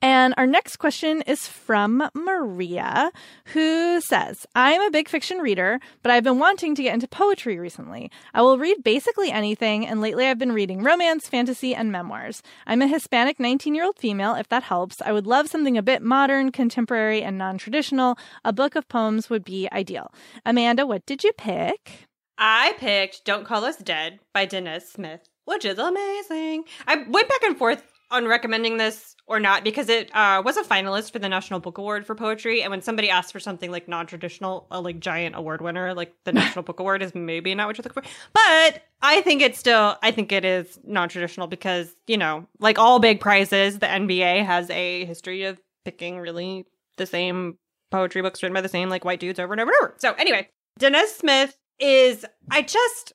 And 0.00 0.32
our 0.36 0.46
next 0.46 0.76
question 0.76 1.22
is 1.22 1.48
from 1.48 2.08
Maria, 2.14 3.10
who 3.46 4.00
says, 4.00 4.46
I'm 4.54 4.80
a 4.80 4.92
big 4.92 5.08
fiction 5.08 5.38
reader, 5.38 5.80
but 6.02 6.12
I've 6.12 6.22
been 6.22 6.38
wanting 6.38 6.76
to 6.76 6.84
get 6.84 6.94
into 6.94 7.08
poetry 7.08 7.58
recently. 7.58 8.12
I 8.32 8.42
will 8.42 8.58
read 8.58 8.84
basically 8.84 9.32
anything, 9.32 9.84
and 9.84 10.00
lately 10.00 10.26
I've 10.26 10.38
been 10.38 10.52
reading 10.52 10.84
romance, 10.84 11.26
fantasy, 11.26 11.74
and 11.74 11.90
memoirs. 11.90 12.42
I'm 12.64 12.80
a 12.80 12.86
Hispanic 12.86 13.40
19 13.40 13.74
year 13.74 13.84
old 13.84 13.98
female, 13.98 14.36
if 14.36 14.48
that 14.50 14.62
helps. 14.62 15.02
I 15.02 15.12
would 15.12 15.26
love 15.26 15.48
something 15.48 15.76
a 15.76 15.82
bit 15.82 16.00
modern, 16.00 16.52
contemporary, 16.52 17.24
and 17.24 17.36
non 17.36 17.58
traditional. 17.58 18.16
A 18.44 18.52
book 18.52 18.76
of 18.76 18.88
poems 18.88 19.28
would 19.28 19.44
be 19.44 19.68
ideal. 19.72 20.12
Amanda, 20.46 20.86
what 20.86 21.06
did 21.06 21.24
you 21.24 21.32
pick? 21.32 22.06
I 22.38 22.74
picked 22.78 23.24
Don't 23.24 23.44
Call 23.44 23.64
Us 23.64 23.78
Dead 23.78 24.20
by 24.32 24.46
Danez 24.46 24.82
Smith, 24.82 25.28
which 25.44 25.64
is 25.64 25.76
amazing. 25.76 26.64
I 26.86 27.04
went 27.08 27.28
back 27.28 27.42
and 27.42 27.58
forth 27.58 27.82
on 28.10 28.26
recommending 28.26 28.78
this 28.78 29.14
or 29.26 29.38
not 29.38 29.62
because 29.62 29.88
it 29.88 30.14
uh, 30.14 30.42
was 30.44 30.56
a 30.56 30.62
finalist 30.62 31.12
for 31.12 31.18
the 31.18 31.28
National 31.28 31.60
Book 31.60 31.76
Award 31.76 32.06
for 32.06 32.14
poetry. 32.14 32.62
And 32.62 32.70
when 32.70 32.80
somebody 32.80 33.10
asks 33.10 33.30
for 33.30 33.40
something 33.40 33.70
like 33.70 33.86
non-traditional, 33.86 34.66
a 34.70 34.80
like 34.80 35.00
giant 35.00 35.36
award 35.36 35.60
winner, 35.60 35.92
like 35.92 36.14
the 36.24 36.32
National 36.34 36.62
Book 36.62 36.80
Award 36.80 37.02
is 37.02 37.14
maybe 37.14 37.54
not 37.54 37.66
what 37.66 37.76
you're 37.76 37.84
looking 37.84 38.02
for. 38.02 38.10
But 38.32 38.82
I 39.02 39.20
think 39.20 39.42
it's 39.42 39.58
still, 39.58 39.96
I 40.02 40.10
think 40.10 40.32
it 40.32 40.44
is 40.44 40.78
non-traditional 40.84 41.46
because 41.46 41.94
you 42.06 42.16
know, 42.16 42.46
like 42.58 42.78
all 42.78 42.98
big 42.98 43.20
prizes, 43.20 43.78
the 43.78 43.86
NBA 43.86 44.44
has 44.44 44.70
a 44.70 45.04
history 45.04 45.44
of 45.44 45.60
picking 45.84 46.18
really 46.18 46.66
the 46.96 47.06
same 47.06 47.58
poetry 47.90 48.22
books 48.22 48.42
written 48.42 48.54
by 48.54 48.60
the 48.60 48.68
same 48.68 48.88
like 48.88 49.04
white 49.04 49.20
dudes 49.20 49.38
over 49.38 49.52
and 49.52 49.60
over 49.60 49.70
and 49.70 49.82
over. 49.82 49.94
So 49.98 50.12
anyway, 50.14 50.48
Danez 50.80 51.08
Smith 51.08 51.58
is 51.78 52.24
I 52.50 52.62
just 52.62 53.12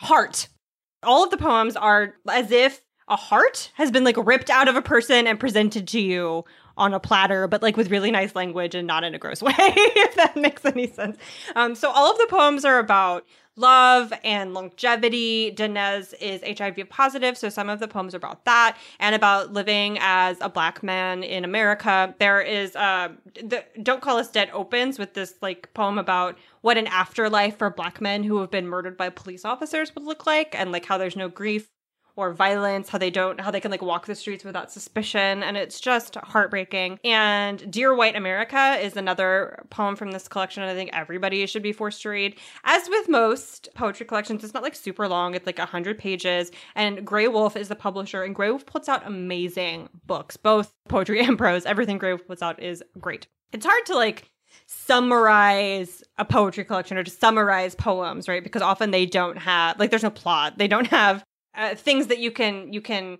heart. 0.00 0.48
All 1.02 1.24
of 1.24 1.30
the 1.30 1.36
poems 1.36 1.76
are 1.76 2.14
as 2.30 2.50
if 2.50 2.83
a 3.08 3.16
heart 3.16 3.70
has 3.74 3.90
been 3.90 4.04
like 4.04 4.16
ripped 4.16 4.50
out 4.50 4.68
of 4.68 4.76
a 4.76 4.82
person 4.82 5.26
and 5.26 5.38
presented 5.38 5.86
to 5.88 6.00
you 6.00 6.44
on 6.76 6.92
a 6.92 7.00
platter, 7.00 7.46
but 7.46 7.62
like 7.62 7.76
with 7.76 7.90
really 7.90 8.10
nice 8.10 8.34
language 8.34 8.74
and 8.74 8.86
not 8.86 9.04
in 9.04 9.14
a 9.14 9.18
gross 9.18 9.42
way, 9.42 9.54
if 9.56 10.14
that 10.16 10.36
makes 10.36 10.64
any 10.64 10.86
sense. 10.86 11.16
Um, 11.54 11.74
so 11.74 11.90
all 11.90 12.10
of 12.10 12.18
the 12.18 12.26
poems 12.28 12.64
are 12.64 12.78
about 12.78 13.24
love 13.56 14.12
and 14.24 14.52
longevity. 14.52 15.52
Danez 15.52 16.14
is 16.20 16.42
HIV 16.58 16.88
positive, 16.88 17.38
so 17.38 17.48
some 17.48 17.68
of 17.68 17.78
the 17.78 17.86
poems 17.86 18.14
are 18.14 18.16
about 18.16 18.44
that 18.44 18.76
and 18.98 19.14
about 19.14 19.52
living 19.52 19.98
as 20.00 20.38
a 20.40 20.48
black 20.48 20.82
man 20.82 21.22
in 21.22 21.44
America. 21.44 22.14
There 22.18 22.40
is 22.40 22.74
uh, 22.74 23.10
the 23.34 23.64
Don't 23.82 24.00
Call 24.00 24.16
Us 24.16 24.30
Dead 24.30 24.50
opens 24.52 24.98
with 24.98 25.14
this 25.14 25.34
like 25.40 25.72
poem 25.74 25.98
about 25.98 26.36
what 26.62 26.76
an 26.76 26.86
afterlife 26.88 27.58
for 27.58 27.70
black 27.70 28.00
men 28.00 28.24
who 28.24 28.40
have 28.40 28.50
been 28.50 28.66
murdered 28.66 28.96
by 28.96 29.10
police 29.10 29.44
officers 29.44 29.94
would 29.94 30.04
look 30.04 30.26
like 30.26 30.58
and 30.58 30.72
like 30.72 30.86
how 30.86 30.98
there's 30.98 31.16
no 31.16 31.28
grief 31.28 31.68
or 32.16 32.32
violence, 32.32 32.88
how 32.88 32.98
they 32.98 33.10
don't, 33.10 33.40
how 33.40 33.50
they 33.50 33.60
can 33.60 33.70
like 33.70 33.82
walk 33.82 34.06
the 34.06 34.14
streets 34.14 34.44
without 34.44 34.70
suspicion. 34.70 35.42
And 35.42 35.56
it's 35.56 35.80
just 35.80 36.14
heartbreaking. 36.16 36.98
And 37.04 37.70
Dear 37.70 37.94
White 37.94 38.16
America 38.16 38.78
is 38.80 38.96
another 38.96 39.64
poem 39.70 39.96
from 39.96 40.12
this 40.12 40.28
collection. 40.28 40.62
I 40.62 40.74
think 40.74 40.90
everybody 40.92 41.44
should 41.46 41.62
be 41.62 41.72
forced 41.72 42.02
to 42.02 42.10
read. 42.10 42.36
As 42.64 42.88
with 42.88 43.08
most 43.08 43.68
poetry 43.74 44.06
collections, 44.06 44.44
it's 44.44 44.54
not 44.54 44.62
like 44.62 44.74
super 44.74 45.08
long, 45.08 45.34
it's 45.34 45.46
like 45.46 45.58
100 45.58 45.98
pages. 45.98 46.50
And 46.74 47.06
Graywolf 47.06 47.56
is 47.56 47.68
the 47.68 47.76
publisher, 47.76 48.22
and 48.22 48.34
Graywolf 48.34 48.66
puts 48.66 48.88
out 48.88 49.06
amazing 49.06 49.88
books, 50.06 50.36
both 50.36 50.72
poetry 50.88 51.20
and 51.24 51.36
prose. 51.38 51.66
Everything 51.66 51.98
Graywolf 51.98 52.26
puts 52.26 52.42
out 52.42 52.62
is 52.62 52.82
great. 53.00 53.26
It's 53.52 53.66
hard 53.66 53.86
to 53.86 53.94
like 53.94 54.30
summarize 54.66 56.02
a 56.18 56.24
poetry 56.24 56.64
collection 56.64 56.96
or 56.96 57.04
to 57.04 57.10
summarize 57.10 57.74
poems, 57.74 58.28
right? 58.28 58.42
Because 58.42 58.62
often 58.62 58.90
they 58.90 59.06
don't 59.06 59.38
have 59.38 59.78
like 59.78 59.90
there's 59.90 60.02
no 60.02 60.10
plot. 60.10 60.58
They 60.58 60.68
don't 60.68 60.86
have 60.86 61.24
uh, 61.56 61.74
things 61.74 62.08
that 62.08 62.18
you 62.18 62.30
can 62.30 62.72
you 62.72 62.80
can 62.80 63.18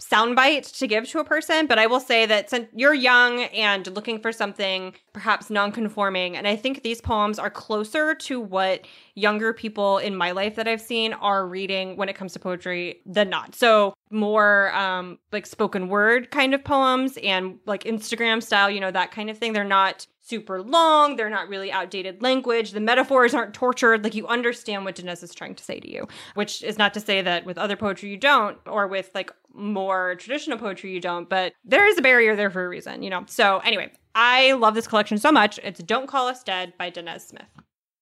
soundbite 0.00 0.76
to 0.76 0.86
give 0.86 1.08
to 1.08 1.18
a 1.20 1.24
person 1.24 1.66
but 1.66 1.78
i 1.78 1.86
will 1.86 2.00
say 2.00 2.26
that 2.26 2.50
since 2.50 2.68
you're 2.74 2.92
young 2.92 3.44
and 3.44 3.86
looking 3.94 4.20
for 4.20 4.30
something 4.30 4.92
perhaps 5.14 5.48
non-conforming 5.48 6.36
and 6.36 6.46
i 6.46 6.54
think 6.54 6.82
these 6.82 7.00
poems 7.00 7.38
are 7.38 7.48
closer 7.48 8.14
to 8.14 8.38
what 8.38 8.86
younger 9.14 9.54
people 9.54 9.96
in 9.96 10.14
my 10.14 10.32
life 10.32 10.54
that 10.56 10.68
i've 10.68 10.82
seen 10.82 11.14
are 11.14 11.46
reading 11.46 11.96
when 11.96 12.10
it 12.10 12.14
comes 12.14 12.34
to 12.34 12.38
poetry 12.38 13.00
than 13.06 13.30
not. 13.30 13.54
So 13.54 13.94
more 14.10 14.74
um 14.74 15.18
like 15.32 15.46
spoken 15.46 15.88
word 15.88 16.30
kind 16.30 16.52
of 16.52 16.62
poems 16.62 17.18
and 17.22 17.58
like 17.66 17.84
instagram 17.84 18.42
style 18.42 18.70
you 18.70 18.80
know 18.80 18.90
that 18.90 19.10
kind 19.10 19.30
of 19.30 19.38
thing. 19.38 19.54
They're 19.54 19.64
not 19.64 20.06
super 20.26 20.62
long. 20.62 21.16
They're 21.16 21.30
not 21.30 21.48
really 21.48 21.70
outdated 21.70 22.22
language. 22.22 22.72
The 22.72 22.80
metaphors 22.80 23.34
aren't 23.34 23.54
tortured. 23.54 24.02
Like 24.04 24.14
you 24.14 24.26
understand 24.26 24.84
what 24.84 24.96
Danez 24.96 25.22
is 25.22 25.34
trying 25.34 25.54
to 25.54 25.64
say 25.64 25.80
to 25.80 25.90
you, 25.90 26.08
which 26.34 26.62
is 26.62 26.78
not 26.78 26.94
to 26.94 27.00
say 27.00 27.22
that 27.22 27.46
with 27.46 27.58
other 27.58 27.76
poetry 27.76 28.10
you 28.10 28.16
don't, 28.16 28.58
or 28.66 28.86
with 28.86 29.10
like 29.14 29.30
more 29.54 30.16
traditional 30.16 30.58
poetry 30.58 30.92
you 30.92 31.00
don't, 31.00 31.28
but 31.28 31.52
there 31.64 31.86
is 31.86 31.96
a 31.98 32.02
barrier 32.02 32.36
there 32.36 32.50
for 32.50 32.64
a 32.64 32.68
reason, 32.68 33.02
you 33.02 33.10
know? 33.10 33.24
So 33.28 33.58
anyway, 33.58 33.92
I 34.14 34.52
love 34.52 34.74
this 34.74 34.86
collection 34.86 35.18
so 35.18 35.32
much. 35.32 35.60
It's 35.62 35.80
Don't 35.82 36.06
Call 36.06 36.28
Us 36.28 36.42
Dead 36.42 36.74
by 36.78 36.90
Danez 36.90 37.22
Smith. 37.22 37.46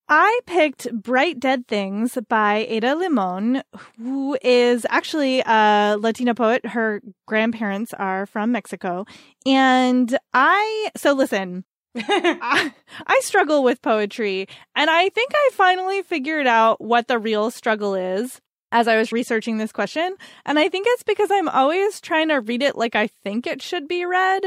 I 0.07 0.41
picked 0.47 0.93
Bright 0.93 1.41
Dead 1.41 1.67
Things 1.67 2.19
by 2.29 2.67
Ada 2.69 2.95
Limon, 2.95 3.63
who 3.99 4.37
is 4.43 4.87
actually 4.91 5.41
a 5.47 5.97
Latina 5.99 6.35
poet. 6.35 6.67
Her 6.67 7.01
grandparents 7.27 7.95
are 7.95 8.27
from 8.27 8.53
Mexico. 8.53 9.07
And 9.47 10.19
I, 10.35 10.91
so 10.95 11.15
listen, 11.15 11.65
I, 11.97 12.73
I 13.07 13.21
struggle 13.23 13.63
with 13.63 13.83
poetry, 13.83 14.49
and 14.75 14.91
I 14.91 15.09
think 15.11 15.33
I 15.35 15.51
finally 15.53 16.03
figured 16.03 16.47
out 16.47 16.81
what 16.81 17.09
the 17.09 17.19
real 17.19 17.51
struggle 17.51 17.95
is 17.95 18.41
as 18.75 18.89
I 18.89 18.97
was 18.97 19.13
researching 19.13 19.57
this 19.57 19.71
question. 19.71 20.17
And 20.45 20.59
I 20.59 20.69
think 20.69 20.87
it's 20.91 21.05
because 21.05 21.31
I'm 21.31 21.49
always 21.49 22.01
trying 22.01 22.29
to 22.29 22.41
read 22.41 22.61
it 22.61 22.77
like 22.77 22.97
I 22.97 23.07
think 23.07 23.47
it 23.47 23.63
should 23.63 23.87
be 23.87 24.05
read. 24.05 24.43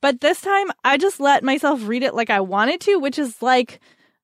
But 0.00 0.20
this 0.20 0.40
time 0.40 0.66
I 0.82 0.98
just 0.98 1.20
let 1.20 1.44
myself 1.44 1.86
read 1.86 2.02
it 2.02 2.14
like 2.14 2.28
I 2.28 2.40
wanted 2.40 2.80
to, 2.82 2.96
which 2.96 3.20
is 3.20 3.40
like 3.40 3.78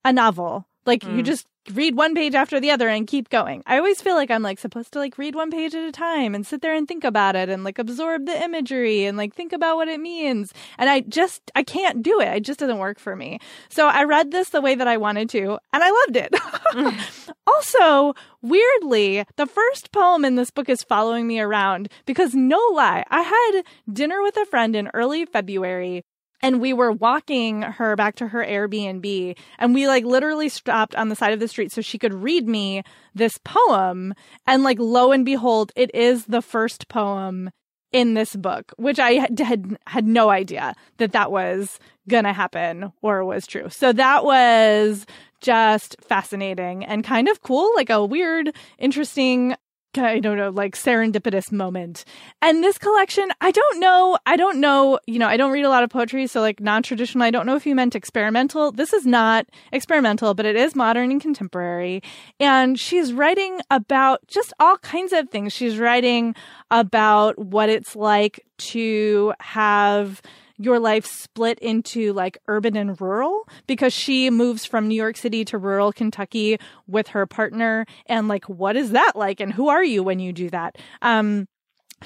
a 0.04 0.12
novel. 0.12 0.66
Like 0.84 1.02
mm. 1.02 1.16
you 1.16 1.22
just 1.22 1.46
read 1.72 1.96
one 1.96 2.14
page 2.14 2.34
after 2.34 2.60
the 2.60 2.70
other 2.70 2.88
and 2.88 3.06
keep 3.06 3.28
going. 3.28 3.62
I 3.66 3.78
always 3.78 4.00
feel 4.00 4.14
like 4.14 4.30
I'm 4.30 4.42
like 4.42 4.58
supposed 4.58 4.92
to 4.92 4.98
like 4.98 5.18
read 5.18 5.34
one 5.34 5.50
page 5.50 5.74
at 5.74 5.88
a 5.88 5.92
time 5.92 6.34
and 6.34 6.46
sit 6.46 6.60
there 6.60 6.74
and 6.74 6.86
think 6.86 7.04
about 7.04 7.36
it 7.36 7.48
and 7.48 7.64
like 7.64 7.78
absorb 7.78 8.26
the 8.26 8.42
imagery 8.42 9.04
and 9.04 9.16
like 9.16 9.34
think 9.34 9.52
about 9.52 9.76
what 9.76 9.88
it 9.88 10.00
means. 10.00 10.52
And 10.78 10.90
I 10.90 11.00
just 11.00 11.50
I 11.54 11.62
can't 11.62 12.02
do 12.02 12.20
it. 12.20 12.28
It 12.28 12.44
just 12.44 12.60
doesn't 12.60 12.78
work 12.78 12.98
for 12.98 13.16
me. 13.16 13.38
So 13.68 13.86
I 13.86 14.04
read 14.04 14.30
this 14.30 14.50
the 14.50 14.60
way 14.60 14.74
that 14.74 14.88
I 14.88 14.96
wanted 14.96 15.28
to 15.30 15.58
and 15.72 15.82
I 15.82 15.90
loved 15.90 16.16
it. 16.16 16.32
Mm. 16.74 17.30
also, 17.46 18.14
weirdly, 18.42 19.24
the 19.36 19.46
first 19.46 19.92
poem 19.92 20.24
in 20.24 20.34
this 20.34 20.50
book 20.50 20.68
is 20.68 20.82
following 20.82 21.26
me 21.26 21.40
around 21.40 21.88
because 22.06 22.34
no 22.34 22.60
lie, 22.74 23.04
I 23.10 23.22
had 23.22 23.62
dinner 23.92 24.22
with 24.22 24.36
a 24.36 24.46
friend 24.46 24.76
in 24.76 24.90
early 24.92 25.24
February 25.24 26.04
and 26.42 26.60
we 26.60 26.72
were 26.72 26.92
walking 26.92 27.62
her 27.62 27.96
back 27.96 28.16
to 28.16 28.28
her 28.28 28.44
Airbnb 28.44 29.36
and 29.58 29.74
we 29.74 29.86
like 29.86 30.04
literally 30.04 30.48
stopped 30.48 30.94
on 30.94 31.08
the 31.08 31.16
side 31.16 31.32
of 31.32 31.40
the 31.40 31.48
street 31.48 31.72
so 31.72 31.80
she 31.80 31.98
could 31.98 32.14
read 32.14 32.48
me 32.48 32.82
this 33.14 33.38
poem 33.44 34.14
and 34.46 34.62
like 34.62 34.78
lo 34.78 35.12
and 35.12 35.24
behold 35.24 35.72
it 35.76 35.94
is 35.94 36.26
the 36.26 36.42
first 36.42 36.88
poem 36.88 37.50
in 37.92 38.14
this 38.14 38.34
book 38.34 38.72
which 38.76 38.98
I 38.98 39.12
had 39.12 39.38
had, 39.38 39.78
had 39.86 40.06
no 40.06 40.30
idea 40.30 40.74
that 40.98 41.12
that 41.12 41.30
was 41.30 41.78
going 42.08 42.24
to 42.24 42.32
happen 42.32 42.92
or 43.02 43.24
was 43.24 43.46
true. 43.46 43.68
So 43.70 43.92
that 43.92 44.24
was 44.24 45.06
just 45.40 45.96
fascinating 46.00 46.84
and 46.84 47.04
kind 47.04 47.28
of 47.28 47.42
cool, 47.42 47.70
like 47.76 47.90
a 47.90 48.04
weird, 48.04 48.54
interesting 48.78 49.54
I 49.98 50.18
don't 50.18 50.36
know, 50.36 50.50
like 50.50 50.76
serendipitous 50.76 51.52
moment. 51.52 52.04
And 52.42 52.62
this 52.62 52.78
collection, 52.78 53.28
I 53.40 53.50
don't 53.50 53.80
know, 53.80 54.18
I 54.26 54.36
don't 54.36 54.60
know, 54.60 54.98
you 55.06 55.18
know, 55.18 55.26
I 55.26 55.36
don't 55.36 55.52
read 55.52 55.64
a 55.64 55.68
lot 55.68 55.82
of 55.82 55.90
poetry, 55.90 56.26
so 56.26 56.40
like 56.40 56.60
non 56.60 56.82
traditional, 56.82 57.24
I 57.24 57.30
don't 57.30 57.46
know 57.46 57.56
if 57.56 57.66
you 57.66 57.74
meant 57.74 57.94
experimental. 57.94 58.72
This 58.72 58.92
is 58.92 59.06
not 59.06 59.46
experimental, 59.72 60.34
but 60.34 60.46
it 60.46 60.56
is 60.56 60.74
modern 60.74 61.10
and 61.10 61.20
contemporary. 61.20 62.02
And 62.40 62.78
she's 62.78 63.12
writing 63.12 63.60
about 63.70 64.26
just 64.26 64.52
all 64.60 64.78
kinds 64.78 65.12
of 65.12 65.30
things. 65.30 65.52
She's 65.52 65.78
writing 65.78 66.34
about 66.70 67.38
what 67.38 67.68
it's 67.68 67.96
like 67.96 68.44
to 68.58 69.32
have 69.40 70.22
your 70.56 70.78
life 70.78 71.06
split 71.06 71.58
into 71.58 72.12
like 72.12 72.38
urban 72.48 72.76
and 72.76 73.00
rural 73.00 73.48
because 73.66 73.92
she 73.92 74.30
moves 74.30 74.64
from 74.64 74.88
New 74.88 74.94
York 74.94 75.16
City 75.16 75.44
to 75.46 75.58
rural 75.58 75.92
Kentucky 75.92 76.58
with 76.86 77.08
her 77.08 77.26
partner. 77.26 77.86
And 78.06 78.28
like, 78.28 78.44
what 78.48 78.76
is 78.76 78.90
that 78.90 79.12
like? 79.16 79.40
And 79.40 79.52
who 79.52 79.68
are 79.68 79.84
you 79.84 80.02
when 80.02 80.20
you 80.20 80.32
do 80.32 80.50
that? 80.50 80.76
Um, 81.02 81.48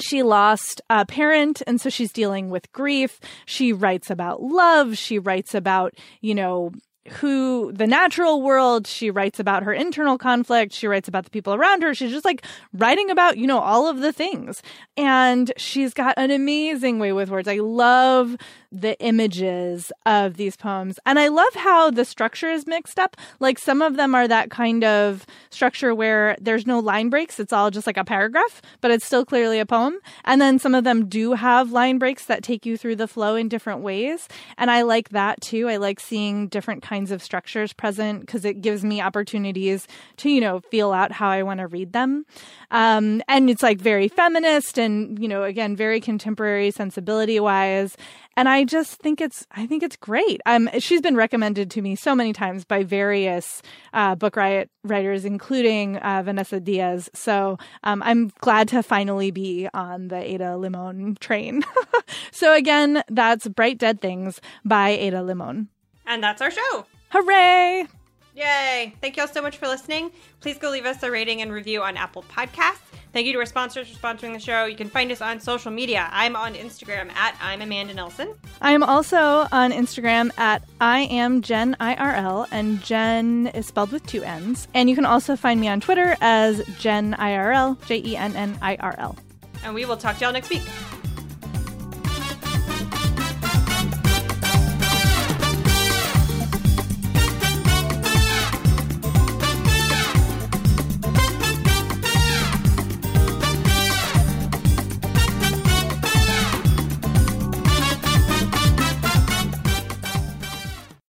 she 0.01 0.23
lost 0.23 0.81
a 0.89 1.05
parent 1.05 1.63
and 1.67 1.81
so 1.81 1.91
she's 1.91 2.13
dealing 2.13 2.51
with 2.51 2.71
grief. 2.73 3.21
She 3.47 3.73
writes 3.73 4.11
about 4.11 4.43
love. 4.43 4.97
She 4.97 5.19
writes 5.19 5.55
about, 5.55 5.95
you 6.21 6.35
know, 6.35 6.73
who 7.13 7.73
the 7.73 7.87
natural 7.87 8.43
world 8.43 8.87
she 8.87 9.11
writes 9.11 9.41
about 9.41 9.63
her 9.63 9.73
internal 9.73 10.19
conflict 10.19 10.73
she 10.73 10.87
writes 10.87 11.09
about 11.09 11.25
the 11.25 11.31
people 11.31 11.55
around 11.55 11.83
her 11.83 11.95
she's 11.95 12.11
just 12.11 12.25
like 12.25 12.45
writing 12.73 13.11
about 13.11 13.37
you 13.37 13.47
know 13.47 13.59
all 13.59 13.89
of 13.89 13.99
the 13.99 14.13
things 14.13 14.63
and 14.97 15.53
she's 15.57 15.95
got 15.95 16.15
an 16.17 16.31
amazing 16.31 16.99
way 16.99 17.13
with 17.13 17.31
words 17.31 17.49
i 17.49 17.57
love 17.57 18.37
the 18.71 18.99
images 19.01 19.91
of 20.05 20.37
these 20.37 20.57
poems. 20.57 20.99
And 21.07 21.19
I 21.19 21.29
love 21.29 21.55
how 21.55 21.91
the 21.91 22.05
structure 22.05 22.51
is 22.51 22.67
mixed 22.67 22.99
up. 22.99 23.17
Like 23.41 23.59
some 23.59 23.81
of 23.81 23.97
them 23.97 24.15
are 24.15 24.29
that 24.29 24.51
kind 24.51 24.85
of 24.85 25.25
structure 25.51 25.95
where 25.95 26.37
there's 26.41 26.67
no 26.67 26.79
line 26.79 27.09
breaks. 27.09 27.41
It's 27.41 27.53
all 27.53 27.71
just 27.71 27.87
like 27.87 27.97
a 27.97 28.05
paragraph, 28.05 28.61
but 28.81 28.91
it's 28.91 29.07
still 29.07 29.25
clearly 29.25 29.59
a 29.59 29.67
poem. 29.67 29.99
And 30.25 30.41
then 30.41 30.59
some 30.59 30.75
of 30.75 30.85
them 30.85 31.09
do 31.09 31.33
have 31.33 31.73
line 31.73 31.99
breaks 31.99 32.27
that 32.27 32.43
take 32.43 32.67
you 32.67 32.77
through 32.77 32.97
the 32.97 33.09
flow 33.09 33.37
in 33.37 33.49
different 33.49 33.81
ways. 33.81 34.29
And 34.59 34.71
I 34.71 34.83
like 34.83 35.11
that 35.11 35.41
too. 35.41 35.69
I 35.69 35.77
like 35.77 35.99
seeing 35.99 36.49
different 36.49 36.83
kinds 36.99 37.13
of 37.13 37.23
structures 37.23 37.73
present 37.73 38.21
because 38.21 38.45
it 38.45 38.61
gives 38.61 38.83
me 38.83 39.01
opportunities 39.01 39.87
to, 40.17 40.29
you 40.29 40.41
know, 40.41 40.59
feel 40.59 40.91
out 40.93 41.13
how 41.13 41.29
I 41.29 41.45
want 41.45 41.61
to 41.61 41.69
read 41.69 41.93
them. 41.93 42.27
Um, 42.73 43.23
and 43.29 43.49
it's 43.49 43.63
like 43.63 43.79
very 43.81 44.09
feminist 44.09 44.79
and, 44.79 45.17
you 45.23 45.29
know, 45.29 45.45
again, 45.45 45.77
very 45.77 46.01
contemporary 46.01 46.73
sensibility 46.73 47.39
wise 47.39 47.97
and 48.39 48.49
I 48.49 48.63
just 48.63 49.01
think 49.01 49.21
it's 49.21 49.45
I 49.51 49.67
think 49.67 49.83
it's 49.83 49.97
great. 49.97 50.41
Um, 50.47 50.71
she's 50.79 51.01
been 51.01 51.17
recommended 51.17 51.73
to 51.73 51.83
me 51.83 51.97
so 51.97 52.15
many 52.15 52.33
times 52.33 52.65
by 52.65 52.85
various 52.85 53.63
uh, 53.93 54.15
book 54.15 54.37
riot 54.37 54.71
writers, 54.85 55.25
including 55.25 55.97
uh, 55.97 56.23
Vanessa 56.25 56.61
Diaz. 56.61 57.11
So 57.15 57.59
um, 57.83 58.01
I'm 58.05 58.31
glad 58.39 58.69
to 58.69 58.85
finally 58.85 59.33
be 59.33 59.69
on 59.75 60.07
the 60.07 60.23
Ada 60.23 60.57
Limon 60.57 61.17
train. 61.17 61.65
so 62.31 62.55
again, 62.55 63.03
that's 63.09 63.49
Bright 63.49 63.79
Dead 63.79 64.01
Things 64.01 64.41
by 64.65 64.91
Ada 64.91 65.25
Limon. 65.25 65.69
And 66.09 66.23
that's 66.23 66.43
our 66.43 66.51
show. 66.51 66.87
Hooray! 67.11 67.87
Yay! 68.35 68.95
Thank 69.01 69.17
you 69.17 69.23
all 69.23 69.29
so 69.29 69.43
much 69.43 69.59
for 69.59 69.69
listening. 69.69 70.11
Please 70.41 70.59
go 70.59 70.71
leave 70.71 70.87
us 70.87 71.03
a 71.03 71.11
rating 71.11 71.43
and 71.43 71.53
review 71.53 71.83
on 71.83 71.97
Apple 71.97 72.25
Podcasts. 72.25 72.79
Thank 73.13 73.27
you 73.27 73.33
to 73.33 73.39
our 73.39 73.47
sponsors 73.47 73.89
for 73.89 73.99
sponsoring 73.99 74.33
the 74.33 74.39
show. 74.39 74.65
You 74.65 74.77
can 74.77 74.89
find 74.89 75.11
us 75.11 75.21
on 75.21 75.41
social 75.41 75.71
media. 75.71 76.09
I'm 76.13 76.37
on 76.37 76.55
Instagram 76.55 77.11
at 77.13 77.37
I'm 77.41 77.63
Amanda 77.63 77.95
Nelson. 77.95 78.35
I 78.61 78.73
am 78.73 78.83
also 78.83 79.47
on 79.51 79.73
Instagram 79.73 80.31
at 80.39 80.63
I 80.81 81.01
am 81.01 81.43
Jen 81.43 81.77
IRL, 81.81 82.47
and 82.51 82.83
Jen 82.83 83.49
is 83.49 83.67
spelled 83.67 83.93
with 83.93 84.07
two 84.07 84.23
N's. 84.23 84.69
And 84.75 84.89
you 84.89 84.95
can 84.95 85.07
also 85.07 85.37
find 85.37 85.61
me 85.61 85.69
on 85.69 85.81
Twitter 85.81 86.17
as 86.21 86.65
Jen 86.79 87.15
IRL, 87.15 87.85
J 87.87 88.03
E 88.05 88.17
N 88.17 88.37
N 88.37 88.59
I 88.63 88.77
R 88.77 88.95
L. 88.99 89.17
And 89.65 89.75
we 89.75 89.85
will 89.85 89.97
talk 89.97 90.17
to 90.19 90.25
y'all 90.25 90.33
next 90.33 90.51
week. 90.51 90.63